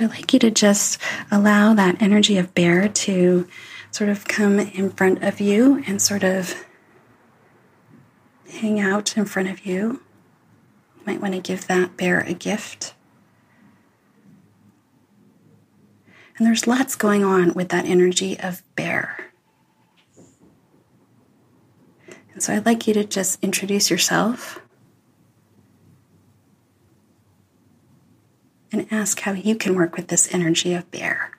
I'd 0.00 0.10
like 0.10 0.32
you 0.32 0.38
to 0.40 0.50
just 0.50 1.00
allow 1.30 1.74
that 1.74 2.00
energy 2.00 2.38
of 2.38 2.54
bear 2.54 2.88
to 2.88 3.48
sort 3.90 4.10
of 4.10 4.28
come 4.28 4.60
in 4.60 4.90
front 4.90 5.24
of 5.24 5.40
you 5.40 5.82
and 5.86 6.00
sort 6.00 6.22
of 6.22 6.64
hang 8.48 8.78
out 8.78 9.16
in 9.16 9.24
front 9.24 9.48
of 9.48 9.66
you. 9.66 10.00
You 10.96 11.02
might 11.04 11.20
want 11.20 11.34
to 11.34 11.40
give 11.40 11.66
that 11.66 11.96
bear 11.96 12.20
a 12.20 12.32
gift. 12.32 12.94
And 16.36 16.46
there's 16.46 16.68
lots 16.68 16.94
going 16.94 17.24
on 17.24 17.52
with 17.54 17.70
that 17.70 17.84
energy 17.84 18.38
of 18.38 18.62
bear. 18.76 19.32
And 22.32 22.40
so 22.40 22.54
I'd 22.54 22.66
like 22.66 22.86
you 22.86 22.94
to 22.94 23.04
just 23.04 23.42
introduce 23.42 23.90
yourself 23.90 24.60
and 28.78 28.92
ask 28.92 29.20
how 29.20 29.32
you 29.32 29.54
can 29.54 29.74
work 29.74 29.96
with 29.96 30.08
this 30.08 30.32
energy 30.32 30.74
of 30.74 30.90
bear. 30.90 31.37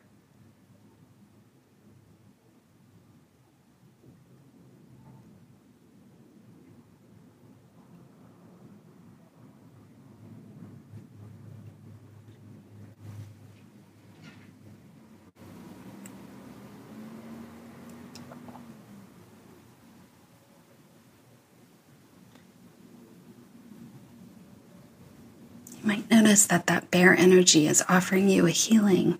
Might 25.90 26.12
notice 26.12 26.46
that 26.46 26.68
that 26.68 26.92
bear 26.92 27.16
energy 27.16 27.66
is 27.66 27.84
offering 27.90 28.30
you 28.30 28.46
a 28.46 28.52
healing. 28.52 29.18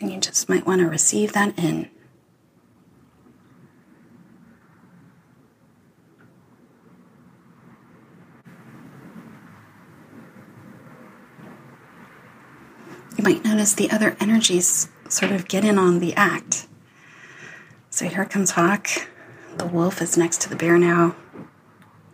And 0.00 0.10
you 0.10 0.18
just 0.18 0.48
might 0.48 0.66
want 0.66 0.80
to 0.80 0.88
receive 0.88 1.34
that 1.34 1.58
in. 1.58 1.90
You 13.18 13.24
might 13.24 13.44
notice 13.44 13.74
the 13.74 13.90
other 13.90 14.16
energies 14.18 14.88
sort 15.10 15.32
of 15.32 15.46
get 15.48 15.66
in 15.66 15.76
on 15.76 15.98
the 15.98 16.14
act. 16.14 16.66
So 18.00 18.08
here 18.08 18.24
comes 18.24 18.52
Hawk. 18.52 18.88
The 19.58 19.66
wolf 19.66 20.00
is 20.00 20.16
next 20.16 20.40
to 20.40 20.48
the 20.48 20.56
bear 20.56 20.78
now. 20.78 21.14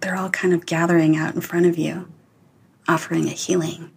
They're 0.01 0.17
all 0.17 0.31
kind 0.31 0.53
of 0.53 0.67
gathering 0.67 1.17
out 1.17 1.37
in 1.37 1.41
front 1.41 1.65
of 1.65 1.79
you, 1.79 2.13
offering 2.89 3.27
a 3.27 3.31
healing. 3.31 3.93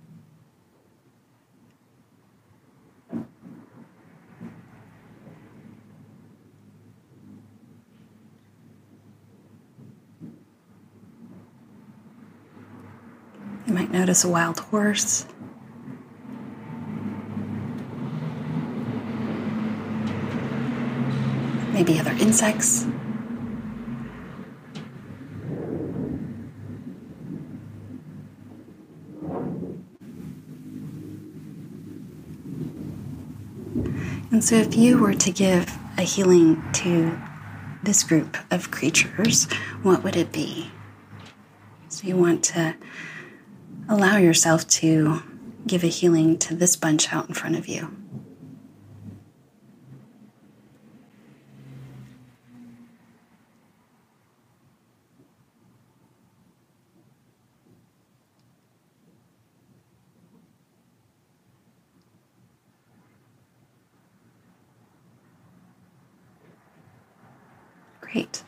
You 13.66 13.74
might 13.74 13.90
notice 13.90 14.24
a 14.24 14.30
wild 14.30 14.60
horse. 14.60 15.26
Maybe 21.80 21.98
other 21.98 22.12
insects. 22.20 22.84
And 34.32 34.44
so, 34.44 34.56
if 34.56 34.76
you 34.76 34.98
were 34.98 35.14
to 35.14 35.32
give 35.32 35.74
a 35.98 36.02
healing 36.02 36.62
to 36.74 37.18
this 37.82 38.04
group 38.04 38.38
of 38.52 38.72
creatures, 38.72 39.50
what 39.82 40.04
would 40.04 40.18
it 40.18 40.34
be? 40.34 40.70
So, 41.88 42.08
you 42.08 42.18
want 42.18 42.44
to 42.46 42.76
allow 43.88 44.18
yourself 44.18 44.68
to 44.68 45.24
give 45.66 45.86
a 45.86 45.88
healing 45.88 46.38
to 46.40 46.56
this 46.56 46.76
bunch 46.76 47.14
out 47.14 47.30
in 47.30 47.36
front 47.36 47.56
of 47.58 47.68
you. 47.70 47.90
Great. 68.12 68.44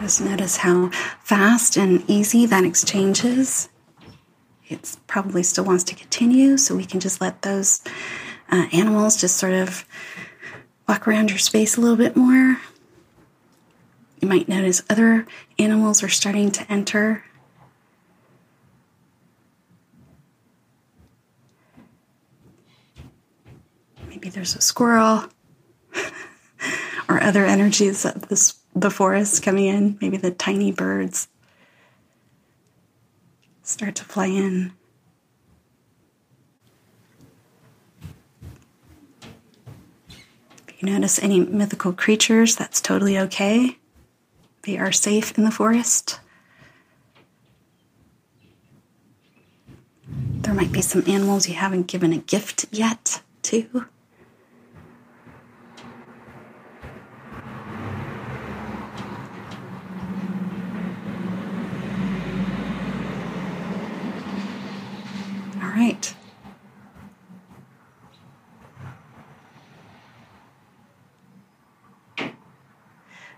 Just 0.00 0.22
notice 0.44 0.56
how 0.58 0.90
fast 1.22 1.74
and 1.78 2.04
easy 2.06 2.44
that 2.44 2.64
exchange 2.64 3.24
is. 3.24 3.70
it 4.68 4.94
probably 5.06 5.42
still 5.42 5.64
wants 5.64 5.84
to 5.84 5.94
continue. 5.94 6.58
So 6.58 6.76
we 6.76 6.84
can 6.84 7.00
just 7.00 7.18
let 7.18 7.40
those 7.40 7.80
uh, 8.52 8.66
animals 8.70 9.18
just 9.18 9.38
sort 9.38 9.54
of 9.54 9.86
walk 10.86 11.08
around 11.08 11.30
your 11.30 11.38
space 11.38 11.78
a 11.78 11.80
little 11.80 11.96
bit 11.96 12.14
more. 12.14 12.58
You 14.20 14.28
might 14.28 14.46
notice 14.46 14.82
other 14.90 15.26
animals 15.58 16.02
are 16.02 16.10
starting 16.10 16.50
to 16.50 16.70
enter. 16.70 17.24
Maybe 24.10 24.28
there's 24.28 24.56
a 24.56 24.60
squirrel 24.60 25.24
or 27.08 27.22
other 27.22 27.46
energies 27.46 28.04
of 28.04 28.28
this, 28.28 28.58
the 28.74 28.90
forest 28.90 29.42
coming 29.42 29.66
in. 29.66 29.98
Maybe 30.00 30.16
the 30.16 30.30
tiny 30.30 30.72
birds 30.72 31.28
start 33.62 33.94
to 33.96 34.04
fly 34.04 34.26
in. 34.26 34.72
If 40.68 40.82
you 40.82 40.90
notice 40.90 41.22
any 41.22 41.40
mythical 41.40 41.92
creatures, 41.92 42.56
that's 42.56 42.80
totally 42.80 43.18
okay. 43.18 43.78
They 44.62 44.78
are 44.78 44.92
safe 44.92 45.36
in 45.38 45.44
the 45.44 45.50
forest. 45.50 46.20
There 50.08 50.54
might 50.54 50.72
be 50.72 50.82
some 50.82 51.04
animals 51.06 51.48
you 51.48 51.54
haven't 51.54 51.86
given 51.86 52.12
a 52.12 52.18
gift 52.18 52.66
yet, 52.70 53.22
too. 53.42 53.86
Right. 65.74 66.14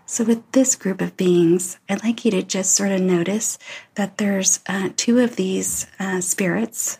So, 0.09 0.23
with 0.23 0.49
this 0.53 0.75
group 0.75 1.01
of 1.01 1.17
beings, 1.17 1.79
I'd 1.89 2.03
like 2.03 2.23
you 2.23 2.31
to 2.31 2.41
just 2.41 2.73
sort 2.73 2.91
of 2.91 3.01
notice 3.01 3.59
that 3.95 4.17
there's 4.17 4.61
uh, 4.67 4.89
two 4.95 5.19
of 5.19 5.35
these 5.35 5.85
uh, 5.99 6.21
spirits 6.21 6.99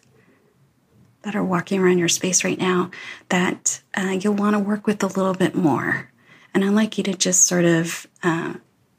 that 1.21 1.35
are 1.35 1.43
walking 1.43 1.79
around 1.79 1.99
your 1.99 2.09
space 2.09 2.43
right 2.43 2.59
now 2.59 2.91
that 3.29 3.81
uh, 3.95 4.17
you'll 4.19 4.33
want 4.33 4.55
to 4.55 4.59
work 4.59 4.85
with 4.87 5.01
a 5.03 5.07
little 5.07 5.33
bit 5.33 5.55
more. 5.55 6.11
And 6.53 6.65
I'd 6.65 6.73
like 6.73 6.97
you 6.97 7.03
to 7.05 7.13
just 7.13 7.45
sort 7.45 7.65
of 7.65 8.07
uh, 8.23 8.55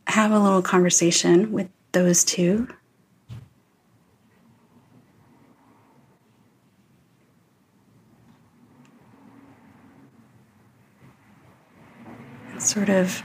have 0.06 0.32
a 0.32 0.38
little 0.38 0.62
conversation 0.62 1.52
with 1.52 1.68
those 1.92 2.24
two 2.24 2.68
sort 12.68 12.90
of 12.90 13.22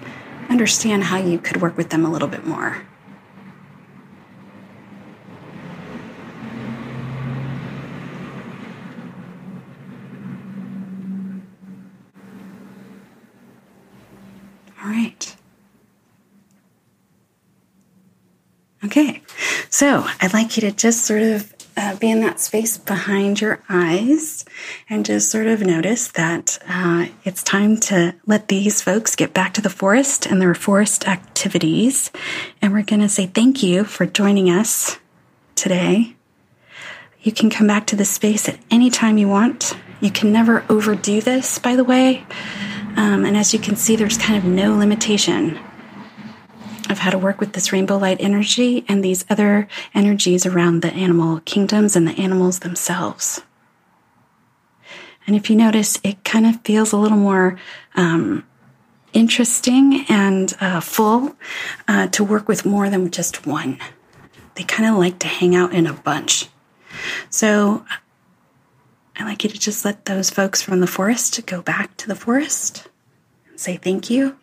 understand 0.49 1.03
how 1.03 1.17
you 1.17 1.37
could 1.37 1.61
work 1.61 1.77
with 1.77 1.89
them 1.89 2.05
a 2.05 2.09
little 2.09 2.27
bit 2.27 2.45
more. 2.45 2.81
All 14.81 14.89
right. 14.89 15.35
Okay, 18.85 19.21
so 19.69 20.05
I'd 20.21 20.33
like 20.33 20.57
you 20.57 20.61
to 20.61 20.71
just 20.71 21.05
sort 21.05 21.21
of 21.21 21.52
uh, 21.83 21.95
be 21.97 22.09
in 22.09 22.21
that 22.21 22.39
space 22.39 22.77
behind 22.77 23.41
your 23.41 23.61
eyes 23.67 24.45
and 24.89 25.05
just 25.05 25.29
sort 25.29 25.47
of 25.47 25.61
notice 25.61 26.07
that 26.09 26.57
uh, 26.69 27.07
it's 27.25 27.43
time 27.43 27.77
to 27.77 28.15
let 28.25 28.47
these 28.47 28.81
folks 28.81 29.15
get 29.15 29.33
back 29.33 29.53
to 29.53 29.61
the 29.61 29.69
forest 29.69 30.25
and 30.25 30.41
their 30.41 30.55
forest 30.55 31.07
activities. 31.07 32.09
And 32.61 32.71
we're 32.71 32.83
going 32.83 33.01
to 33.01 33.09
say 33.09 33.25
thank 33.25 33.61
you 33.61 33.83
for 33.83 34.05
joining 34.05 34.49
us 34.49 34.97
today. 35.55 36.15
You 37.21 37.33
can 37.33 37.49
come 37.49 37.67
back 37.67 37.87
to 37.87 37.95
this 37.97 38.11
space 38.11 38.47
at 38.47 38.59
any 38.71 38.89
time 38.89 39.17
you 39.17 39.27
want. 39.27 39.75
You 39.99 40.11
can 40.11 40.31
never 40.31 40.65
overdo 40.69 41.19
this, 41.19 41.59
by 41.59 41.75
the 41.75 41.83
way. 41.83 42.25
Um, 42.95 43.25
and 43.25 43.35
as 43.35 43.53
you 43.53 43.59
can 43.59 43.75
see, 43.75 43.95
there's 43.95 44.17
kind 44.17 44.37
of 44.37 44.45
no 44.45 44.77
limitation 44.77 45.59
of 46.93 46.99
how 46.99 47.11
to 47.11 47.17
work 47.17 47.41
with 47.41 47.51
this 47.51 47.73
rainbow 47.73 47.97
light 47.97 48.21
energy 48.21 48.85
and 48.87 49.03
these 49.03 49.25
other 49.29 49.67
energies 49.93 50.45
around 50.45 50.81
the 50.81 50.93
animal 50.93 51.41
kingdoms 51.41 51.97
and 51.97 52.07
the 52.07 52.13
animals 52.13 52.59
themselves. 52.59 53.41
And 55.27 55.35
if 55.35 55.49
you 55.49 55.57
notice, 55.57 55.99
it 56.03 56.23
kind 56.23 56.45
of 56.45 56.61
feels 56.61 56.93
a 56.93 56.97
little 56.97 57.17
more 57.17 57.59
um, 57.95 58.45
interesting 59.11 60.05
and 60.07 60.53
uh, 60.61 60.79
full 60.79 61.35
uh, 61.87 62.07
to 62.07 62.23
work 62.23 62.47
with 62.47 62.65
more 62.65 62.89
than 62.89 63.11
just 63.11 63.45
one. 63.45 63.79
They 64.55 64.63
kind 64.63 64.89
of 64.89 64.97
like 64.97 65.19
to 65.19 65.27
hang 65.27 65.55
out 65.55 65.73
in 65.73 65.87
a 65.87 65.93
bunch. 65.93 66.47
So 67.29 67.85
I 69.15 69.23
like 69.25 69.43
you 69.43 69.49
to 69.49 69.59
just 69.59 69.85
let 69.85 70.05
those 70.05 70.29
folks 70.29 70.61
from 70.61 70.79
the 70.79 70.87
forest 70.87 71.45
go 71.45 71.61
back 71.61 71.97
to 71.97 72.07
the 72.07 72.15
forest 72.15 72.87
and 73.49 73.59
say 73.59 73.77
thank 73.77 74.09
you. 74.09 74.37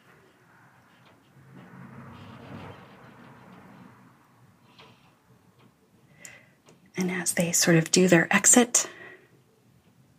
And 7.00 7.10
as 7.10 7.32
they 7.32 7.50
sort 7.50 7.78
of 7.78 7.90
do 7.90 8.08
their 8.08 8.28
exit, 8.30 8.86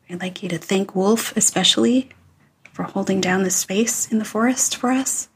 I'd 0.10 0.20
like 0.20 0.42
you 0.42 0.50
to 0.50 0.58
thank 0.58 0.96
Wolf 0.96 1.32
especially 1.38 2.10
for 2.74 2.82
holding 2.82 3.22
down 3.22 3.44
the 3.44 3.52
space 3.52 4.12
in 4.12 4.18
the 4.18 4.26
forest 4.26 4.76
for 4.76 4.90
us. 4.90 5.30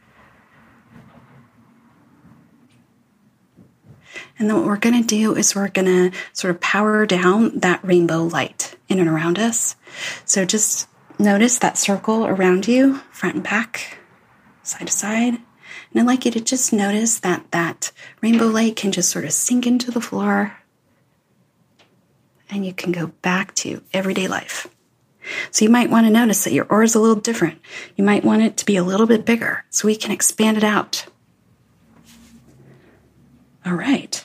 And 4.39 4.49
then 4.49 4.57
what 4.57 4.65
we're 4.65 4.77
going 4.77 4.99
to 4.99 5.07
do 5.07 5.35
is 5.35 5.53
we're 5.53 5.67
going 5.67 5.85
to 6.11 6.17
sort 6.33 6.49
of 6.49 6.59
power 6.61 7.05
down 7.05 7.59
that 7.59 7.85
rainbow 7.85 8.23
light 8.23 8.75
in 8.89 8.97
and 8.97 9.07
around 9.07 9.37
us. 9.37 9.75
So 10.25 10.45
just 10.45 10.87
notice 11.19 11.59
that 11.59 11.77
circle 11.77 12.25
around 12.25 12.67
you, 12.67 12.95
front 13.11 13.35
and 13.35 13.43
back, 13.43 13.99
side 14.63 14.87
to 14.87 14.93
side. 14.93 15.35
And 15.35 15.99
I'd 16.01 16.07
like 16.07 16.25
you 16.25 16.31
to 16.31 16.41
just 16.41 16.73
notice 16.73 17.19
that 17.19 17.51
that 17.51 17.91
rainbow 18.23 18.47
light 18.47 18.75
can 18.75 18.91
just 18.91 19.11
sort 19.11 19.25
of 19.25 19.31
sink 19.31 19.67
into 19.67 19.91
the 19.91 20.01
floor 20.01 20.57
and 22.55 22.65
you 22.65 22.73
can 22.73 22.91
go 22.91 23.07
back 23.21 23.53
to 23.55 23.81
everyday 23.93 24.27
life. 24.27 24.67
So 25.51 25.65
you 25.65 25.71
might 25.71 25.89
want 25.89 26.05
to 26.05 26.11
notice 26.11 26.43
that 26.43 26.53
your 26.53 26.65
aura 26.65 26.85
is 26.85 26.95
a 26.95 26.99
little 26.99 27.15
different. 27.15 27.59
You 27.95 28.03
might 28.03 28.23
want 28.23 28.43
it 28.43 28.57
to 28.57 28.65
be 28.65 28.77
a 28.77 28.83
little 28.83 29.07
bit 29.07 29.25
bigger 29.25 29.65
so 29.69 29.87
we 29.87 29.95
can 29.95 30.11
expand 30.11 30.57
it 30.57 30.63
out. 30.63 31.05
All 33.65 33.73
right. 33.73 34.23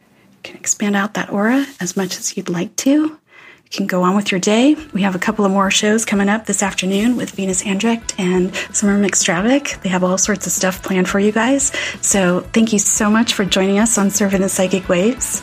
You 0.00 0.06
can 0.42 0.56
expand 0.56 0.94
out 0.94 1.14
that 1.14 1.30
aura 1.30 1.66
as 1.80 1.96
much 1.96 2.18
as 2.18 2.36
you'd 2.36 2.50
like 2.50 2.76
to. 2.76 2.90
You 2.90 3.76
can 3.76 3.86
go 3.86 4.02
on 4.02 4.14
with 4.14 4.30
your 4.30 4.40
day. 4.40 4.76
We 4.92 5.02
have 5.02 5.14
a 5.14 5.18
couple 5.18 5.44
of 5.44 5.50
more 5.50 5.70
shows 5.70 6.04
coming 6.04 6.28
up 6.28 6.46
this 6.46 6.62
afternoon 6.62 7.16
with 7.16 7.32
Venus 7.32 7.66
Andrecht 7.66 8.14
and 8.18 8.54
Summer 8.72 8.98
McStravick. 8.98 9.82
They 9.82 9.88
have 9.88 10.04
all 10.04 10.18
sorts 10.18 10.46
of 10.46 10.52
stuff 10.52 10.82
planned 10.82 11.08
for 11.08 11.18
you 11.18 11.32
guys. 11.32 11.72
So 12.00 12.40
thank 12.40 12.72
you 12.72 12.78
so 12.78 13.10
much 13.10 13.34
for 13.34 13.44
joining 13.44 13.78
us 13.78 13.98
on 13.98 14.08
Surfing 14.08 14.40
the 14.40 14.48
Psychic 14.48 14.88
Waves 14.88 15.42